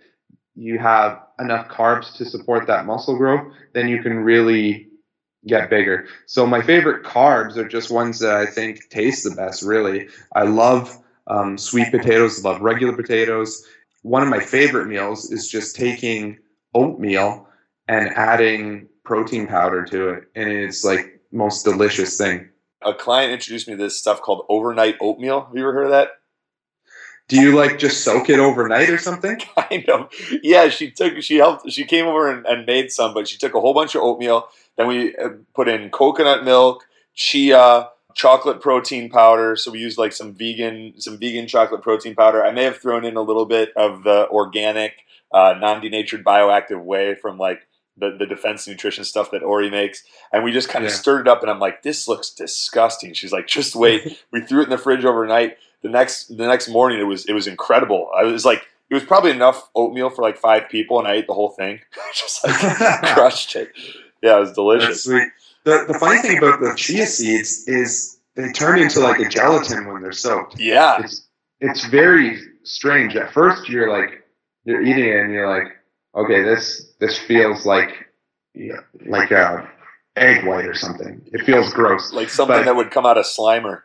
you 0.55 0.79
have 0.79 1.21
enough 1.39 1.69
carbs 1.69 2.15
to 2.17 2.25
support 2.25 2.67
that 2.67 2.87
muscle 2.87 3.17
growth, 3.17 3.53
then 3.73 3.89
you 3.89 4.03
can 4.03 4.19
really 4.19 4.89
get 5.47 5.71
bigger. 5.71 6.07
So 6.27 6.47
my 6.47 6.63
favorite 6.63 7.05
carbs 7.05 7.57
are 7.57 7.67
just 7.67 7.91
ones 7.91 8.19
that 8.21 8.37
I 8.37 8.47
think 8.47 8.89
taste 8.91 9.25
the 9.25 9.35
best. 9.35 9.63
Really, 9.63 10.09
I 10.35 10.43
love 10.43 10.97
um, 11.27 11.59
sweet 11.59 11.91
potatoes. 11.91 12.45
Love 12.45 12.61
regular 12.61 12.95
potatoes. 12.95 13.65
One 14.03 14.23
of 14.23 14.29
my 14.29 14.41
favorite 14.41 14.87
meals 14.87 15.31
is 15.31 15.49
just 15.49 15.77
taking 15.77 16.39
oatmeal 16.75 17.49
and 17.89 18.11
adding 18.11 18.89
protein 19.05 19.47
powder 19.47 19.85
to 19.85 20.09
it, 20.11 20.25
and 20.35 20.49
it's 20.49 20.85
like 20.85 21.21
most 21.33 21.65
delicious 21.65 22.17
thing. 22.17 22.49
A 22.85 22.95
client 22.95 23.33
introduced 23.33 23.69
me 23.69 23.75
to 23.75 23.83
this 23.83 23.99
stuff 23.99 24.21
called 24.21 24.45
overnight 24.49 24.97
oatmeal. 25.01 25.45
Have 25.45 25.55
you 25.55 25.63
ever 25.63 25.73
heard 25.73 25.85
of 25.85 25.91
that? 25.93 26.09
Do 27.33 27.41
you 27.41 27.55
like 27.57 27.79
just 27.79 28.05
soak 28.05 28.29
it 28.29 28.39
overnight 28.39 28.91
or 28.91 28.99
something? 28.99 29.37
kind 29.57 29.89
of. 29.89 30.13
Yeah, 30.43 30.69
she 30.69 30.91
took, 30.91 31.23
she 31.23 31.37
helped, 31.37 31.71
she 31.71 31.85
came 31.85 32.07
over 32.07 32.31
and, 32.31 32.45
and 32.47 32.67
made 32.67 32.93
some, 32.93 33.15
but 33.15 33.27
she 33.29 33.39
took 33.39 33.55
a 33.55 33.61
whole 33.61 33.75
bunch 33.75 33.95
of 33.95 34.03
oatmeal. 34.03 34.49
Then 34.77 34.87
we 34.87 35.17
uh, 35.17 35.31
put 35.55 35.69
in 35.69 35.91
coconut 35.91 36.45
milk, 36.45 36.85
chia, 37.15 37.89
chocolate 38.15 38.61
protein 38.61 39.09
powder. 39.11 39.57
So 39.57 39.71
we 39.71 39.79
used 39.79 39.97
like 39.99 40.13
some 40.13 40.35
vegan, 40.35 40.95
some 41.01 41.19
vegan 41.19 41.47
chocolate 41.47 41.83
protein 41.83 42.15
powder. 42.15 42.45
I 42.45 42.53
may 42.53 42.65
have 42.65 42.77
thrown 42.79 43.05
in 43.05 43.17
a 43.17 43.23
little 43.23 43.47
bit 43.47 43.71
of 43.77 44.05
the 44.05 44.29
organic, 44.29 44.93
uh, 45.33 45.55
non-denatured 45.59 46.23
bioactive 46.25 46.85
whey 46.85 47.15
from 47.15 47.39
like 47.39 47.67
the, 47.97 48.15
the 48.19 48.27
defense 48.27 48.67
nutrition 48.69 49.05
stuff 49.05 49.31
that 49.31 49.43
Ori 49.43 49.71
makes. 49.71 50.03
And 50.33 50.45
we 50.45 50.53
just 50.53 50.69
kind 50.69 50.85
of 50.85 50.91
Yeah. 50.91 50.97
stirred 50.97 51.21
it 51.23 51.29
up 51.29 51.43
and 51.43 51.51
I'm 51.51 51.59
like, 51.61 51.83
this 51.83 52.07
looks 52.09 52.31
disgusting. 52.31 53.15
She's 53.15 53.33
like, 53.33 53.47
just 53.47 53.75
wait. 53.75 54.19
we 54.33 54.41
threw 54.43 54.61
it 54.61 54.65
in 54.65 54.71
the 54.71 54.79
fridge 54.79 55.05
overnight. 55.05 55.57
The 55.83 55.89
next 55.89 56.37
the 56.37 56.47
next 56.47 56.69
morning 56.69 57.01
it 57.01 57.05
was 57.05 57.27
it 57.27 57.33
was 57.33 57.47
incredible. 57.47 58.11
I 58.17 58.23
was 58.25 58.45
like 58.45 58.63
it 58.91 58.95
was 58.95 59.05
probably 59.05 59.31
enough 59.31 59.69
oatmeal 59.75 60.11
for 60.11 60.23
like 60.23 60.37
five 60.37 60.69
people 60.69 60.99
and 60.99 61.09
I 61.09 61.15
ate 61.15 61.27
the 61.27 61.35
whole 61.35 61.51
thing. 61.51 61.81
just 62.15 62.45
like 62.47 62.57
crushed 63.15 63.57
it. 63.57 63.73
Yeah, 64.23 64.37
it 64.37 64.41
was 64.41 64.53
delicious. 64.53 65.05
The, 65.05 65.31
the 65.65 65.97
funny 65.99 66.21
thing 66.21 66.39
about 66.39 66.61
the 66.61 66.75
chia 66.77 67.07
seeds 67.07 67.67
is 67.69 68.19
they 68.35 68.51
turn 68.53 68.79
into 68.81 69.01
like 69.01 69.21
a 69.21 69.29
gelatin 69.29 69.87
when 69.93 70.03
they're 70.03 70.13
soaked. 70.13 70.59
Yeah. 70.59 71.01
It's 71.03 71.27
it's 71.61 71.85
very 71.87 72.39
strange. 72.65 73.15
At 73.17 73.33
first, 73.33 73.69
you're 73.69 73.91
like 73.91 74.25
you're 74.65 74.83
eating 74.83 75.05
it 75.07 75.17
and 75.17 75.33
you're 75.33 75.49
like, 75.49 75.73
okay, 76.15 76.43
this 76.43 76.93
this 77.01 77.19
feels 77.19 77.65
like 77.67 77.91
yeah, 78.55 78.81
like 79.07 79.31
a 79.31 79.69
egg 80.17 80.45
white 80.47 80.67
or 80.67 80.75
something. 80.75 81.23
It 81.33 81.45
feels 81.45 81.73
gross. 81.73 82.13
Like 82.13 82.29
something 82.29 82.57
But- 82.59 82.65
that 82.67 82.77
would 82.77 82.91
come 82.91 83.07
out 83.07 83.19
of 83.19 83.25
Slimer 83.25 83.83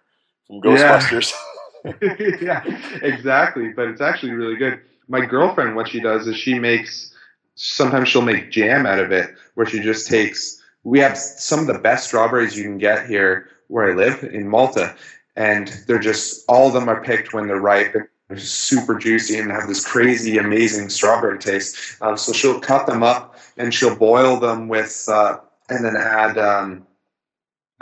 from 0.47 0.61
Ghostbusters. 0.61 1.31
yeah, 1.31 1.37
exactly. 3.01 3.69
But 3.69 3.87
it's 3.87 4.01
actually 4.01 4.31
really 4.31 4.55
good. 4.55 4.81
My 5.07 5.25
girlfriend, 5.25 5.75
what 5.75 5.89
she 5.89 5.99
does 5.99 6.27
is 6.27 6.35
she 6.37 6.59
makes. 6.59 7.13
Sometimes 7.55 8.09
she'll 8.09 8.21
make 8.21 8.51
jam 8.51 8.85
out 8.85 8.99
of 8.99 9.11
it, 9.11 9.33
where 9.55 9.65
she 9.65 9.79
just 9.79 10.07
takes. 10.07 10.61
We 10.83 10.99
have 10.99 11.17
some 11.17 11.59
of 11.59 11.67
the 11.67 11.79
best 11.79 12.07
strawberries 12.07 12.55
you 12.55 12.63
can 12.63 12.77
get 12.77 13.07
here 13.07 13.49
where 13.67 13.91
I 13.91 13.95
live 13.95 14.23
in 14.23 14.47
Malta, 14.47 14.95
and 15.35 15.67
they're 15.87 15.99
just 15.99 16.45
all 16.47 16.67
of 16.67 16.73
them 16.73 16.89
are 16.89 17.03
picked 17.03 17.33
when 17.33 17.47
they're 17.47 17.59
ripe. 17.59 17.93
They're 17.93 18.09
super 18.37 18.97
juicy 18.97 19.39
and 19.39 19.51
have 19.51 19.67
this 19.67 19.85
crazy, 19.85 20.37
amazing 20.37 20.89
strawberry 20.89 21.39
taste. 21.39 22.01
Um, 22.01 22.17
so 22.17 22.33
she'll 22.33 22.59
cut 22.59 22.85
them 22.85 23.01
up 23.01 23.37
and 23.57 23.73
she'll 23.73 23.95
boil 23.95 24.37
them 24.39 24.67
with, 24.67 25.05
uh, 25.07 25.39
and 25.69 25.83
then 25.83 25.95
add 25.95 26.37
um, 26.37 26.85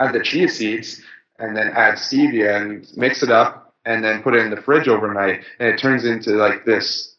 add 0.00 0.14
the 0.14 0.22
chia 0.22 0.48
seeds, 0.48 1.02
and 1.38 1.56
then 1.56 1.68
add 1.68 1.94
stevia 1.94 2.60
and 2.60 2.86
mix 2.96 3.22
it 3.22 3.30
up 3.30 3.65
and 3.86 4.04
then 4.04 4.22
put 4.22 4.34
it 4.34 4.44
in 4.44 4.50
the 4.50 4.60
fridge 4.60 4.88
overnight 4.88 5.42
and 5.58 5.68
it 5.68 5.78
turns 5.78 6.04
into 6.04 6.32
like 6.32 6.64
this 6.66 7.16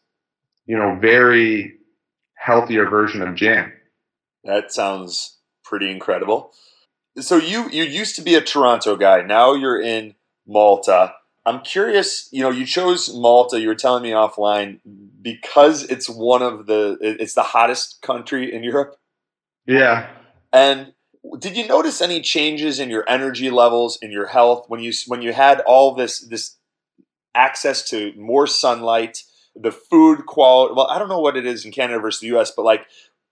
you 0.66 0.76
know 0.76 0.96
very 1.00 1.74
healthier 2.34 2.88
version 2.88 3.22
of 3.22 3.34
jam 3.34 3.72
that 4.44 4.72
sounds 4.72 5.38
pretty 5.68 5.90
incredible. 5.90 6.52
So 7.18 7.36
you 7.36 7.68
you 7.70 7.84
used 7.84 8.16
to 8.16 8.22
be 8.22 8.34
a 8.34 8.40
Toronto 8.40 8.96
guy. 8.96 9.22
Now 9.22 9.54
you're 9.54 9.80
in 9.80 10.14
Malta. 10.46 11.14
I'm 11.44 11.60
curious, 11.60 12.28
you 12.30 12.42
know, 12.42 12.50
you 12.50 12.66
chose 12.66 13.14
Malta, 13.14 13.60
you 13.60 13.68
were 13.68 13.74
telling 13.74 14.02
me 14.02 14.10
offline 14.10 14.80
because 15.22 15.84
it's 15.84 16.08
one 16.08 16.42
of 16.42 16.66
the 16.66 16.96
it's 17.00 17.34
the 17.34 17.42
hottest 17.42 18.00
country 18.02 18.52
in 18.52 18.62
Europe. 18.62 18.96
yeah 19.66 20.08
And 20.52 20.92
did 21.38 21.56
you 21.56 21.66
notice 21.66 22.00
any 22.00 22.20
changes 22.20 22.78
in 22.78 22.88
your 22.90 23.04
energy 23.08 23.50
levels, 23.50 23.98
in 24.00 24.10
your 24.10 24.28
health 24.28 24.64
when 24.68 24.80
you 24.80 24.92
when 25.06 25.20
you 25.22 25.32
had 25.32 25.60
all 25.60 25.94
this 25.94 26.20
this 26.20 26.56
access 27.34 27.88
to 27.90 28.12
more 28.16 28.46
sunlight, 28.46 29.22
the 29.54 29.72
food 29.72 30.26
quality? 30.26 30.74
Well, 30.76 30.86
I 30.88 30.98
don't 30.98 31.08
know 31.08 31.20
what 31.20 31.36
it 31.36 31.46
is 31.46 31.64
in 31.64 31.72
Canada 31.72 32.00
versus 32.00 32.20
the 32.20 32.28
U.S., 32.28 32.52
but 32.54 32.64
like 32.64 32.86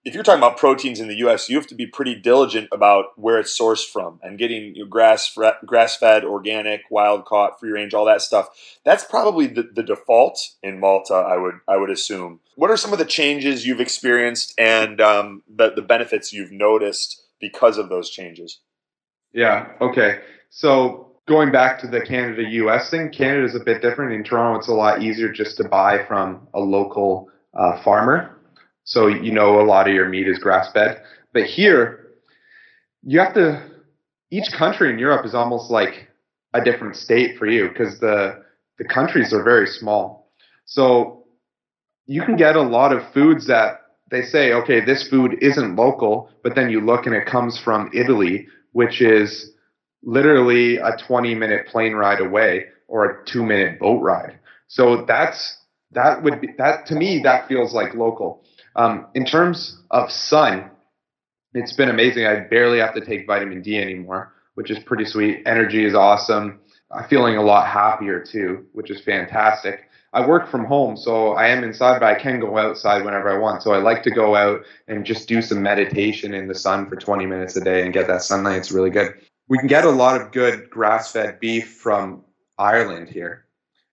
if 0.04 0.14
you're 0.14 0.22
talking 0.22 0.38
about 0.38 0.56
proteins 0.56 1.00
in 1.00 1.08
the 1.08 1.16
U.S., 1.16 1.48
you 1.48 1.56
have 1.56 1.66
to 1.66 1.74
be 1.74 1.86
pretty 1.86 2.14
diligent 2.14 2.68
about 2.70 3.06
where 3.16 3.40
it's 3.40 3.58
sourced 3.58 3.84
from 3.84 4.20
and 4.22 4.38
getting 4.38 4.76
you 4.76 4.84
know, 4.84 4.88
grass 4.88 5.36
grass 5.64 5.96
fed, 5.96 6.24
organic, 6.24 6.82
wild 6.90 7.24
caught, 7.24 7.58
free 7.58 7.70
range, 7.70 7.92
all 7.92 8.04
that 8.04 8.22
stuff. 8.22 8.48
That's 8.84 9.02
probably 9.02 9.48
the, 9.48 9.64
the 9.74 9.82
default 9.82 10.38
in 10.62 10.78
Malta. 10.78 11.14
I 11.14 11.36
would 11.36 11.54
I 11.66 11.76
would 11.76 11.90
assume. 11.90 12.40
What 12.54 12.70
are 12.70 12.76
some 12.76 12.92
of 12.92 12.98
the 12.98 13.04
changes 13.04 13.66
you've 13.66 13.80
experienced 13.80 14.54
and 14.56 15.00
um, 15.00 15.42
the 15.52 15.72
the 15.72 15.82
benefits 15.82 16.32
you've 16.32 16.52
noticed 16.52 17.22
because 17.40 17.76
of 17.76 17.88
those 17.88 18.08
changes? 18.08 18.60
yeah 19.36 19.68
okay 19.80 20.20
so 20.50 21.05
going 21.26 21.50
back 21.50 21.78
to 21.80 21.86
the 21.86 22.00
canada 22.00 22.42
us 22.42 22.90
thing 22.90 23.10
canada's 23.10 23.54
a 23.54 23.60
bit 23.60 23.82
different. 23.82 24.12
In 24.12 24.24
toronto 24.24 24.58
it's 24.58 24.68
a 24.68 24.72
lot 24.72 25.02
easier 25.02 25.30
just 25.30 25.56
to 25.58 25.68
buy 25.68 26.04
from 26.06 26.46
a 26.54 26.60
local 26.60 27.28
uh, 27.54 27.82
farmer. 27.82 28.38
So 28.84 29.08
you 29.08 29.32
know 29.32 29.60
a 29.60 29.64
lot 29.64 29.88
of 29.88 29.94
your 29.94 30.08
meat 30.08 30.28
is 30.28 30.38
grass 30.38 30.70
fed. 30.72 31.02
But 31.32 31.44
here 31.44 32.06
you 33.02 33.18
have 33.20 33.34
to 33.34 33.62
each 34.30 34.50
country 34.52 34.90
in 34.90 34.98
europe 34.98 35.26
is 35.26 35.34
almost 35.34 35.70
like 35.70 36.08
a 36.54 36.62
different 36.62 36.96
state 36.96 37.38
for 37.38 37.46
you 37.46 37.68
because 37.68 37.98
the 38.00 38.44
the 38.78 38.84
countries 38.84 39.32
are 39.32 39.42
very 39.42 39.66
small. 39.66 40.30
So 40.64 41.24
you 42.06 42.22
can 42.22 42.36
get 42.36 42.56
a 42.56 42.62
lot 42.62 42.92
of 42.92 43.02
foods 43.12 43.46
that 43.46 43.82
they 44.10 44.22
say 44.22 44.52
okay 44.52 44.84
this 44.84 45.08
food 45.08 45.36
isn't 45.40 45.76
local 45.76 46.30
but 46.42 46.54
then 46.54 46.70
you 46.70 46.80
look 46.80 47.06
and 47.06 47.14
it 47.14 47.26
comes 47.26 47.58
from 47.58 47.90
italy 47.92 48.46
which 48.72 49.00
is 49.00 49.52
literally 50.02 50.76
a 50.76 50.96
20 50.96 51.34
minute 51.34 51.66
plane 51.66 51.94
ride 51.94 52.20
away 52.20 52.66
or 52.88 53.04
a 53.04 53.24
2 53.26 53.44
minute 53.44 53.78
boat 53.78 54.00
ride 54.00 54.38
so 54.68 55.04
that's 55.06 55.58
that 55.92 56.22
would 56.22 56.40
be 56.40 56.48
that 56.58 56.86
to 56.86 56.94
me 56.94 57.20
that 57.22 57.48
feels 57.48 57.72
like 57.72 57.94
local 57.94 58.42
um, 58.76 59.06
in 59.14 59.24
terms 59.24 59.80
of 59.90 60.10
sun 60.10 60.70
it's 61.54 61.72
been 61.72 61.88
amazing 61.88 62.26
i 62.26 62.40
barely 62.40 62.78
have 62.78 62.94
to 62.94 63.04
take 63.04 63.26
vitamin 63.26 63.62
d 63.62 63.78
anymore 63.78 64.32
which 64.54 64.70
is 64.70 64.78
pretty 64.80 65.04
sweet 65.04 65.42
energy 65.46 65.84
is 65.84 65.94
awesome 65.94 66.60
i'm 66.92 67.08
feeling 67.08 67.36
a 67.36 67.42
lot 67.42 67.66
happier 67.66 68.20
too 68.20 68.64
which 68.72 68.90
is 68.90 69.00
fantastic 69.00 69.86
I 70.16 70.26
work 70.26 70.48
from 70.50 70.64
home, 70.64 70.96
so 70.96 71.32
I 71.32 71.48
am 71.48 71.62
inside, 71.62 72.00
but 72.00 72.06
I 72.06 72.14
can 72.14 72.40
go 72.40 72.56
outside 72.56 73.04
whenever 73.04 73.28
I 73.28 73.36
want. 73.36 73.62
So 73.62 73.72
I 73.72 73.78
like 73.78 74.02
to 74.04 74.10
go 74.10 74.34
out 74.34 74.62
and 74.88 75.04
just 75.04 75.28
do 75.28 75.42
some 75.42 75.62
meditation 75.62 76.32
in 76.32 76.48
the 76.48 76.54
sun 76.54 76.88
for 76.88 76.96
20 76.96 77.26
minutes 77.26 77.54
a 77.56 77.60
day 77.60 77.84
and 77.84 77.92
get 77.92 78.06
that 78.06 78.22
sunlight. 78.22 78.56
It's 78.56 78.72
really 78.72 78.88
good. 78.88 79.14
We 79.48 79.58
can 79.58 79.68
get 79.68 79.84
a 79.84 79.90
lot 79.90 80.20
of 80.20 80.32
good 80.32 80.70
grass 80.70 81.12
fed 81.12 81.38
beef 81.40 81.74
from 81.74 82.24
Ireland 82.58 83.08
here, 83.08 83.46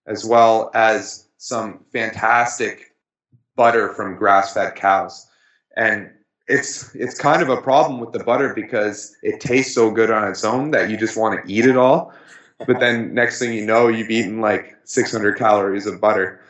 as 0.08 0.26
well 0.26 0.72
as 0.74 1.28
some 1.38 1.86
fantastic 1.92 2.94
butter 3.56 3.94
from 3.94 4.16
grass 4.16 4.54
fed 4.54 4.76
cows. 4.76 5.28
And 5.76 6.10
it's 6.48 6.94
it's 6.96 7.18
kind 7.18 7.42
of 7.42 7.50
a 7.50 7.62
problem 7.62 8.00
with 8.00 8.12
the 8.12 8.24
butter 8.24 8.54
because 8.54 9.16
it 9.24 9.40
tastes 9.40 9.74
so 9.74 9.92
good 9.92 10.12
on 10.12 10.28
its 10.28 10.44
own 10.44 10.72
that 10.72 10.90
you 10.90 10.98
just 10.98 11.18
want 11.18 11.46
to 11.46 11.54
eat 11.54 11.66
it 11.66 11.78
all. 11.78 12.14
But 12.66 12.80
then 12.80 13.14
next 13.14 13.40
thing 13.40 13.54
you 13.54 13.66
know, 13.66 13.88
you've 13.88 14.10
eaten 14.10 14.42
like 14.42 14.76
600 14.84 15.38
calories 15.38 15.86
of 15.86 16.00
butter, 16.00 16.42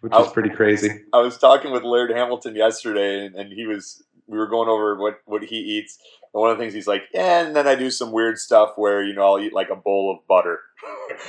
which 0.00 0.12
is 0.12 0.26
oh. 0.26 0.30
pretty 0.30 0.50
crazy. 0.50 1.02
I 1.12 1.20
was 1.20 1.38
talking 1.38 1.70
with 1.70 1.82
Laird 1.82 2.10
Hamilton 2.10 2.56
yesterday, 2.56 3.26
and, 3.26 3.34
and 3.34 3.52
he 3.52 3.66
was 3.66 4.02
we 4.26 4.38
were 4.38 4.48
going 4.48 4.68
over 4.68 4.96
what 4.96 5.20
what 5.26 5.42
he 5.42 5.56
eats. 5.56 5.98
And 6.34 6.40
one 6.40 6.50
of 6.50 6.56
the 6.56 6.62
things 6.62 6.74
he's 6.74 6.86
like, 6.86 7.02
yeah, 7.12 7.44
and 7.44 7.54
then 7.54 7.66
I 7.66 7.74
do 7.74 7.90
some 7.90 8.10
weird 8.10 8.38
stuff 8.38 8.72
where 8.76 9.02
you 9.02 9.14
know 9.14 9.22
I'll 9.22 9.40
eat 9.40 9.52
like 9.52 9.70
a 9.70 9.76
bowl 9.76 10.16
of 10.16 10.26
butter. 10.26 10.60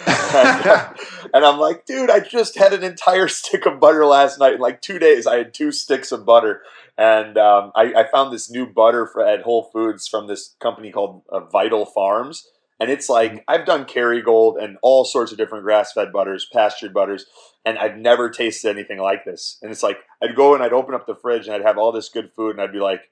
and, 0.07 0.95
and 1.33 1.45
I'm 1.45 1.59
like, 1.59 1.85
dude, 1.85 2.09
I 2.09 2.19
just 2.19 2.57
had 2.57 2.73
an 2.73 2.83
entire 2.83 3.27
stick 3.29 3.65
of 3.65 3.79
butter 3.79 4.05
last 4.05 4.39
night. 4.39 4.53
In 4.53 4.59
like 4.59 4.81
two 4.81 4.99
days, 4.99 5.27
I 5.27 5.37
had 5.37 5.53
two 5.53 5.71
sticks 5.71 6.11
of 6.11 6.25
butter. 6.25 6.61
And 6.97 7.37
um, 7.39 7.71
I, 7.75 7.93
I, 7.95 8.11
found 8.11 8.31
this 8.31 8.51
new 8.51 8.67
butter 8.67 9.07
for, 9.07 9.25
at 9.25 9.41
Whole 9.41 9.69
Foods 9.73 10.07
from 10.07 10.27
this 10.27 10.55
company 10.61 10.91
called 10.91 11.23
uh, 11.27 11.39
Vital 11.51 11.87
Farms. 11.87 12.47
And 12.79 12.91
it's 12.91 13.09
like, 13.09 13.31
mm-hmm. 13.31 13.39
I've 13.47 13.65
done 13.65 13.85
Kerrygold 13.85 14.63
and 14.63 14.77
all 14.83 15.03
sorts 15.03 15.31
of 15.31 15.37
different 15.39 15.63
grass 15.63 15.93
fed 15.93 16.11
butters, 16.13 16.47
pastured 16.53 16.93
butters, 16.93 17.25
and 17.65 17.79
I've 17.79 17.97
never 17.97 18.29
tasted 18.29 18.69
anything 18.69 18.99
like 18.99 19.25
this. 19.25 19.57
And 19.61 19.71
it's 19.71 19.81
like, 19.81 19.97
I'd 20.21 20.35
go 20.35 20.53
and 20.53 20.63
I'd 20.63 20.73
open 20.73 20.93
up 20.93 21.07
the 21.07 21.15
fridge 21.15 21.47
and 21.47 21.55
I'd 21.55 21.65
have 21.65 21.77
all 21.77 21.91
this 21.91 22.09
good 22.09 22.31
food 22.35 22.51
and 22.51 22.61
I'd 22.61 22.73
be 22.73 22.79
like, 22.79 23.09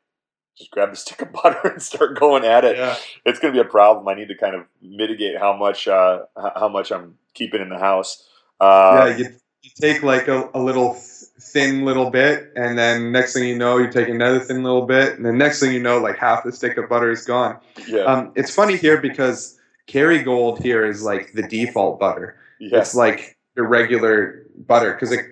just 0.57 0.71
grab 0.71 0.91
the 0.91 0.95
stick 0.95 1.21
of 1.21 1.31
butter 1.43 1.69
and 1.69 1.81
start 1.81 2.19
going 2.19 2.43
at 2.43 2.63
it. 2.63 2.77
Yeah. 2.77 2.95
It's 3.25 3.39
going 3.39 3.53
to 3.53 3.61
be 3.61 3.67
a 3.67 3.69
problem. 3.69 4.07
I 4.07 4.13
need 4.13 4.27
to 4.27 4.37
kind 4.37 4.55
of 4.55 4.65
mitigate 4.81 5.37
how 5.37 5.55
much 5.55 5.87
uh, 5.87 6.23
how 6.35 6.69
much 6.69 6.91
I'm 6.91 7.17
keeping 7.33 7.61
in 7.61 7.69
the 7.69 7.79
house. 7.79 8.27
Uh, 8.59 9.07
yeah, 9.07 9.17
you, 9.17 9.25
you 9.63 9.71
take 9.79 10.03
like 10.03 10.27
a, 10.27 10.49
a 10.53 10.61
little 10.61 10.93
thin 10.93 11.83
little 11.83 12.09
bit, 12.09 12.51
and 12.55 12.77
then 12.77 13.11
next 13.11 13.33
thing 13.33 13.47
you 13.47 13.57
know, 13.57 13.77
you 13.77 13.89
take 13.89 14.07
another 14.07 14.39
thin 14.39 14.63
little 14.63 14.85
bit, 14.85 15.17
and 15.17 15.25
then 15.25 15.37
next 15.37 15.59
thing 15.59 15.73
you 15.73 15.81
know, 15.81 15.97
like 15.97 16.17
half 16.17 16.43
the 16.43 16.51
stick 16.51 16.77
of 16.77 16.87
butter 16.89 17.11
is 17.11 17.25
gone. 17.25 17.59
Yeah. 17.87 18.01
Um, 18.01 18.31
it's 18.35 18.53
funny 18.53 18.77
here 18.77 19.01
because 19.01 19.59
Kerrygold 19.87 20.61
here 20.61 20.85
is 20.85 21.03
like 21.03 21.33
the 21.33 21.43
default 21.43 21.99
butter. 21.99 22.37
Yeah. 22.59 22.79
It's 22.79 22.95
like 22.95 23.37
the 23.55 23.63
regular 23.63 24.45
butter 24.55 24.93
because 24.93 25.11
it 25.11 25.25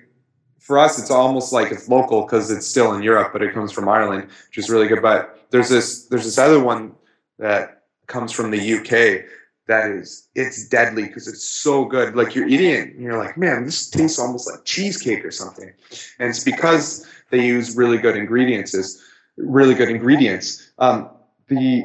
for 0.59 0.77
us, 0.77 0.99
it's 0.99 1.09
almost 1.09 1.53
like 1.53 1.71
it's 1.71 1.87
local 1.87 2.23
because 2.23 2.51
it's 2.51 2.67
still 2.67 2.93
in 2.93 3.01
Europe, 3.01 3.31
but 3.33 3.41
it 3.41 3.53
comes 3.53 3.71
from 3.71 3.87
Ireland, 3.87 4.29
which 4.47 4.57
is 4.57 4.69
really 4.69 4.87
good. 4.87 5.01
But 5.01 5.47
there's 5.49 5.69
this 5.69 6.05
there's 6.05 6.25
this 6.25 6.37
other 6.37 6.59
one 6.59 6.93
that 7.39 7.83
comes 8.07 8.31
from 8.31 8.51
the 8.51 8.73
UK 8.73 9.25
that 9.67 9.89
is 9.91 10.27
it's 10.35 10.67
deadly 10.67 11.03
because 11.03 11.27
it's 11.27 11.43
so 11.43 11.85
good. 11.85 12.15
Like 12.15 12.35
you're 12.35 12.47
eating 12.47 12.71
it, 12.71 12.93
and 12.93 13.01
you're 13.01 13.17
like, 13.17 13.37
man, 13.37 13.65
this 13.65 13.89
tastes 13.89 14.19
almost 14.19 14.49
like 14.49 14.65
cheesecake 14.65 15.23
or 15.23 15.31
something. 15.31 15.71
And 16.19 16.29
it's 16.29 16.43
because 16.43 17.07
they 17.29 17.45
use 17.45 17.75
really 17.75 17.97
good 17.97 18.17
ingredients. 18.17 18.73
Is 18.73 19.01
really 19.37 19.75
good 19.75 19.89
ingredients. 19.89 20.71
Um, 20.79 21.09
the 21.47 21.83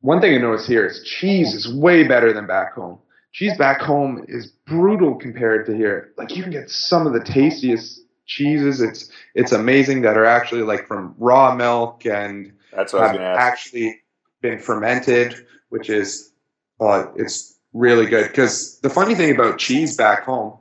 one 0.00 0.20
thing 0.20 0.34
I 0.34 0.38
notice 0.38 0.66
here 0.66 0.86
is 0.86 1.02
cheese 1.04 1.54
is 1.54 1.72
way 1.74 2.06
better 2.06 2.32
than 2.32 2.46
back 2.46 2.74
home. 2.74 2.98
Cheese 3.32 3.56
back 3.56 3.80
home 3.80 4.24
is 4.28 4.48
brutal 4.66 5.14
compared 5.14 5.64
to 5.66 5.74
here. 5.74 6.12
Like 6.18 6.36
you 6.36 6.42
can 6.42 6.52
get 6.52 6.70
some 6.70 7.06
of 7.06 7.14
the 7.14 7.20
tastiest 7.24 8.01
cheeses. 8.32 8.80
It's 8.80 9.10
it's 9.34 9.52
amazing 9.52 10.02
that 10.02 10.16
are 10.16 10.24
actually 10.24 10.62
like 10.62 10.86
from 10.86 11.14
raw 11.18 11.54
milk 11.54 12.06
and 12.06 12.52
that's 12.72 12.92
what 12.92 13.10
have 13.10 13.20
actually 13.20 14.00
been 14.40 14.58
fermented, 14.58 15.46
which 15.68 15.90
is 15.90 16.32
uh, 16.80 17.06
it's 17.16 17.58
really 17.72 18.06
good. 18.06 18.28
Because 18.28 18.80
the 18.80 18.90
funny 18.90 19.14
thing 19.14 19.34
about 19.34 19.58
cheese 19.58 19.96
back 19.96 20.24
home, 20.24 20.58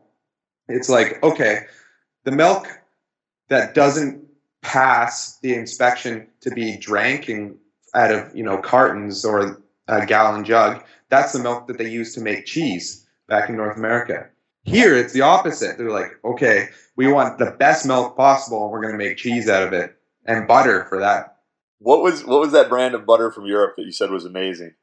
it's 0.68 0.90
like 0.90 1.24
okay, 1.24 1.66
the 2.24 2.32
milk 2.32 2.68
that 3.50 3.74
doesn't 3.74 4.24
pass 4.62 5.40
the 5.40 5.54
inspection 5.54 6.28
to 6.42 6.52
be 6.52 6.78
drank 6.78 7.30
in, 7.30 7.58
out 7.94 8.12
of 8.12 8.36
you 8.36 8.44
know 8.44 8.58
cartons 8.58 9.26
or 9.26 9.62
a 9.88 10.06
gallon 10.06 10.44
jug. 10.44 10.84
That's 11.10 11.34
the 11.34 11.40
milk 11.40 11.68
that 11.68 11.78
they 11.78 11.90
use 11.90 12.14
to 12.16 12.22
make 12.22 12.46
cheese 12.46 13.06
back 13.28 13.50
in 13.50 13.58
North 13.58 13.78
America. 13.78 14.30
Here, 14.64 14.96
it's 14.96 15.14
the 15.14 15.22
opposite. 15.22 15.78
They're 15.78 15.90
like, 15.90 16.12
okay, 16.24 16.70
we 16.96 17.08
want 17.08 17.40
the 17.40 17.52
best 17.52 17.86
milk 17.86 18.16
possible, 18.16 18.64
and 18.64 18.72
we're 18.72 18.82
going 18.82 18.94
to 18.94 18.98
make 18.98 19.18
cheese 19.18 19.50
out 19.50 19.64
of 19.64 19.74
it 19.74 19.96
and 20.26 20.48
butter 20.48 20.86
for 20.86 21.00
that. 21.00 21.38
What 21.80 22.04
was 22.04 22.24
what 22.24 22.40
was 22.40 22.52
that 22.52 22.70
brand 22.70 22.94
of 22.94 23.08
butter 23.08 23.32
from 23.32 23.48
Europe 23.48 23.76
that 23.78 23.86
you 23.86 23.92
said 23.92 24.12
was 24.12 24.26
amazing? 24.26 24.74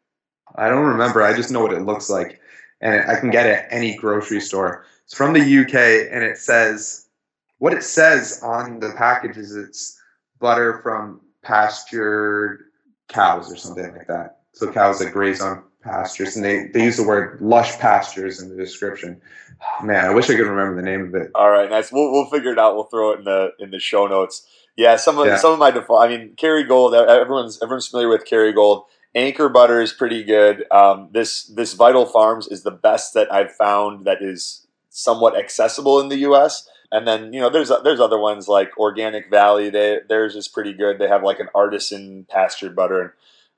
I 0.56 0.68
don't 0.68 0.84
remember. 0.84 1.22
I 1.22 1.36
just 1.36 1.50
know 1.50 1.60
what 1.60 1.72
it 1.72 1.82
looks 1.82 2.10
like, 2.10 2.40
and 2.80 3.08
I 3.08 3.20
can 3.20 3.30
get 3.30 3.46
it 3.46 3.50
at 3.50 3.68
any 3.70 3.96
grocery 3.96 4.40
store. 4.40 4.84
It's 5.04 5.14
from 5.14 5.32
the 5.32 5.40
UK, 5.40 6.12
and 6.12 6.24
it 6.24 6.38
says 6.38 7.08
what 7.58 7.72
it 7.72 7.84
says 7.84 8.40
on 8.42 8.80
the 8.80 8.92
package 8.96 9.36
is 9.36 9.54
it's 9.54 10.00
butter 10.40 10.80
from 10.82 11.20
pastured 11.42 12.64
cows 13.08 13.52
or 13.52 13.56
something 13.56 13.92
like 13.96 14.06
that. 14.08 14.40
So 14.52 14.72
cows 14.72 14.98
that 14.98 15.12
graze 15.12 15.40
on 15.40 15.64
pastures, 15.82 16.36
and 16.36 16.44
they, 16.44 16.66
they 16.66 16.84
use 16.84 16.96
the 16.96 17.06
word 17.06 17.40
lush 17.40 17.78
pastures 17.78 18.40
in 18.40 18.48
the 18.48 18.56
description. 18.56 19.20
Man, 19.82 20.04
I 20.04 20.14
wish 20.14 20.30
I 20.30 20.36
could 20.36 20.46
remember 20.46 20.76
the 20.76 20.82
name 20.82 21.06
of 21.06 21.14
it. 21.14 21.30
All 21.34 21.50
right, 21.50 21.68
nice. 21.68 21.90
We'll, 21.90 22.12
we'll 22.12 22.30
figure 22.30 22.52
it 22.52 22.58
out. 22.58 22.74
We'll 22.74 22.84
throw 22.84 23.12
it 23.12 23.20
in 23.20 23.24
the 23.24 23.50
in 23.58 23.70
the 23.70 23.80
show 23.80 24.06
notes. 24.06 24.46
Yeah, 24.76 24.96
some 24.96 25.18
of 25.18 25.26
yeah. 25.26 25.36
some 25.36 25.52
of 25.52 25.58
my 25.58 25.70
default. 25.70 26.02
I 26.02 26.08
mean, 26.08 26.34
Kerrygold. 26.36 26.94
Everyone's 26.94 27.60
everyone's 27.62 27.88
familiar 27.88 28.08
with 28.08 28.24
Kerrygold. 28.24 28.84
Anchor 29.14 29.48
butter 29.48 29.80
is 29.80 29.92
pretty 29.92 30.22
good. 30.22 30.64
Um, 30.70 31.08
this 31.12 31.44
this 31.44 31.72
Vital 31.72 32.06
Farms 32.06 32.46
is 32.46 32.62
the 32.62 32.70
best 32.70 33.14
that 33.14 33.32
I've 33.32 33.50
found 33.52 34.06
that 34.06 34.18
is 34.20 34.66
somewhat 34.90 35.36
accessible 35.36 35.98
in 36.00 36.08
the 36.08 36.18
U.S. 36.18 36.68
And 36.92 37.06
then 37.06 37.32
you 37.32 37.40
know 37.40 37.50
there's 37.50 37.72
there's 37.82 38.00
other 38.00 38.18
ones 38.18 38.46
like 38.46 38.76
Organic 38.78 39.30
Valley. 39.30 39.70
They 39.70 39.98
theirs 40.08 40.36
is 40.36 40.46
pretty 40.46 40.72
good. 40.72 40.98
They 40.98 41.08
have 41.08 41.24
like 41.24 41.40
an 41.40 41.48
artisan 41.54 42.26
pastured 42.30 42.76
butter. 42.76 43.00
And 43.00 43.10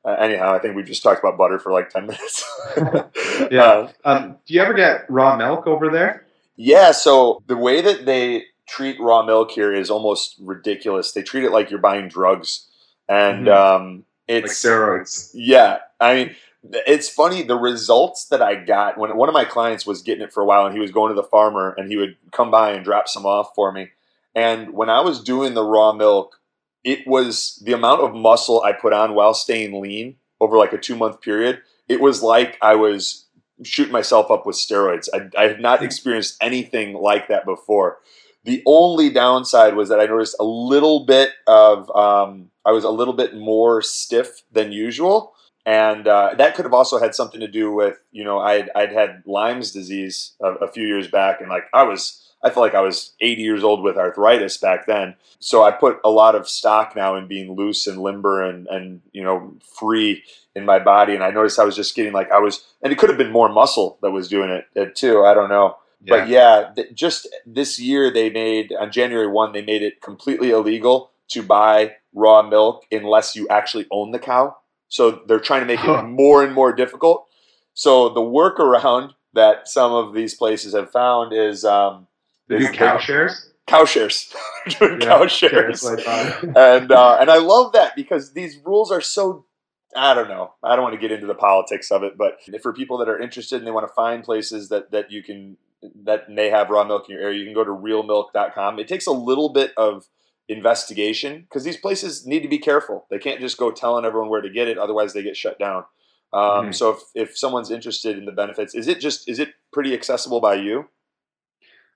uh, 0.05 0.13
anyhow, 0.13 0.55
I 0.55 0.59
think 0.59 0.77
we 0.77 0.83
just 0.83 1.03
talked 1.03 1.21
about 1.21 1.37
butter 1.37 1.59
for 1.59 1.73
like 1.73 1.91
10 1.91 2.07
minutes. 2.07 2.61
yeah. 3.51 3.63
Uh, 3.63 3.93
um, 4.05 4.37
do 4.47 4.55
you 4.55 4.61
ever 4.61 4.73
get 4.73 5.05
raw 5.11 5.37
milk 5.37 5.67
over 5.67 5.91
there? 5.91 6.27
Yeah. 6.57 6.93
So 6.93 7.43
the 7.47 7.57
way 7.57 7.81
that 7.83 8.07
they 8.07 8.45
treat 8.67 9.01
raw 9.01 9.23
milk 9.23 9.51
here 9.51 9.73
is 9.75 9.91
almost 9.91 10.37
ridiculous. 10.41 11.13
They 11.13 11.23
treat 11.23 11.45
it 11.45 11.53
like 11.53 11.71
you're 11.71 11.81
buying 11.81 12.09
drugs. 12.09 12.69
And 13.09 13.47
mm-hmm. 13.47 13.83
um, 13.83 14.05
it's 14.27 14.65
like 14.65 14.73
steroids. 14.73 15.31
Yeah. 15.35 15.79
I 16.01 16.15
mean, 16.15 16.37
it's 16.63 17.09
funny 17.09 17.43
the 17.43 17.57
results 17.57 18.27
that 18.27 18.41
I 18.41 18.55
got 18.55 18.97
when 18.97 19.17
one 19.17 19.29
of 19.29 19.33
my 19.33 19.45
clients 19.45 19.87
was 19.87 20.03
getting 20.03 20.23
it 20.23 20.33
for 20.33 20.43
a 20.43 20.47
while 20.47 20.67
and 20.67 20.75
he 20.75 20.81
was 20.81 20.91
going 20.91 21.15
to 21.15 21.21
the 21.21 21.27
farmer 21.29 21.75
and 21.77 21.91
he 21.91 21.97
would 21.97 22.17
come 22.33 22.51
by 22.51 22.73
and 22.73 22.85
drop 22.85 23.09
some 23.09 23.27
off 23.27 23.55
for 23.55 23.73
me. 23.73 23.91
And 24.35 24.73
when 24.73 24.89
I 24.89 25.01
was 25.01 25.23
doing 25.23 25.55
the 25.55 25.65
raw 25.65 25.93
milk, 25.93 26.40
it 26.85 27.07
was 27.07 27.61
the 27.65 27.73
amount 27.73 28.03
of 28.03 28.15
muscle 28.15 28.63
I 28.63 28.73
put 28.73 28.93
on 28.93 29.15
while 29.15 29.35
staying 29.35 29.81
lean 29.81 30.17
over 30.41 30.57
like 30.57 30.73
a 30.73 30.79
two 30.79 30.97
month 30.97 31.21
period. 31.21 31.61
It 31.89 32.01
was 32.01 32.23
like 32.23 32.57
I 32.63 32.77
was 32.77 33.27
shooting 33.63 33.93
myself 33.93 34.31
up 34.31 34.47
with 34.47 34.57
steroids. 34.57 35.09
I, 35.13 35.29
I 35.39 35.49
had 35.49 35.61
not 35.61 35.83
experienced 35.83 36.37
anything 36.41 36.95
like 36.95 37.29
that 37.29 37.45
before. 37.45 37.99
The 38.45 38.63
only 38.65 39.11
downside 39.11 39.77
was 39.77 39.91
that 39.91 40.01
I 40.01 40.07
noticed 40.07 40.37
a 40.41 40.45
little 40.45 41.05
bit 41.05 41.33
of, 41.47 41.95
um, 41.95 42.51
I 42.65 42.73
was 42.73 42.85
a 42.85 42.91
little 42.91 43.13
bit 43.13 43.37
more 43.37 43.83
stiff 43.83 44.43
than 44.51 44.73
usual. 44.73 45.35
And 45.67 46.09
uh, 46.09 46.35
that 46.39 46.55
could 46.55 46.65
have 46.65 46.73
also 46.73 46.99
had 46.99 47.15
something 47.15 47.41
to 47.41 47.47
do 47.47 47.71
with, 47.71 48.01
you 48.13 48.25
know, 48.25 48.39
I'd, 48.39 48.71
I'd 48.75 48.93
had 48.93 49.23
Lyme's 49.27 49.73
disease 49.73 50.33
a, 50.43 50.53
a 50.53 50.73
few 50.73 50.87
years 50.87 51.07
back 51.07 51.43
and 51.43 51.51
like 51.51 51.65
I 51.75 51.83
was 51.83 52.30
I 52.43 52.49
felt 52.49 52.65
like 52.65 52.75
I 52.75 52.81
was 52.81 53.13
80 53.21 53.43
years 53.43 53.63
old 53.63 53.83
with 53.83 53.97
arthritis 53.97 54.57
back 54.57 54.87
then. 54.87 55.15
So 55.41 55.63
I 55.63 55.71
put 55.73 55.99
a 56.05 56.11
lot 56.11 56.35
of 56.35 56.49
stock 56.49 56.97
now 56.97 57.17
in 57.17 57.27
being 57.27 57.55
loose 57.55 57.87
and 57.87 57.99
limber 57.99 58.43
and, 58.43 58.67
and 58.69 59.03
you 59.13 59.23
know, 59.23 59.55
free 59.79 60.23
in 60.55 60.65
my 60.65 60.79
body. 60.79 61.15
And 61.15 61.23
I 61.23 61.31
noticed 61.31 61.59
I 61.59 61.65
was 61.65 61.77
just 61.77 61.95
getting 61.95 62.13
like, 62.13 62.31
I 62.31 62.39
was, 62.39 62.65
and 62.83 62.93
it 62.93 62.99
could 62.99 63.11
have 63.11 63.19
been 63.19 63.33
more 63.33 63.49
muscle 63.49 63.99
that 64.03 64.11
was 64.11 64.29
doing 64.29 64.51
it, 64.51 64.67
it 64.75 64.97
too. 64.97 65.25
I 65.25 65.35
don't 65.35 65.51
know. 65.51 65.77
Yeah. 66.03 66.17
But 66.17 66.29
yeah, 66.29 66.71
th- 66.75 66.95
just 66.95 67.29
this 67.45 67.79
year 67.79 68.11
they 68.11 68.31
made, 68.31 68.73
on 68.73 68.91
January 68.91 69.27
1, 69.27 69.53
they 69.53 69.63
made 69.63 69.83
it 69.83 70.01
completely 70.01 70.51
illegal 70.51 71.11
to 71.29 71.43
buy 71.43 71.97
raw 72.15 72.43
milk 72.43 72.85
unless 72.91 73.37
you 73.37 73.47
actually 73.49 73.87
own 73.91 74.11
the 74.11 74.19
cow. 74.19 74.57
So 74.89 75.23
they're 75.27 75.39
trying 75.41 75.61
to 75.61 75.67
make 75.67 75.85
it 75.85 76.03
more 76.05 76.43
and 76.43 76.55
more 76.55 76.73
difficult. 76.73 77.27
So 77.75 78.09
the 78.09 78.21
workaround 78.21 79.13
that 79.35 79.69
some 79.69 79.93
of 79.93 80.15
these 80.15 80.35
places 80.35 80.75
have 80.75 80.91
found 80.91 81.33
is 81.33 81.65
um, 81.65 82.09
do 82.59 82.73
cow 82.73 82.99
shares? 82.99 83.51
Cow 83.67 83.85
shares. 83.85 84.35
yeah, 84.81 84.99
cow 84.99 85.27
shares. 85.27 85.85
and 85.85 86.93
uh, 86.93 87.19
and 87.21 87.31
I 87.31 87.39
love 87.39 87.73
that 87.73 87.95
because 87.95 88.33
these 88.33 88.59
rules 88.65 88.91
are 88.91 89.01
so 89.01 89.47
I 89.97 90.15
don't 90.15 90.29
know. 90.29 90.55
I 90.63 90.77
don't 90.77 90.85
want 90.85 90.95
to 90.95 91.01
get 91.01 91.13
into 91.13 91.27
the 91.27 91.35
politics 91.35 91.91
of 91.91 92.03
it, 92.03 92.17
but 92.17 92.39
for 92.63 92.73
people 92.73 92.99
that 92.99 93.09
are 93.09 93.19
interested 93.19 93.57
and 93.57 93.67
they 93.67 93.73
want 93.73 93.89
to 93.89 93.95
find 93.95 94.23
places 94.23 94.69
that, 94.69 94.93
that 94.93 95.11
you 95.11 95.23
can 95.23 95.57
that 96.05 96.29
may 96.29 96.51
have 96.51 96.69
raw 96.69 96.85
milk 96.85 97.09
in 97.09 97.15
your 97.15 97.25
area, 97.25 97.39
you 97.39 97.45
can 97.45 97.55
go 97.55 97.65
to 97.65 97.71
realmilk.com. 97.71 98.79
It 98.79 98.87
takes 98.87 99.07
a 99.07 99.13
little 99.13 99.49
bit 99.49 99.73
of 99.77 100.07
investigation 100.49 101.43
because 101.43 101.65
these 101.65 101.77
places 101.77 102.27
need 102.27 102.43
to 102.43 102.49
be 102.49 102.59
careful. 102.59 103.07
They 103.11 103.19
can't 103.19 103.41
just 103.41 103.57
go 103.57 103.71
telling 103.71 104.05
everyone 104.05 104.29
where 104.29 104.43
to 104.43 104.51
get 104.51 104.69
it, 104.69 104.79
otherwise 104.79 105.13
they 105.13 105.23
get 105.23 105.37
shut 105.37 105.59
down. 105.59 105.85
Um, 106.33 106.43
mm-hmm. 106.43 106.73
So 106.73 106.91
if, 106.91 107.31
if 107.31 107.39
someone's 107.39 107.71
interested 107.71 108.19
in 108.19 108.27
the 108.27 108.33
benefits, 108.33 108.75
is 108.75 108.87
it 108.87 109.01
just 109.01 109.29
is 109.29 109.39
it 109.39 109.51
pretty 109.73 109.95
accessible 109.95 110.41
by 110.41 110.57
you? 110.57 110.89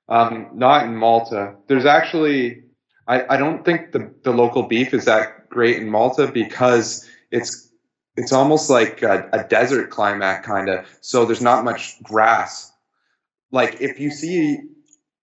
Um, 0.09 0.51
not 0.53 0.85
in 0.85 0.97
Malta. 0.97 1.57
There's 1.67 1.87
actually, 1.87 2.63
I, 3.09 3.35
I 3.35 3.37
don't 3.37 3.65
think 3.65 3.93
the, 3.93 4.13
the 4.23 4.33
local 4.33 4.65
beef 4.65 4.93
is 4.93 5.07
that 5.07 5.49
great 5.49 5.79
in 5.79 5.89
Malta 5.89 6.27
because 6.27 7.09
it's 7.31 7.71
it's 8.17 8.33
almost 8.33 8.71
like 8.71 9.03
a, 9.03 9.29
a 9.33 9.45
desert 9.45 9.91
climate 9.91 10.43
kind 10.45 10.69
of. 10.69 10.87
So 11.01 11.25
there's 11.25 11.43
not 11.43 11.65
much 11.65 12.01
grass. 12.03 12.73
Like 13.51 13.81
if 13.81 13.99
you 13.99 14.11
see 14.11 14.61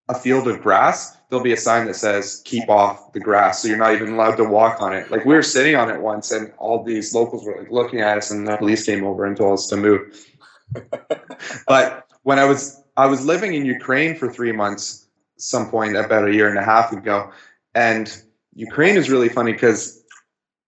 a 0.09 0.15
field 0.15 0.47
of 0.47 0.61
grass, 0.61 1.15
there'll 1.29 1.43
be 1.43 1.53
a 1.53 1.57
sign 1.57 1.87
that 1.87 1.95
says 1.95 2.41
"keep 2.43 2.69
off 2.69 3.13
the 3.13 3.19
grass," 3.19 3.61
so 3.61 3.67
you're 3.67 3.77
not 3.77 3.93
even 3.93 4.13
allowed 4.13 4.35
to 4.35 4.43
walk 4.43 4.81
on 4.81 4.93
it. 4.93 5.09
Like 5.09 5.25
we 5.25 5.33
were 5.33 5.43
sitting 5.43 5.75
on 5.75 5.89
it 5.89 6.01
once, 6.01 6.31
and 6.31 6.51
all 6.57 6.83
these 6.83 7.13
locals 7.13 7.45
were 7.45 7.57
like 7.57 7.71
looking 7.71 8.01
at 8.01 8.17
us, 8.17 8.31
and 8.31 8.47
the 8.47 8.57
police 8.57 8.85
came 8.85 9.05
over 9.05 9.25
and 9.25 9.37
told 9.37 9.53
us 9.59 9.67
to 9.67 9.77
move. 9.77 10.25
but 11.67 12.05
when 12.23 12.39
I 12.39 12.45
was 12.45 12.80
I 13.01 13.07
was 13.07 13.25
living 13.25 13.55
in 13.55 13.65
Ukraine 13.65 14.15
for 14.15 14.31
three 14.31 14.51
months, 14.51 15.07
some 15.37 15.71
point 15.71 15.97
about 15.97 16.27
a 16.27 16.35
year 16.35 16.47
and 16.47 16.59
a 16.59 16.63
half 16.63 16.93
ago, 16.93 17.31
and 17.73 18.15
Ukraine 18.53 18.95
is 18.95 19.09
really 19.09 19.27
funny 19.27 19.53
because 19.53 20.03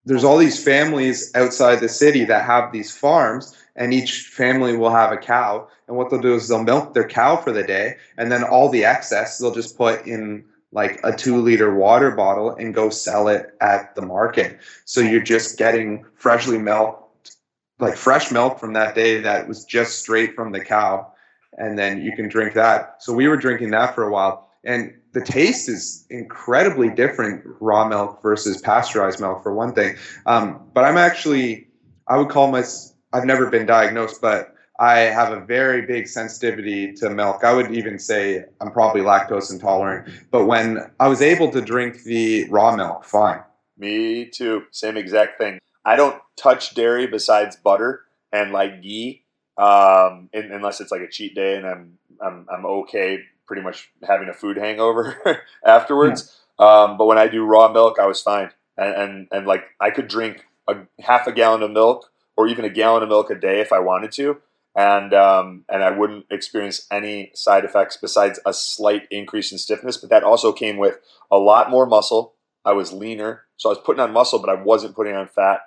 there's 0.05 0.23
all 0.23 0.39
these 0.39 0.61
families 0.61 1.31
outside 1.35 1.75
the 1.75 1.87
city 1.87 2.25
that 2.25 2.43
have 2.43 2.71
these 2.71 2.91
farms, 2.91 3.55
and 3.75 3.93
each 3.93 4.21
family 4.21 4.75
will 4.75 4.89
have 4.89 5.11
a 5.11 5.17
cow. 5.17 5.67
And 5.87 5.95
what 5.95 6.09
they'll 6.09 6.27
do 6.29 6.33
is 6.33 6.47
they'll 6.47 6.63
milk 6.63 6.95
their 6.95 7.07
cow 7.07 7.35
for 7.35 7.51
the 7.51 7.61
day, 7.61 7.97
and 8.17 8.31
then 8.31 8.43
all 8.43 8.67
the 8.67 8.83
excess 8.83 9.37
they'll 9.37 9.53
just 9.53 9.77
put 9.77 10.07
in 10.07 10.43
like 10.71 10.99
a 11.03 11.15
two 11.15 11.37
liter 11.37 11.75
water 11.75 12.09
bottle 12.09 12.49
and 12.55 12.73
go 12.73 12.89
sell 12.89 13.27
it 13.27 13.55
at 13.61 13.93
the 13.93 14.01
market. 14.01 14.57
So 14.85 15.01
you're 15.01 15.21
just 15.21 15.59
getting 15.59 16.03
freshly 16.15 16.57
milked, 16.57 17.35
like 17.77 17.95
fresh 17.95 18.31
milk 18.31 18.59
from 18.59 18.73
that 18.73 18.95
day 18.95 19.19
that 19.19 19.47
was 19.47 19.65
just 19.65 19.99
straight 19.99 20.33
from 20.33 20.51
the 20.51 20.65
cow. 20.65 21.12
And 21.57 21.77
then 21.77 22.01
you 22.01 22.15
can 22.15 22.27
drink 22.27 22.53
that. 22.53 22.95
So 22.99 23.13
we 23.13 23.27
were 23.27 23.37
drinking 23.37 23.71
that 23.71 23.95
for 23.95 24.03
a 24.03 24.11
while. 24.11 24.49
And 24.63 24.93
the 25.11 25.21
taste 25.21 25.67
is 25.69 26.05
incredibly 26.09 26.89
different 26.89 27.43
raw 27.59 27.87
milk 27.87 28.21
versus 28.21 28.61
pasteurized 28.61 29.19
milk, 29.19 29.43
for 29.43 29.53
one 29.53 29.73
thing. 29.73 29.95
Um, 30.25 30.61
but 30.73 30.85
I'm 30.85 30.97
actually, 30.97 31.67
I 32.07 32.17
would 32.17 32.29
call 32.29 32.49
my, 32.49 32.63
I've 33.11 33.25
never 33.25 33.49
been 33.49 33.65
diagnosed, 33.65 34.21
but 34.21 34.53
I 34.79 34.99
have 34.99 35.31
a 35.31 35.39
very 35.39 35.85
big 35.85 36.07
sensitivity 36.07 36.93
to 36.93 37.09
milk. 37.09 37.43
I 37.43 37.53
would 37.53 37.71
even 37.71 37.99
say 37.99 38.45
I'm 38.59 38.71
probably 38.71 39.01
lactose 39.01 39.51
intolerant. 39.51 40.09
But 40.31 40.45
when 40.45 40.79
I 40.99 41.07
was 41.07 41.21
able 41.21 41.51
to 41.51 41.61
drink 41.61 42.03
the 42.03 42.49
raw 42.49 42.75
milk, 42.75 43.05
fine. 43.05 43.41
Me 43.77 44.25
too. 44.25 44.63
Same 44.71 44.97
exact 44.97 45.37
thing. 45.37 45.59
I 45.85 45.95
don't 45.95 46.19
touch 46.37 46.73
dairy 46.73 47.05
besides 47.05 47.55
butter 47.55 48.01
and 48.31 48.51
like 48.51 48.81
ghee, 48.81 49.22
um, 49.57 50.29
in, 50.33 50.51
unless 50.51 50.81
it's 50.81 50.91
like 50.91 51.01
a 51.01 51.09
cheat 51.09 51.35
day 51.35 51.57
and 51.57 51.65
I'm 51.65 51.97
I'm 52.21 52.47
I'm 52.51 52.65
okay 52.65 53.19
pretty 53.45 53.61
much 53.61 53.91
having 54.07 54.29
a 54.29 54.33
food 54.33 54.57
hangover 54.57 55.41
afterwards. 55.65 56.39
Yeah. 56.59 56.83
Um, 56.83 56.97
but 56.97 57.05
when 57.05 57.17
I 57.17 57.27
do 57.27 57.45
raw 57.45 57.71
milk, 57.71 57.97
I 57.99 58.05
was 58.05 58.21
fine, 58.21 58.51
and, 58.77 58.95
and 58.95 59.27
and 59.31 59.47
like 59.47 59.65
I 59.79 59.89
could 59.91 60.07
drink 60.07 60.45
a 60.67 60.77
half 61.01 61.27
a 61.27 61.31
gallon 61.31 61.63
of 61.63 61.71
milk 61.71 62.11
or 62.37 62.47
even 62.47 62.65
a 62.65 62.69
gallon 62.69 63.03
of 63.03 63.09
milk 63.09 63.29
a 63.29 63.35
day 63.35 63.59
if 63.59 63.73
I 63.73 63.79
wanted 63.79 64.11
to 64.13 64.41
and 64.75 65.13
um, 65.13 65.65
and 65.69 65.83
I 65.83 65.91
wouldn't 65.91 66.25
experience 66.31 66.87
any 66.91 67.31
side 67.35 67.65
effects 67.65 67.97
besides 67.97 68.39
a 68.45 68.53
slight 68.53 69.07
increase 69.11 69.51
in 69.51 69.57
stiffness. 69.57 69.97
But 69.97 70.09
that 70.09 70.23
also 70.23 70.51
came 70.51 70.77
with 70.77 70.99
a 71.31 71.37
lot 71.37 71.69
more 71.69 71.85
muscle. 71.85 72.33
I 72.65 72.73
was 72.73 72.93
leaner, 72.93 73.43
so 73.57 73.69
I 73.69 73.73
was 73.73 73.81
putting 73.83 73.99
on 73.99 74.13
muscle, 74.13 74.39
but 74.39 74.49
I 74.49 74.61
wasn't 74.61 74.95
putting 74.95 75.15
on 75.15 75.27
fat, 75.27 75.59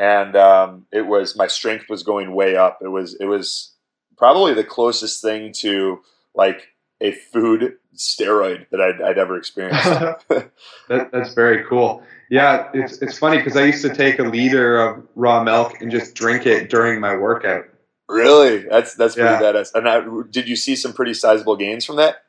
and 0.00 0.34
um, 0.34 0.86
it 0.90 1.06
was 1.06 1.36
my 1.36 1.46
strength 1.46 1.90
was 1.90 2.02
going 2.02 2.34
way 2.34 2.56
up. 2.56 2.78
It 2.82 2.88
was 2.88 3.14
it 3.20 3.26
was 3.26 3.74
probably 4.16 4.54
the 4.54 4.64
closest 4.64 5.20
thing 5.22 5.52
to 5.58 6.00
like 6.34 6.68
a 7.02 7.12
food 7.12 7.76
steroid 7.94 8.66
that 8.70 8.80
I'd, 8.80 9.02
I'd 9.02 9.18
ever 9.18 9.36
experienced. 9.36 9.84
that, 10.28 11.10
that's 11.12 11.34
very 11.34 11.64
cool. 11.64 12.02
Yeah, 12.30 12.70
it's 12.72 13.02
it's 13.02 13.18
funny 13.18 13.36
because 13.36 13.58
I 13.58 13.64
used 13.64 13.82
to 13.82 13.94
take 13.94 14.18
a 14.18 14.22
liter 14.22 14.80
of 14.80 15.06
raw 15.16 15.44
milk 15.44 15.82
and 15.82 15.90
just 15.90 16.14
drink 16.14 16.46
it 16.46 16.70
during 16.70 16.98
my 16.98 17.14
workout. 17.14 17.66
Really? 18.08 18.66
That's 18.70 18.94
that's 18.94 19.16
pretty 19.16 19.28
yeah. 19.28 19.52
badass. 19.52 19.74
And 19.74 19.86
I, 19.86 20.00
did 20.30 20.48
you 20.48 20.56
see 20.56 20.76
some 20.76 20.94
pretty 20.94 21.12
sizable 21.12 21.56
gains 21.56 21.84
from 21.84 21.96
that? 21.96 22.22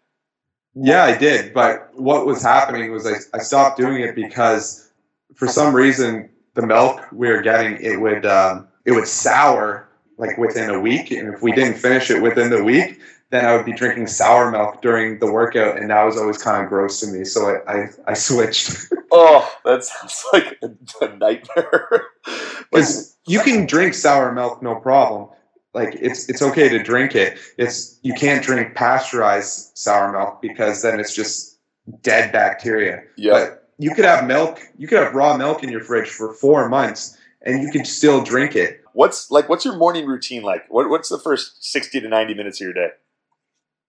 Yeah, 0.75 1.05
I 1.05 1.17
did. 1.17 1.53
But 1.53 1.89
what 1.95 2.25
was 2.25 2.43
happening 2.43 2.91
was 2.91 3.07
I, 3.07 3.15
I 3.33 3.39
stopped 3.39 3.77
doing 3.77 4.01
it 4.01 4.13
because 4.13 4.89
for 5.35 5.47
some 5.47 5.73
reason 5.73 6.29
the 6.53 6.65
milk 6.65 7.01
we 7.11 7.29
were 7.29 7.41
getting 7.41 7.77
it 7.81 7.99
would 7.99 8.25
um, 8.25 8.67
it 8.85 8.91
would 8.91 9.07
sour 9.07 9.87
like 10.17 10.37
within 10.37 10.69
a 10.69 10.79
week, 10.79 11.11
and 11.11 11.33
if 11.33 11.41
we 11.41 11.51
didn't 11.51 11.77
finish 11.77 12.11
it 12.11 12.21
within 12.21 12.49
the 12.51 12.63
week, 12.63 12.99
then 13.31 13.45
I 13.45 13.55
would 13.55 13.65
be 13.65 13.73
drinking 13.73 14.07
sour 14.07 14.51
milk 14.51 14.81
during 14.81 15.19
the 15.19 15.31
workout, 15.31 15.77
and 15.77 15.89
that 15.89 16.03
was 16.03 16.17
always 16.17 16.37
kind 16.37 16.63
of 16.63 16.69
gross 16.69 16.99
to 16.99 17.07
me. 17.07 17.23
So 17.23 17.61
I 17.67 17.73
I, 17.73 17.87
I 18.07 18.13
switched. 18.13 18.85
oh, 19.11 19.51
that 19.65 19.83
sounds 19.83 20.23
like 20.33 20.59
a, 20.61 21.05
a 21.05 21.17
nightmare. 21.17 22.07
Because 22.71 23.17
you 23.27 23.41
can 23.41 23.65
drink 23.65 23.93
sour 23.93 24.31
milk 24.31 24.63
no 24.63 24.75
problem, 24.75 25.27
like 25.73 25.95
it's 25.95 26.29
it's 26.29 26.41
okay 26.41 26.69
to 26.69 26.81
drink 26.81 27.15
it. 27.15 27.37
It's 27.57 27.99
you 28.01 28.13
can't 28.13 28.43
drink 28.43 28.75
pasteurized 28.75 29.77
sour 29.77 30.11
milk 30.11 30.41
because 30.41 30.81
then 30.81 30.99
it's 30.99 31.13
just 31.13 31.59
dead 32.01 32.31
bacteria. 32.31 33.03
Yeah. 33.17 33.55
You 33.81 33.95
could 33.95 34.05
have 34.05 34.27
milk, 34.27 34.59
you 34.77 34.87
could 34.87 34.99
have 34.99 35.15
raw 35.15 35.35
milk 35.37 35.63
in 35.63 35.69
your 35.69 35.81
fridge 35.81 36.09
for 36.09 36.33
four 36.33 36.69
months 36.69 37.17
and 37.41 37.63
you 37.63 37.71
could 37.71 37.87
still 37.87 38.23
drink 38.23 38.55
it. 38.55 38.81
What's 38.93 39.31
like 39.31 39.49
what's 39.49 39.65
your 39.65 39.77
morning 39.77 40.05
routine 40.05 40.43
like? 40.43 40.65
What 40.69 40.89
what's 40.89 41.09
the 41.09 41.17
first 41.17 41.63
60 41.63 42.01
to 42.01 42.07
90 42.07 42.33
minutes 42.33 42.61
of 42.61 42.65
your 42.65 42.73
day? 42.73 42.89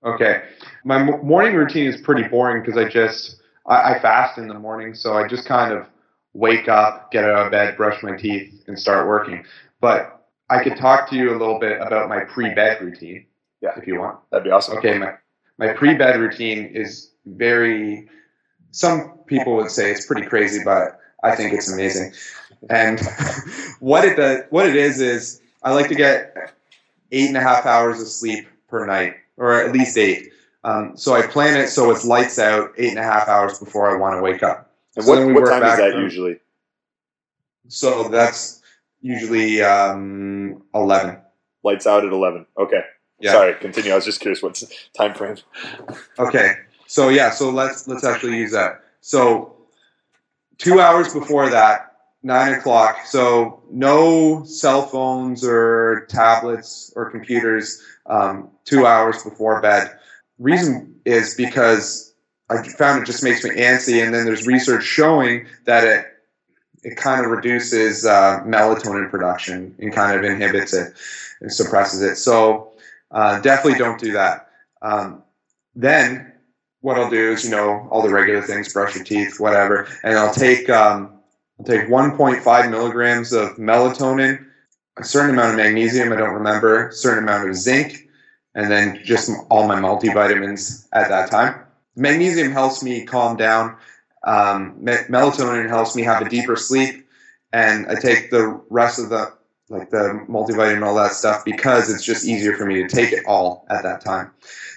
Okay. 0.05 0.43
My 0.84 1.03
morning 1.03 1.55
routine 1.55 1.86
is 1.86 2.01
pretty 2.01 2.26
boring 2.28 2.62
because 2.62 2.76
I 2.76 2.88
just 2.88 3.36
I, 3.66 3.95
I 3.95 3.99
fast 4.01 4.38
in 4.38 4.49
the 4.49 4.59
morning, 4.59 4.95
so 4.95 5.14
I 5.14 5.28
just 5.28 5.47
kind 5.47 5.72
of 5.72 5.86
wake 6.32 6.68
up, 6.68 7.12
get 7.12 7.24
out 7.24 7.47
of 7.47 7.53
bed, 7.53 7.76
brush 7.76 8.03
my 8.03 8.16
teeth, 8.16 8.64
and 8.66 8.78
start 8.78 9.07
working. 9.07 9.45
But 9.80 10.26
I 10.51 10.62
could 10.62 10.76
talk 10.76 11.09
to 11.11 11.16
you 11.16 11.30
a 11.30 11.38
little 11.38 11.59
bit 11.59 11.80
about 11.80 12.09
my 12.09 12.20
pre-bed 12.24 12.80
routine. 12.80 13.26
Yeah, 13.61 13.70
if 13.76 13.86
you 13.86 14.01
want. 14.01 14.18
That'd 14.30 14.45
be 14.45 14.51
awesome. 14.51 14.78
Okay, 14.78 14.99
my 14.99 15.14
my 15.59 15.72
pre-bed 15.72 16.18
routine 16.18 16.66
is 16.66 17.12
very. 17.26 18.09
Some 18.73 19.18
people 19.27 19.55
would 19.57 19.70
say 19.70 19.91
it's 19.91 20.07
pretty 20.07 20.27
crazy, 20.27 20.62
but 20.64 20.99
I 21.23 21.37
think 21.37 21.53
it's 21.53 21.73
amazing. 21.73 22.12
And 22.68 23.01
what 23.81 24.05
it 24.05 24.16
does, 24.16 24.43
what 24.51 24.66
it 24.66 24.77
is, 24.77 25.01
is 25.01 25.41
I 25.62 25.73
like 25.73 25.89
to 25.89 25.95
get 25.95 26.55
eight 27.12 27.29
and 27.29 27.37
a 27.37 27.41
half 27.41 27.66
hours 27.66 28.01
of 28.01 28.09
sleep 28.09 28.49
per 28.68 28.85
night, 28.87 29.14
or 29.37 29.61
at 29.61 29.73
least 29.73 29.97
eight. 29.97 30.33
Um, 30.64 30.97
so 30.97 31.14
I 31.14 31.27
plan 31.27 31.61
it 31.61 31.68
so 31.68 31.91
it's 31.91 32.05
lights 32.05 32.39
out 32.39 32.73
eight 32.79 32.91
and 32.91 32.99
a 32.99 33.03
half 33.03 33.29
hours 33.29 33.59
before 33.59 33.91
I 33.91 33.99
want 33.99 34.16
to 34.16 34.23
wake 34.23 34.43
up. 34.43 34.70
And 34.97 35.05
so 35.05 35.11
what, 35.11 35.35
what 35.35 35.49
time 35.49 35.64
is 35.64 35.77
that 35.77 35.95
usually? 35.97 36.39
So 37.68 38.09
that's 38.09 38.62
usually 39.01 39.62
um, 39.62 40.62
11. 40.75 41.18
Lights 41.62 41.87
out 41.87 42.05
at 42.05 42.12
11. 42.12 42.47
Okay. 42.59 42.83
Yeah. 43.18 43.33
Sorry, 43.33 43.55
continue. 43.55 43.93
I 43.93 43.95
was 43.97 44.05
just 44.05 44.20
curious 44.20 44.43
what's 44.43 44.64
time 44.97 45.14
frame. 45.14 45.37
Okay. 46.18 46.55
So 46.93 47.09
yeah, 47.09 47.30
so 47.30 47.49
let's 47.49 47.88
let's 47.88 48.05
actually 48.05 48.36
use 48.36 48.53
that. 48.53 48.82
So 49.01 49.57
two 50.59 50.78
hours 50.78 51.11
before 51.14 51.49
that, 51.49 51.97
nine 52.22 52.53
o'clock. 52.53 53.07
So 53.07 53.62
no 53.70 54.45
cell 54.45 54.82
phones 54.82 55.43
or 55.43 56.05
tablets 56.11 56.93
or 56.95 57.11
computers. 57.11 57.82
Um, 58.05 58.51
two 58.66 58.84
hours 58.84 59.22
before 59.22 59.59
bed. 59.62 59.90
Reason 60.38 60.95
is 61.07 61.34
because 61.34 62.12
I 62.51 62.62
found 62.76 63.01
it 63.01 63.07
just 63.07 63.24
makes 63.24 63.43
me 63.43 63.53
antsy, 63.53 64.05
and 64.05 64.14
then 64.14 64.26
there's 64.26 64.47
research 64.47 64.84
showing 64.84 65.47
that 65.64 65.84
it 65.84 66.05
it 66.82 66.99
kind 66.99 67.24
of 67.24 67.30
reduces 67.30 68.05
uh, 68.05 68.43
melatonin 68.45 69.11
production 69.11 69.74
and 69.78 69.95
kind 69.95 70.18
of 70.18 70.30
inhibits 70.30 70.74
it 70.74 70.93
and 71.40 71.51
suppresses 71.51 72.03
it. 72.03 72.16
So 72.16 72.74
uh, 73.12 73.40
definitely 73.40 73.78
don't 73.78 73.99
do 73.99 74.12
that. 74.12 74.51
Um, 74.82 75.22
then 75.74 76.28
what 76.83 76.99
I'll 76.99 77.11
do 77.11 77.33
is, 77.33 77.45
you 77.45 77.51
know, 77.51 77.89
all 77.91 78.03
the 78.03 78.11
regular 78.11 78.43
things, 78.43 78.72
brush 78.72 78.95
your 78.95 79.05
teeth, 79.05 79.41
whatever, 79.41 79.89
and 80.05 80.18
I'll 80.18 80.35
take 80.35 80.68
um, 80.70 81.18
I'll 81.59 81.66
take 81.66 81.89
1.5 81.89 82.70
milligrams 82.70 83.33
of 83.33 83.57
melatonin, 83.57 84.45
a 84.99 85.05
certain 85.05 85.30
amount 85.30 85.53
of 85.53 85.57
magnesium, 85.57 86.12
I 86.12 86.16
don't 86.16 86.35
remember, 86.35 86.89
a 86.89 86.93
certain 86.93 87.24
amount 87.24 87.49
of 87.49 87.57
zinc, 87.57 88.07
and 88.55 88.70
then 88.70 89.01
just 89.05 89.30
all 89.51 89.66
my 89.66 89.76
multivitamins 89.76 90.87
at 90.93 91.09
that 91.09 91.30
time. 91.30 91.62
Magnesium 91.97 92.53
helps 92.53 92.83
me 92.83 93.05
calm 93.05 93.37
down 93.37 93.76
um, 94.24 94.74
me- 94.83 94.93
melatonin 95.09 95.68
helps 95.68 95.97
me 95.97 96.03
have 96.03 96.22
a 96.22 96.28
deeper 96.28 96.57
sleep, 96.57 97.07
and 97.53 97.87
I 97.89 97.95
take 97.95 98.30
the 98.30 98.61
rest 98.70 98.99
of 98.99 99.09
the 99.09 99.33
like 99.68 99.91
the 99.91 100.24
multivitamin 100.28 100.87
all 100.87 100.95
that 100.97 101.12
stuff 101.12 101.45
because 101.45 101.91
it's 101.91 102.05
just 102.05 102.26
easier 102.26 102.57
for 102.57 102.66
me 102.66 102.83
to 102.83 102.89
take 102.89 103.12
it 103.12 103.24
all 103.26 103.66
at 103.70 103.83
that 103.85 104.03
time. 104.03 104.30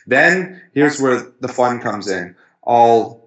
Then 0.07 0.61
here's 0.73 1.01
where 1.01 1.31
the 1.39 1.47
fun 1.47 1.79
comes 1.79 2.07
in. 2.07 2.35
I'll 2.65 3.25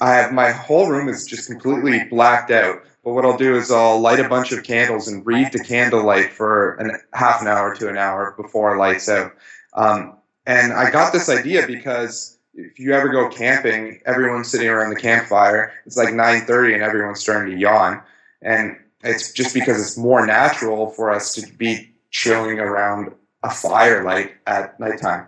I 0.00 0.14
have 0.14 0.32
my 0.32 0.52
whole 0.52 0.88
room 0.88 1.08
is 1.08 1.26
just 1.26 1.48
completely 1.48 2.04
blacked 2.04 2.50
out. 2.50 2.82
But 3.04 3.14
what 3.14 3.24
I'll 3.24 3.38
do 3.38 3.56
is 3.56 3.70
I'll 3.70 4.00
light 4.00 4.20
a 4.20 4.28
bunch 4.28 4.52
of 4.52 4.62
candles 4.62 5.08
and 5.08 5.24
read 5.26 5.52
the 5.52 5.64
candlelight 5.64 6.32
for 6.32 6.74
an 6.74 6.92
half 7.14 7.40
an 7.40 7.48
hour 7.48 7.74
to 7.76 7.88
an 7.88 7.96
hour 7.96 8.34
before 8.36 8.76
lights 8.76 9.08
out. 9.08 9.32
Um, 9.74 10.14
and 10.46 10.72
I 10.72 10.90
got 10.90 11.12
this 11.12 11.28
idea 11.28 11.66
because 11.66 12.38
if 12.54 12.78
you 12.78 12.92
ever 12.92 13.08
go 13.08 13.28
camping, 13.28 14.00
everyone's 14.04 14.50
sitting 14.50 14.68
around 14.68 14.90
the 14.90 15.00
campfire. 15.00 15.72
It's 15.86 15.96
like 15.96 16.10
9:30 16.10 16.74
and 16.74 16.82
everyone's 16.82 17.20
starting 17.20 17.54
to 17.54 17.60
yawn, 17.60 18.02
and 18.42 18.76
it's 19.02 19.32
just 19.32 19.54
because 19.54 19.80
it's 19.80 19.96
more 19.96 20.26
natural 20.26 20.90
for 20.90 21.10
us 21.10 21.34
to 21.34 21.46
be 21.54 21.90
chilling 22.10 22.58
around 22.58 23.12
a 23.42 23.50
firelight 23.50 24.32
at 24.46 24.78
nighttime. 24.80 25.26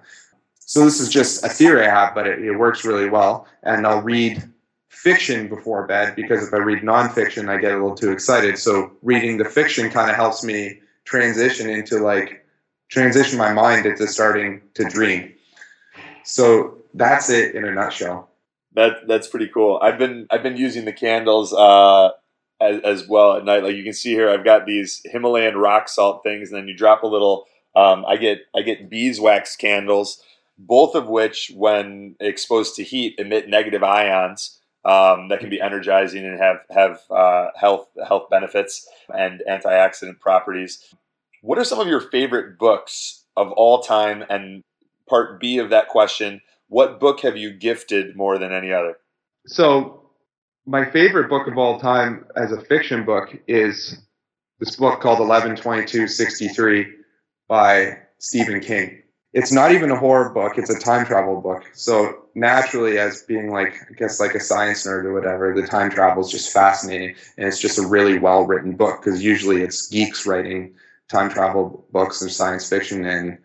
So 0.59 0.85
this 0.85 1.01
is 1.01 1.09
just 1.09 1.45
a 1.45 1.49
theory 1.49 1.87
I 1.87 1.91
have, 1.91 2.15
but 2.15 2.27
it, 2.27 2.39
it 2.45 2.57
works 2.57 2.85
really 2.85 3.09
well. 3.09 3.47
And 3.63 3.87
I'll 3.87 4.03
read 4.03 4.43
fiction 4.89 5.49
before 5.49 5.87
bed 5.87 6.15
because 6.15 6.47
if 6.47 6.53
I 6.53 6.59
read 6.59 6.83
nonfiction, 6.83 7.49
I 7.49 7.57
get 7.59 7.73
a 7.73 7.77
little 7.77 7.97
too 7.97 8.13
excited. 8.13 8.59
So 8.59 8.93
reading 9.03 9.39
the 9.39 9.45
fiction 9.45 9.91
kind 9.91 10.11
of 10.11 10.17
helps 10.17 10.45
me 10.45 10.81
transition 11.05 11.69
into 11.69 11.99
like 11.99 12.45
transition 12.89 13.39
my 13.39 13.53
mind 13.53 13.87
into 13.87 14.07
starting 14.07 14.61
to 14.75 14.85
dream. 14.85 15.33
So 16.25 16.79
that's 16.95 17.31
it 17.31 17.55
in 17.55 17.65
a 17.65 17.73
nutshell. 17.73 18.29
That 18.75 19.09
that's 19.09 19.27
pretty 19.27 19.49
cool. 19.49 19.79
I've 19.83 19.99
been 19.99 20.27
I've 20.31 20.43
been 20.43 20.57
using 20.57 20.85
the 20.85 20.93
candles 20.93 21.53
uh, 21.53 22.11
as, 22.61 22.81
as 22.83 23.09
well 23.09 23.37
at 23.37 23.45
night. 23.45 23.65
Like 23.65 23.75
you 23.75 23.83
can 23.83 23.93
see 23.93 24.11
here, 24.11 24.31
I've 24.31 24.45
got 24.45 24.67
these 24.67 25.01
Himalayan 25.05 25.57
rock 25.57 25.89
salt 25.89 26.23
things, 26.23 26.51
and 26.51 26.61
then 26.61 26.69
you 26.69 26.77
drop 26.77 27.03
a 27.03 27.09
little. 27.09 27.47
Um, 27.75 28.05
I 28.07 28.17
get 28.17 28.41
I 28.55 28.63
get 28.63 28.91
beeswax 28.91 29.57
candles, 29.57 30.23
both 30.59 30.95
of 30.95 31.07
which, 31.07 31.53
when 31.55 32.17
exposed 32.21 32.77
to 32.77 32.83
heat, 32.83 33.15
emit 33.19 33.49
negative 33.49 33.83
ions 33.83 34.61
um, 34.85 35.29
that 35.29 35.41
can 35.41 35.51
be 35.51 35.61
energizing 35.61 36.25
and 36.25 36.39
have 36.39 36.61
have 36.71 37.01
uh, 37.11 37.49
health 37.57 37.89
health 38.07 38.31
benefits 38.31 38.89
and 39.15 39.43
antioxidant 39.49 40.21
properties. 40.21 40.95
What 41.43 41.59
are 41.59 41.65
some 41.65 41.81
of 41.81 41.89
your 41.89 42.01
favorite 42.01 42.59
books 42.59 43.25
of 43.37 43.53
all 43.53 43.83
time? 43.83 44.25
And 44.29 44.63
part 45.09 45.41
B 45.41 45.59
of 45.59 45.71
that 45.71 45.89
question: 45.89 46.41
What 46.69 46.99
book 46.99 47.21
have 47.21 47.37
you 47.37 47.53
gifted 47.53 48.17
more 48.17 48.39
than 48.39 48.53
any 48.53 48.73
other? 48.73 48.97
So 49.47 50.11
my 50.67 50.91
favorite 50.91 51.29
book 51.29 51.47
of 51.47 51.57
all 51.57 51.79
time 51.79 52.27
as 52.37 52.53
a 52.53 52.61
fiction 52.61 53.05
book 53.05 53.37
is 53.47 53.99
this 54.59 54.77
book 54.77 55.01
called 55.01 55.19
112263 55.19 57.00
by 57.51 57.99
Stephen 58.19 58.61
King. 58.61 59.03
It's 59.33 59.53
not 59.53 59.73
even 59.73 59.91
a 59.91 59.97
horror 59.97 60.31
book, 60.31 60.57
it's 60.57 60.71
a 60.71 60.79
time 60.79 61.05
travel 61.05 61.41
book. 61.41 61.69
So 61.75 62.27
naturally 62.35 62.99
as 62.99 63.23
being 63.25 63.51
like 63.51 63.75
I 63.91 63.95
guess 63.95 64.21
like 64.21 64.35
a 64.35 64.41
science 64.41 64.87
nerd 64.87 65.05
or 65.05 65.13
whatever, 65.13 65.53
the 65.53 65.67
time 65.67 65.91
travel 65.91 66.25
is 66.25 66.31
just 66.31 66.53
fascinating 66.53 67.17
and 67.37 67.47
it's 67.47 67.61
just 67.61 67.79
a 67.79 67.87
really 67.87 68.19
well 68.19 68.47
written 68.47 68.77
book 68.77 69.03
because 69.03 69.23
usually 69.23 69.63
it's 69.63 69.89
geeks 69.89 70.27
writing 70.27 70.75
time 71.09 71.29
travel 71.29 71.85
books 71.93 72.23
or 72.23 72.29
science 72.29 72.69
fiction 72.69 73.05
and 73.05 73.37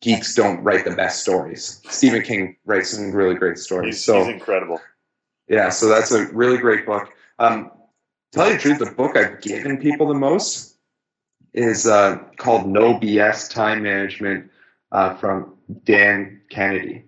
geeks 0.00 0.34
don't 0.34 0.62
write 0.62 0.84
the 0.84 0.92
best 0.92 1.20
stories. 1.20 1.82
Stephen 1.90 2.22
King 2.22 2.56
writes 2.64 2.90
some 2.90 3.10
really 3.10 3.34
great 3.34 3.58
stories. 3.58 3.96
He's, 3.96 4.04
so 4.04 4.24
he's 4.24 4.34
incredible. 4.34 4.80
yeah, 5.48 5.70
so 5.70 5.88
that's 5.88 6.12
a 6.12 6.26
really 6.32 6.58
great 6.58 6.86
book. 6.86 7.12
Um, 7.40 7.72
tell 8.32 8.46
you 8.46 8.54
the 8.54 8.60
truth, 8.60 8.78
the 8.78 8.92
book 8.92 9.16
I've 9.16 9.40
given 9.40 9.78
people 9.78 10.06
the 10.06 10.14
most 10.14 10.70
is 11.54 11.86
uh, 11.86 12.18
called 12.36 12.66
No 12.66 12.94
BS 12.94 13.50
Time 13.50 13.82
Management 13.82 14.50
uh, 14.92 15.16
from 15.16 15.56
Dan 15.84 16.40
Kennedy. 16.50 17.04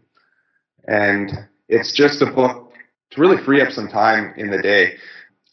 And 0.89 1.31
it's 1.69 1.93
just 1.93 2.23
a 2.23 2.27
book 2.27 2.73
to 3.11 3.21
really 3.21 3.43
free 3.43 3.61
up 3.61 3.73
some 3.73 3.89
time 3.89 4.35
in 4.37 4.51
the 4.51 4.61
day 4.61 4.97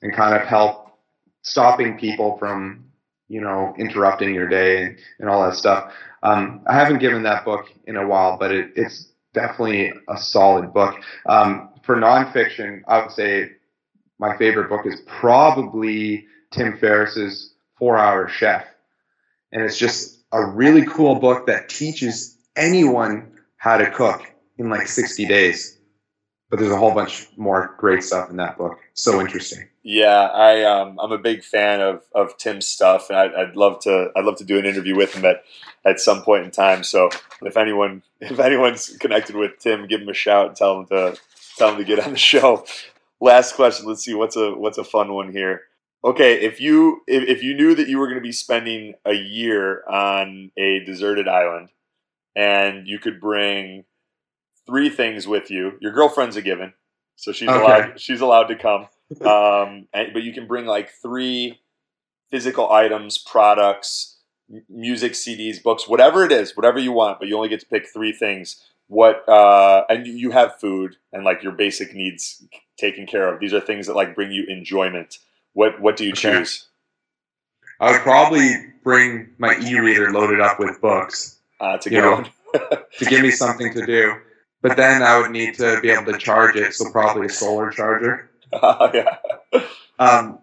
and 0.02 0.14
kind 0.14 0.36
of 0.36 0.48
help 0.48 0.98
stopping 1.42 1.98
people 1.98 2.38
from, 2.38 2.86
you 3.28 3.42
know, 3.42 3.74
interrupting 3.78 4.34
your 4.34 4.48
day 4.48 4.84
and, 4.84 4.98
and 5.20 5.30
all 5.30 5.44
that 5.44 5.56
stuff. 5.56 5.92
Um, 6.24 6.62
I 6.68 6.74
haven't 6.74 7.00
given 7.00 7.24
that 7.24 7.46
book 7.46 7.66
in 7.86 7.96
a 7.96 8.08
while, 8.08 8.38
but 8.38 8.52
it, 8.52 8.72
it's 8.76 9.12
definitely 9.34 9.92
a 10.08 10.18
solid 10.18 10.74
book. 10.74 10.96
Um, 11.28 11.70
for 11.84 11.96
nonfiction, 11.96 12.82
I 12.88 13.02
would 13.02 13.12
say 13.12 13.52
my 14.20 14.38
favorite 14.38 14.70
book 14.70 14.86
is 14.86 15.02
probably 15.08 16.26
Tim 16.52 16.78
Ferriss's 16.78 17.54
Four 17.78 17.98
Hour 17.98 18.28
Chef. 18.28 18.66
And 19.52 19.64
it's 19.64 19.78
just 19.78 20.20
a 20.32 20.46
really 20.46 20.86
cool 20.86 21.16
book 21.16 21.48
that 21.48 21.70
teaches 21.70 22.38
anyone 22.56 23.32
how 23.58 23.78
to 23.78 23.90
cook 23.90 24.22
in 24.58 24.70
like 24.70 24.88
60 24.88 25.26
days. 25.26 25.78
But 26.50 26.60
there's 26.60 26.72
a 26.72 26.78
whole 26.78 26.94
bunch 26.94 27.28
more 27.38 27.76
great 27.78 28.04
stuff 28.04 28.30
in 28.30 28.38
that 28.38 28.58
book. 28.58 28.80
So 28.94 29.22
interesting. 29.22 29.70
Yeah, 29.84 30.28
I 30.28 30.64
um, 30.64 31.00
I'm 31.00 31.12
a 31.12 31.18
big 31.18 31.44
fan 31.44 31.80
of, 31.80 32.04
of 32.14 32.38
Tim's 32.38 32.68
stuff, 32.68 33.10
and 33.10 33.18
I'd, 33.18 33.34
I'd 33.34 33.56
love 33.56 33.80
to 33.82 34.12
I'd 34.16 34.26
love 34.26 34.38
to 34.38 34.44
do 34.44 34.58
an 34.60 34.66
interview 34.66 34.96
with 34.96 35.14
him 35.14 35.26
at, 35.26 35.44
at 35.86 36.00
some 36.00 36.22
point 36.22 36.44
in 36.44 36.52
time. 36.52 36.84
So 36.84 37.10
if 37.44 37.56
anyone 37.56 38.04
if 38.20 38.40
anyone's 38.40 38.98
connected 38.98 39.36
with 39.36 39.58
Tim, 39.60 39.88
give 39.88 40.02
him 40.02 40.10
a 40.10 40.14
shout 40.14 40.48
and 40.48 40.56
tell 40.56 40.80
him 40.80 40.88
to 40.88 41.18
tell 41.58 41.72
him 41.72 41.78
to 41.78 41.84
get 41.86 42.00
on 42.00 42.12
the 42.12 42.18
show. 42.34 42.66
Last 43.22 43.56
question. 43.56 43.86
Let's 43.86 44.04
see 44.04 44.14
what's 44.14 44.36
a 44.36 44.52
what's 44.52 44.78
a 44.78 44.84
fun 44.84 45.14
one 45.14 45.32
here. 45.32 45.62
Okay, 46.04 46.40
if 46.42 46.62
you 46.62 47.02
if, 47.08 47.28
if 47.28 47.44
you 47.44 47.54
knew 47.54 47.76
that 47.76 47.90
you 47.90 47.98
were 48.00 48.06
going 48.08 48.18
to 48.18 48.22
be 48.22 48.32
spending 48.32 48.94
a 49.06 49.14
year 49.14 49.84
on 49.88 50.52
a 50.58 50.80
deserted 50.86 51.28
island, 51.28 51.70
and 52.36 52.88
you 52.88 53.00
could 53.00 53.20
bring 53.20 53.84
three 54.66 54.90
things 54.90 55.28
with 55.28 55.52
you, 55.52 55.74
your 55.82 55.92
girlfriend's 55.92 56.38
a 56.38 56.42
given, 56.42 56.74
so 57.16 57.32
she's 57.34 57.50
Okay. 57.50 57.60
allowed 57.60 58.00
she's 58.00 58.22
allowed 58.22 58.46
to 58.48 58.56
come. 58.56 58.88
Um, 59.26 59.88
and, 59.92 60.14
but 60.14 60.24
you 60.24 60.32
can 60.34 60.48
bring 60.48 60.66
like 60.68 60.92
three 61.02 61.60
physical 62.30 62.72
items, 62.72 63.18
products, 63.18 64.20
m- 64.54 64.64
music, 64.70 65.14
CDs, 65.14 65.62
books, 65.62 65.88
whatever 65.88 66.24
it 66.24 66.32
is, 66.32 66.56
whatever 66.56 66.80
you 66.80 66.92
want. 66.92 67.20
But 67.20 67.28
you 67.28 67.36
only 67.36 67.50
get 67.50 67.60
to 67.62 67.66
pick 67.66 67.88
three 67.92 68.14
things. 68.14 68.64
What 68.88 69.28
uh, 69.28 69.84
and 69.90 70.06
you- 70.08 70.14
you 70.14 70.32
have 70.32 70.60
food 70.60 70.98
and 71.12 71.24
like 71.26 71.44
your 71.44 71.52
basic 71.54 71.94
needs 71.94 72.46
taken 72.78 73.08
care 73.08 73.34
of. 73.34 73.40
These 73.40 73.54
are 73.54 73.60
things 73.60 73.88
that 73.88 73.96
like 73.96 74.16
bring 74.16 74.32
you 74.32 74.46
enjoyment. 74.48 75.18
What 75.60 75.82
what 75.82 75.98
do 75.98 76.06
you 76.06 76.12
Okay. 76.14 76.22
choose? 76.38 76.70
I 77.82 77.92
would 77.92 78.00
probably 78.00 78.48
bring 78.82 79.32
my 79.40 79.58
e-reader 79.60 80.10
loaded 80.14 80.40
up 80.40 80.58
with 80.58 80.80
books 80.80 81.38
Uh, 81.60 81.78
a 81.86 81.90
You 81.90 82.00
know, 82.00 82.24
to 83.00 83.06
give 83.06 83.22
me 83.22 83.30
something 83.32 83.74
to 83.74 83.86
do. 83.86 84.14
But 84.62 84.78
then 84.78 85.04
I 85.04 85.20
would 85.20 85.32
need 85.32 85.56
to 85.56 85.82
be 85.82 85.90
able 85.90 86.14
to 86.14 86.18
charge 86.18 86.56
it, 86.56 86.74
so 86.74 86.90
probably 86.92 87.26
a 87.26 87.30
solar 87.30 87.72
charger. 87.72 88.30
yeah. 88.54 89.18
Um, 90.00 90.40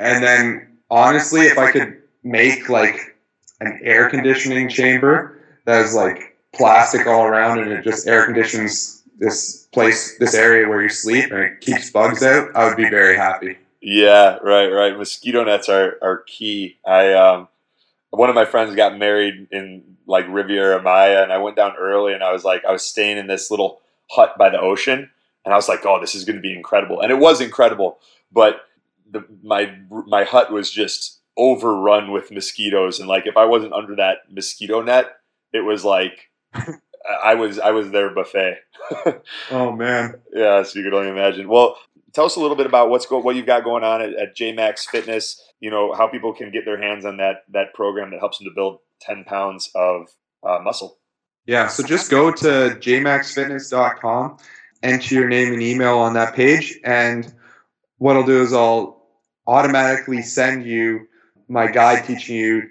and 0.00 0.24
then 0.24 0.78
honestly, 0.90 1.42
if 1.42 1.56
I 1.56 1.70
could 1.70 2.02
make 2.24 2.68
like 2.68 3.16
an 3.60 3.80
air 3.84 4.10
conditioning 4.10 4.68
chamber 4.68 5.38
that 5.66 5.84
is 5.84 5.94
like 5.94 6.36
plastic 6.52 7.06
all 7.06 7.22
around 7.24 7.60
and 7.60 7.70
it 7.70 7.84
just 7.84 8.08
air 8.08 8.24
conditions 8.26 9.04
this 9.20 9.68
place, 9.72 10.18
this 10.18 10.34
area 10.34 10.68
where 10.68 10.82
you 10.82 10.88
sleep 10.88 11.30
and 11.30 11.44
it 11.44 11.60
keeps 11.60 11.90
bugs 11.90 12.24
out, 12.24 12.50
I 12.56 12.64
would 12.66 12.76
be 12.76 12.90
very 12.90 13.16
happy. 13.16 13.56
Yeah, 13.80 14.38
right, 14.42 14.68
right. 14.68 14.96
Mosquito 14.96 15.44
nets 15.44 15.68
are, 15.68 15.98
are 16.02 16.24
key. 16.26 16.78
I 16.86 17.12
um 17.14 17.48
one 18.10 18.28
of 18.28 18.34
my 18.34 18.44
friends 18.44 18.74
got 18.74 18.98
married 18.98 19.48
in 19.52 19.96
like 20.06 20.26
Riviera 20.28 20.82
Maya 20.82 21.22
and 21.22 21.32
I 21.32 21.38
went 21.38 21.56
down 21.56 21.76
early 21.78 22.14
and 22.14 22.24
I 22.24 22.32
was 22.32 22.44
like 22.44 22.64
I 22.64 22.72
was 22.72 22.84
staying 22.84 23.18
in 23.18 23.26
this 23.26 23.50
little 23.50 23.80
hut 24.10 24.36
by 24.38 24.50
the 24.50 24.60
ocean 24.60 25.10
and 25.44 25.54
I 25.54 25.56
was 25.56 25.68
like, 25.68 25.86
"Oh, 25.86 26.00
this 26.00 26.14
is 26.14 26.24
going 26.24 26.36
to 26.36 26.42
be 26.42 26.54
incredible." 26.54 27.00
And 27.00 27.10
it 27.12 27.18
was 27.18 27.40
incredible, 27.40 27.98
but 28.32 28.62
the 29.10 29.24
my 29.42 29.76
my 29.90 30.24
hut 30.24 30.52
was 30.52 30.70
just 30.70 31.20
overrun 31.36 32.10
with 32.10 32.32
mosquitoes 32.32 32.98
and 32.98 33.08
like 33.08 33.26
if 33.26 33.36
I 33.36 33.44
wasn't 33.44 33.72
under 33.72 33.96
that 33.96 34.18
mosquito 34.30 34.82
net, 34.82 35.06
it 35.52 35.60
was 35.60 35.84
like 35.84 36.30
I 37.24 37.34
was 37.34 37.58
I 37.58 37.70
was 37.70 37.90
their 37.90 38.10
buffet. 38.10 38.58
Oh 39.50 39.72
man. 39.72 40.20
Yeah, 40.32 40.62
so 40.62 40.78
you 40.78 40.84
could 40.84 40.94
only 40.94 41.10
imagine. 41.10 41.48
Well, 41.48 41.76
tell 42.18 42.26
us 42.26 42.34
a 42.34 42.40
little 42.40 42.56
bit 42.56 42.66
about 42.66 42.90
what's 42.90 43.06
go 43.06 43.20
what 43.20 43.36
you've 43.36 43.46
got 43.46 43.62
going 43.62 43.84
on 43.84 44.02
at, 44.02 44.12
at 44.14 44.36
JMax 44.36 44.86
Fitness. 44.86 45.40
You 45.60 45.70
know 45.70 45.94
how 45.94 46.08
people 46.08 46.34
can 46.34 46.50
get 46.50 46.64
their 46.64 46.80
hands 46.80 47.04
on 47.04 47.16
that 47.18 47.44
that 47.50 47.72
program 47.74 48.10
that 48.10 48.18
helps 48.18 48.38
them 48.38 48.48
to 48.48 48.54
build 48.56 48.80
ten 49.00 49.22
pounds 49.22 49.70
of 49.76 50.08
uh, 50.42 50.58
muscle. 50.60 50.98
Yeah, 51.46 51.68
so 51.68 51.84
just 51.84 52.10
go 52.10 52.32
to 52.32 52.76
jmaxfitness.com, 52.80 54.36
enter 54.82 55.14
your 55.14 55.28
name 55.28 55.52
and 55.52 55.62
email 55.62 55.96
on 55.98 56.12
that 56.14 56.34
page, 56.34 56.76
and 56.84 57.32
what 57.98 58.16
I'll 58.16 58.26
do 58.26 58.42
is 58.42 58.52
I'll 58.52 59.06
automatically 59.46 60.20
send 60.20 60.66
you 60.66 61.06
my 61.48 61.68
guide 61.68 62.04
teaching 62.04 62.36
you 62.36 62.64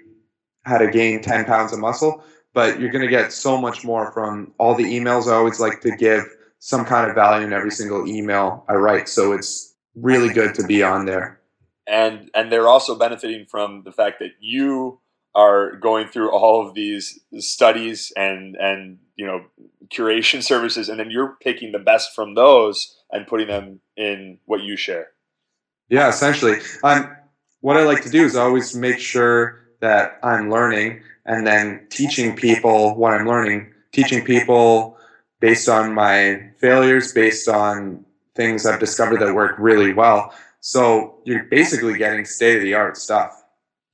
how 0.62 0.76
to 0.76 0.90
gain 0.90 1.22
10 1.22 1.46
pounds 1.46 1.72
of 1.72 1.78
muscle. 1.78 2.22
But 2.52 2.78
you're 2.78 2.90
going 2.90 3.04
to 3.04 3.10
get 3.10 3.32
so 3.32 3.60
much 3.60 3.84
more 3.84 4.12
from 4.12 4.52
all 4.58 4.74
the 4.74 4.84
emails. 4.84 5.26
I 5.26 5.34
always 5.34 5.58
like 5.58 5.80
to 5.80 5.96
give 5.96 6.24
some 6.58 6.84
kind 6.84 7.08
of 7.08 7.14
value 7.14 7.46
in 7.46 7.52
every 7.52 7.70
single 7.70 8.06
email 8.06 8.64
I 8.68 8.74
write. 8.74 9.08
So 9.08 9.32
it's 9.32 9.74
really 9.94 10.32
good 10.32 10.54
to 10.56 10.66
be 10.66 10.82
on 10.82 11.06
there. 11.06 11.40
And 11.86 12.30
and 12.34 12.52
they're 12.52 12.68
also 12.68 12.98
benefiting 12.98 13.46
from 13.46 13.82
the 13.84 13.92
fact 13.92 14.18
that 14.18 14.32
you 14.40 15.00
are 15.34 15.76
going 15.76 16.08
through 16.08 16.30
all 16.30 16.66
of 16.66 16.74
these 16.74 17.20
studies 17.38 18.12
and 18.16 18.56
and 18.56 18.98
you 19.16 19.26
know 19.26 19.44
curation 19.88 20.42
services, 20.52 20.88
and 20.88 21.00
then 21.00 21.10
you're 21.10 21.36
picking 21.42 21.72
the 21.72 21.78
best 21.78 22.14
from 22.14 22.34
those 22.34 22.96
and 23.10 23.26
putting 23.26 23.48
them 23.48 23.80
in 23.96 24.38
what 24.44 24.62
you 24.62 24.76
share. 24.76 25.08
Yeah, 25.88 26.08
essentially. 26.08 26.58
Um, 26.84 27.16
what 27.60 27.78
I 27.78 27.84
like 27.84 28.02
to 28.02 28.10
do 28.10 28.24
is 28.24 28.36
always 28.36 28.76
make 28.76 28.98
sure 28.98 29.60
that 29.80 30.18
I'm 30.22 30.50
learning 30.50 31.02
and 31.24 31.46
then 31.46 31.86
teaching 31.88 32.36
people 32.36 32.94
what 32.96 33.14
I'm 33.14 33.26
learning, 33.26 33.72
teaching 33.92 34.24
people 34.24 34.97
based 35.40 35.68
on 35.68 35.94
my 35.94 36.50
failures, 36.58 37.12
based 37.12 37.48
on 37.48 38.04
things 38.34 38.66
I've 38.66 38.80
discovered 38.80 39.20
that 39.20 39.34
work 39.34 39.56
really 39.58 39.92
well. 39.92 40.32
So 40.60 41.20
you're 41.24 41.44
basically 41.44 41.96
getting 41.96 42.24
state 42.24 42.56
of 42.56 42.62
the 42.62 42.74
art 42.74 42.96
stuff. 42.96 43.44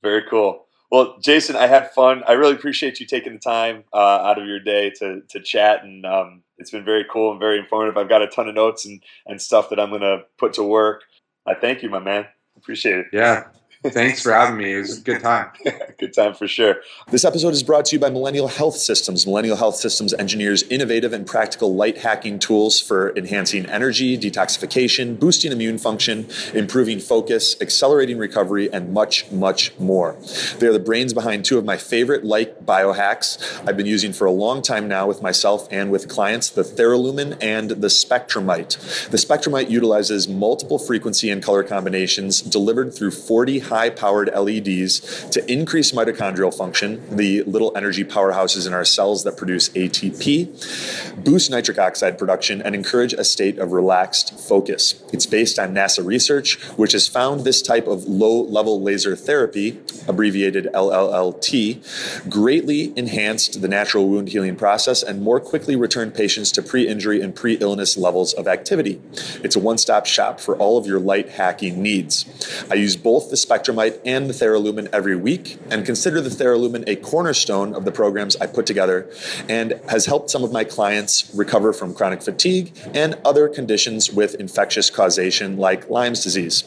Very 0.01 0.23
cool. 0.29 0.65
Well, 0.91 1.17
Jason, 1.19 1.55
I 1.55 1.67
had 1.67 1.91
fun. 1.91 2.23
I 2.27 2.33
really 2.33 2.53
appreciate 2.53 2.99
you 2.99 3.05
taking 3.05 3.33
the 3.33 3.39
time 3.39 3.83
uh, 3.93 3.97
out 3.97 4.39
of 4.39 4.47
your 4.47 4.59
day 4.59 4.91
to, 4.99 5.21
to 5.29 5.39
chat, 5.41 5.83
and 5.83 6.05
um, 6.05 6.43
it's 6.57 6.71
been 6.71 6.85
very 6.85 7.05
cool 7.11 7.31
and 7.31 7.39
very 7.39 7.57
informative. 7.57 7.97
I've 7.97 8.09
got 8.09 8.21
a 8.21 8.27
ton 8.27 8.47
of 8.47 8.55
notes 8.55 8.85
and, 8.85 9.03
and 9.25 9.41
stuff 9.41 9.69
that 9.69 9.79
I'm 9.79 9.89
going 9.89 10.01
to 10.01 10.23
put 10.37 10.53
to 10.53 10.63
work. 10.63 11.03
I 11.45 11.53
thank 11.53 11.81
you, 11.83 11.89
my 11.89 11.99
man. 11.99 12.27
Appreciate 12.55 12.99
it. 12.99 13.07
Yeah, 13.11 13.47
Thanks 13.91 14.21
for 14.21 14.31
having 14.31 14.57
me. 14.57 14.73
It 14.73 14.79
was 14.79 14.97
a 14.97 15.01
good 15.01 15.21
time. 15.21 15.49
good 15.99 16.13
time 16.13 16.33
for 16.33 16.47
sure. 16.47 16.77
This 17.11 17.23
episode 17.23 17.53
is 17.53 17.61
brought 17.61 17.85
to 17.85 17.95
you 17.95 17.99
by 17.99 18.09
Millennial 18.09 18.47
Health 18.47 18.75
Systems. 18.75 19.27
Millennial 19.27 19.57
Health 19.57 19.75
Systems 19.75 20.13
engineers 20.13 20.63
innovative 20.63 21.13
and 21.13 21.27
practical 21.27 21.75
light 21.75 21.99
hacking 21.99 22.39
tools 22.39 22.79
for 22.79 23.15
enhancing 23.15 23.65
energy, 23.67 24.17
detoxification, 24.17 25.19
boosting 25.19 25.51
immune 25.51 25.77
function, 25.77 26.27
improving 26.53 26.99
focus, 26.99 27.55
accelerating 27.61 28.17
recovery, 28.17 28.71
and 28.73 28.91
much, 28.91 29.29
much 29.31 29.77
more. 29.77 30.17
They 30.57 30.67
are 30.67 30.73
the 30.73 30.79
brains 30.79 31.13
behind 31.13 31.45
two 31.45 31.59
of 31.59 31.65
my 31.65 31.77
favorite 31.77 32.23
light 32.23 32.65
biohacks 32.65 33.61
I've 33.67 33.77
been 33.77 33.85
using 33.85 34.13
for 34.13 34.25
a 34.25 34.31
long 34.31 34.63
time 34.63 34.87
now 34.87 35.05
with 35.05 35.21
myself 35.21 35.67
and 35.69 35.91
with 35.91 36.09
clients 36.09 36.49
the 36.49 36.63
Theralumin 36.63 37.37
and 37.39 37.69
the 37.69 37.89
Spectrumite. 37.89 39.09
The 39.11 39.17
Spectrumite 39.17 39.69
utilizes 39.69 40.27
multiple 40.27 40.79
frequency 40.79 41.29
and 41.29 41.43
color 41.43 41.63
combinations 41.63 42.41
delivered 42.41 42.93
through 42.93 43.11
40 43.11 43.59
high 43.59 43.74
powered 43.95 44.29
LEDs 44.33 45.29
to 45.29 45.51
increase 45.51 45.91
mitochondrial 45.91 46.55
function, 46.55 47.15
the 47.15 47.43
little 47.43 47.75
energy 47.75 48.03
powerhouses 48.03 48.65
in 48.65 48.73
our 48.73 48.85
cells 48.85 49.23
that 49.23 49.37
produce 49.37 49.69
ATP, 49.69 51.23
boost 51.23 51.51
nitric 51.51 51.77
oxide 51.77 52.17
production, 52.17 52.61
and 52.61 52.73
encourage 52.73 53.13
a 53.13 53.23
state 53.23 53.59
of 53.59 53.71
relaxed 53.71 54.39
focus. 54.39 55.03
It's 55.11 55.25
based 55.25 55.59
on 55.59 55.73
NASA 55.73 56.05
research, 56.05 56.61
which 56.77 56.93
has 56.93 57.07
found 57.07 57.41
this 57.41 57.61
type 57.61 57.87
of 57.87 58.05
low 58.05 58.43
level 58.43 58.81
laser 58.81 59.15
therapy, 59.15 59.79
abbreviated 60.07 60.67
LLLT, 60.73 62.29
greatly 62.29 62.93
enhanced 62.97 63.61
the 63.61 63.67
natural 63.67 64.07
wound 64.07 64.29
healing 64.29 64.55
process 64.55 65.03
and 65.03 65.21
more 65.21 65.39
quickly 65.39 65.75
returned 65.75 66.13
patients 66.13 66.51
to 66.53 66.61
pre 66.61 66.87
injury 66.87 67.21
and 67.21 67.35
pre 67.35 67.55
illness 67.55 67.97
levels 67.97 68.33
of 68.33 68.47
activity. 68.47 69.01
It's 69.43 69.55
a 69.55 69.59
one 69.59 69.77
stop 69.77 70.05
shop 70.05 70.39
for 70.39 70.55
all 70.57 70.77
of 70.77 70.85
your 70.85 70.99
light 70.99 71.29
hacking 71.29 71.81
needs. 71.81 72.25
I 72.69 72.75
use 72.75 72.95
both 72.95 73.29
the 73.29 73.37
Spectrumite 73.55 73.99
and 74.03 74.29
the 74.29 74.33
Theralumin 74.33 74.89
every 74.91 75.15
week, 75.15 75.57
and 75.69 75.85
consider 75.85 76.19
the 76.19 76.29
Theralumin 76.29 76.83
a 76.87 76.97
cornerstone 76.97 77.73
of 77.73 77.85
the 77.85 77.91
programs 77.91 78.35
I 78.35 78.47
put 78.47 78.65
together 78.65 79.09
and 79.47 79.79
has 79.89 80.05
helped 80.05 80.29
some 80.29 80.43
of 80.43 80.51
my 80.51 80.63
clients 80.65 81.33
recover 81.33 81.71
from 81.71 81.93
chronic 81.93 82.21
fatigue 82.21 82.75
and 82.93 83.17
other 83.23 83.47
conditions 83.47 84.11
with 84.11 84.35
infectious 84.35 84.89
causation 84.89 85.57
like 85.57 85.89
Lyme's 85.89 86.21
disease. 86.21 86.63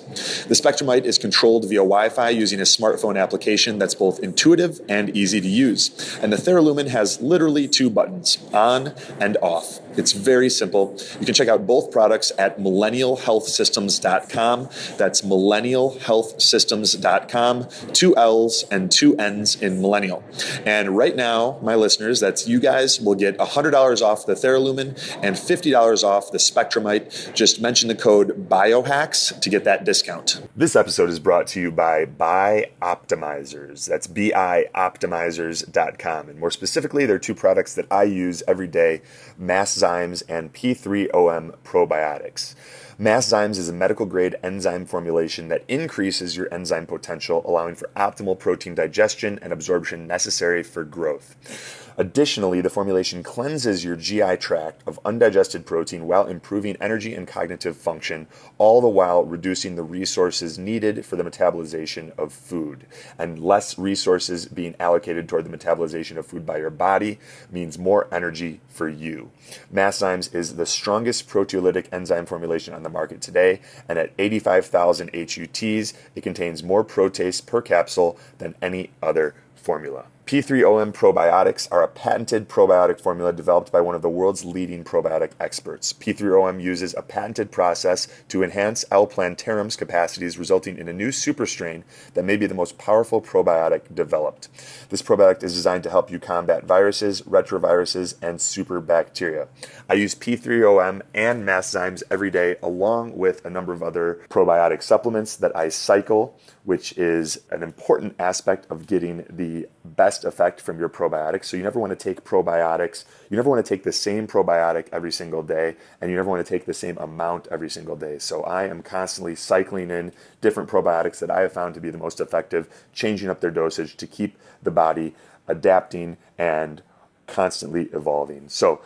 The 0.49 0.55
Spectrumite 0.55 1.05
is 1.05 1.19
controlled 1.19 1.69
via 1.69 1.79
Wi 1.79 2.09
Fi 2.09 2.31
using 2.31 2.59
a 2.61 2.65
smartphone 2.65 3.21
application 3.21 3.79
that's 3.79 3.95
both 3.95 4.21
intuitive 4.21 4.81
and 4.89 5.15
easy 5.15 5.41
to 5.41 5.49
use. 5.49 6.19
And 6.23 6.33
the 6.33 6.37
Theralumin 6.37 6.89
has 6.89 7.21
literally 7.21 7.69
two 7.69 7.91
buttons 7.91 8.39
on 8.53 8.95
and 9.21 9.37
off. 9.43 9.81
It's 9.99 10.13
very 10.13 10.49
simple. 10.49 10.97
You 11.19 11.27
can 11.27 11.35
check 11.35 11.49
out 11.49 11.67
both 11.67 11.91
products 11.91 12.31
at 12.39 12.59
millennialhealthsystems.com. 12.59 14.69
That's 14.97 15.23
millennialhealthsystems.com. 15.23 17.69
Two 17.93 18.17
L's 18.17 18.65
and 18.71 18.89
two 18.91 19.15
N's 19.17 19.61
in 19.61 19.81
millennial. 19.81 20.23
And 20.65 20.97
right 20.97 21.17
now, 21.17 21.59
my 21.63 21.75
listeners, 21.75 22.21
that's 22.21 22.47
you 22.47 22.61
guys, 22.61 23.01
will 23.01 23.17
get 23.17 23.39
$100 23.39 24.03
off 24.03 24.27
the 24.27 24.35
Theralumin 24.35 24.91
and 25.23 25.37
$50 25.37 26.05
off 26.05 26.31
the 26.31 26.39
Spectrumite. 26.39 27.35
Just 27.35 27.61
mention 27.61 27.89
the 27.89 27.95
code 27.95 28.49
BIOHACKS 28.49 29.41
to 29.41 29.51
get 29.51 29.65
that 29.65 29.85
discount. 29.85 30.43
This 30.57 30.77
episode 30.77 31.11
is 31.11 31.19
brought 31.19 31.49
to 31.49 31.61
you 31.61 31.73
by 31.73 32.05
Buy 32.05 32.71
Optimizers. 32.81 33.87
That's 33.87 34.07
bioptimizers.com. 34.07 36.29
And 36.29 36.39
more 36.39 36.51
specifically, 36.51 37.07
there 37.07 37.17
are 37.17 37.19
two 37.19 37.35
products 37.35 37.75
that 37.75 37.87
I 37.91 38.05
use 38.05 38.43
every 38.47 38.69
day 38.69 39.01
Mass 39.37 39.73
Zymes 39.89 40.23
and 40.29 40.53
P3OM 40.53 41.57
probiotics. 41.65 42.55
Masszymes 43.01 43.57
is 43.57 43.71
a 43.71 43.73
medical 43.73 44.05
grade 44.05 44.37
enzyme 44.43 44.85
formulation 44.85 45.49
that 45.49 45.65
increases 45.67 46.37
your 46.37 46.53
enzyme 46.53 46.85
potential, 46.87 47.43
allowing 47.47 47.75
for 47.75 47.89
optimal 47.97 48.39
protein 48.39 48.75
digestion 48.75 49.39
and 49.41 49.51
absorption 49.51 50.07
necessary 50.07 50.63
for 50.63 50.85
growth. 50.85 51.88
Additionally, 51.99 52.61
the 52.61 52.71
formulation 52.71 53.25
cleanses 53.25 53.85
your 53.85 53.97
GI 53.97 54.37
tract 54.37 54.87
of 54.87 55.01
undigested 55.05 55.67
protein 55.67 56.07
while 56.07 56.29
improving 56.29 56.77
energy 56.81 57.13
and 57.13 57.27
cognitive 57.27 57.77
function, 57.77 58.29
all 58.57 58.81
the 58.81 58.89
while 58.89 59.25
reducing 59.25 59.75
the 59.75 59.83
resources 59.83 60.61
needed 60.61 61.05
for 61.05 61.17
the 61.17 61.25
metabolization 61.25 62.17
of 62.17 62.33
food. 62.33 62.87
And 63.19 63.43
less 63.43 63.77
resources 63.77 64.47
being 64.47 64.77
allocated 64.79 65.29
toward 65.29 65.45
the 65.45 65.57
metabolization 65.57 66.17
of 66.19 66.27
food 66.27 66.47
by 66.47 66.59
your 66.59 66.71
body 66.71 67.19
means 67.51 67.81
more 67.81 68.07
energy 68.15 68.61
for 68.69 68.89
you. 68.89 69.33
Masszymes 69.75 70.33
is 70.33 70.55
the 70.55 70.67
strongest 70.67 71.29
proteolytic 71.29 71.87
enzyme 71.91 72.27
formulation 72.27 72.75
on 72.75 72.85
the 72.85 72.89
market 72.89 73.21
today, 73.21 73.61
and 73.89 73.99
at 73.99 74.13
85,000 74.21 75.13
HUTs, 75.13 75.95
it 76.15 76.21
contains 76.21 76.63
more 76.63 76.85
protease 76.85 77.45
per 77.45 77.61
capsule 77.61 78.17
than 78.39 78.55
any 78.63 78.91
other 79.03 79.35
formula. 79.57 80.07
P3OM 80.29 80.93
probiotics 80.93 81.67
are 81.73 81.83
a 81.83 81.89
patented 81.89 82.51
probiotic 82.51 83.01
formula 83.01 83.33
developed 83.33 83.73
by 83.73 83.81
one 83.81 83.95
of 83.95 84.03
the 84.03 84.11
world's 84.11 84.45
leading 84.45 84.85
probiotic 84.85 85.31
experts. 85.41 85.95
P3OM 85.95 86.63
uses 86.63 86.95
a 86.99 87.01
patented 87.01 87.51
process 87.51 88.07
to 88.29 88.43
enhance 88.43 88.85
L. 88.91 89.07
plantarum's 89.07 89.75
capacities, 89.75 90.37
resulting 90.37 90.77
in 90.77 90.87
a 90.87 90.93
new 90.93 91.13
super 91.13 91.47
strain 91.47 91.83
that 92.13 92.27
may 92.27 92.37
be 92.37 92.47
the 92.47 92.55
most 92.55 92.77
powerful 92.77 93.23
probiotic 93.23 93.95
developed. 93.95 94.51
This 94.91 95.01
probiotic 95.01 95.43
is 95.43 95.55
designed 95.55 95.85
to 95.85 95.91
help 95.91 96.11
you 96.11 96.19
combat 96.19 96.65
viruses, 96.65 97.23
retroviruses, 97.23 98.15
and 98.21 98.39
super 98.39 98.83
bacteria. 98.83 99.49
I 99.89 99.95
use 99.95 100.15
P3OM 100.15 101.01
and 101.15 101.49
Masszymes 101.49 102.03
every 102.11 102.31
day, 102.31 102.57
along 102.63 103.17
with 103.17 103.43
a 103.47 103.51
number 103.51 103.73
of 103.73 103.83
other 103.83 104.21
probiotic 104.29 104.83
supplements 104.83 105.37
that 105.37 105.57
I 105.57 105.71
cycle, 105.71 106.39
which 106.65 106.97
is 106.99 107.41
an 107.51 107.63
important 107.63 108.15
aspect 108.19 108.67
of 108.71 108.87
getting 108.87 109.25
the 109.31 109.67
best 109.85 110.25
effect 110.25 110.61
from 110.61 110.79
your 110.79 110.89
probiotics. 110.89 111.47
So 111.47 111.57
you 111.57 111.63
never 111.63 111.81
want 111.81 111.91
to 111.91 111.97
take 111.97 112.25
probiotics, 112.25 113.05
you 113.31 113.37
never 113.37 113.49
want 113.49 113.65
to 113.65 113.69
take 113.69 113.85
the 113.85 113.93
same 113.93 114.27
probiotic 114.27 114.89
every 114.93 115.13
single 115.13 115.43
day, 115.43 115.77
and 116.01 116.11
you 116.11 116.17
never 116.17 116.29
want 116.29 116.45
to 116.45 116.49
take 116.49 116.67
the 116.67 116.75
same 116.75 116.99
amount 116.99 117.49
every 117.51 117.71
single 117.71 117.97
day. 117.97 118.19
So 118.19 118.43
I 118.43 118.65
am 118.65 118.83
constantly 118.83 119.35
cycling 119.35 119.91
in 119.91 120.13
different 120.41 120.69
probiotics 120.69 121.19
that 121.21 121.31
I 121.31 121.41
have 121.41 121.53
found 121.53 121.75
to 121.75 121.81
be 121.81 121.91
the 121.91 121.99
most 121.99 122.21
effective, 122.21 122.69
changing 122.93 123.31
up 123.31 123.41
their 123.41 123.51
dosage 123.51 123.97
to 123.97 124.07
keep 124.07 124.37
the 124.63 124.71
body 124.71 125.15
adapting 125.47 126.17
and 126.37 126.83
constantly 127.27 127.85
evolving. 127.93 128.49
So 128.49 128.81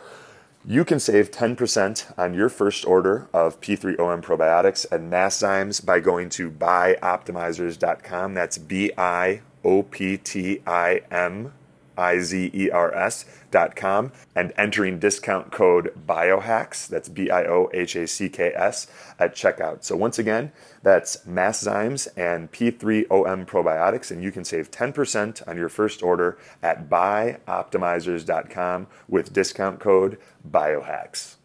you 0.65 0.85
can 0.85 0.99
save 0.99 1.29
10% 1.31 2.17
on 2.17 2.33
your 2.33 2.47
first 2.49 2.85
order 2.85 3.27
of 3.33 3.59
P3OM 3.59 4.21
probiotics 4.21 4.89
and 4.91 5.11
Masszymes 5.11 5.85
by 5.85 5.99
going 5.99 6.29
to 6.29 6.49
bioptimizers.com. 6.49 8.33
That's 8.33 8.57
B 8.57 8.91
I 8.97 9.41
O 9.63 9.83
P 9.83 10.17
T 10.17 10.61
I 10.65 11.01
M 11.11 11.53
I 11.97 12.19
Z 12.19 12.51
E 12.53 12.69
R 12.69 12.93
S 12.95 13.25
dot 13.53 13.75
com 13.75 14.11
and 14.35 14.51
entering 14.57 14.97
discount 14.97 15.51
code 15.51 15.93
biohacks 16.07 16.87
that's 16.87 17.07
b-i-o-h-a-c-k-s 17.07 18.87
at 19.19 19.35
checkout. 19.35 19.83
So 19.83 19.95
once 19.95 20.17
again 20.17 20.51
that's 20.81 21.17
masszymes 21.17 22.07
and 22.17 22.51
p3om 22.51 23.45
probiotics 23.45 24.09
and 24.09 24.23
you 24.23 24.31
can 24.31 24.43
save 24.43 24.71
10% 24.71 25.47
on 25.47 25.55
your 25.55 25.69
first 25.69 26.01
order 26.01 26.39
at 26.63 26.89
bioptimizers.com 26.89 28.87
with 29.07 29.31
discount 29.31 29.79
code 29.79 30.17
biohacks 30.49 31.35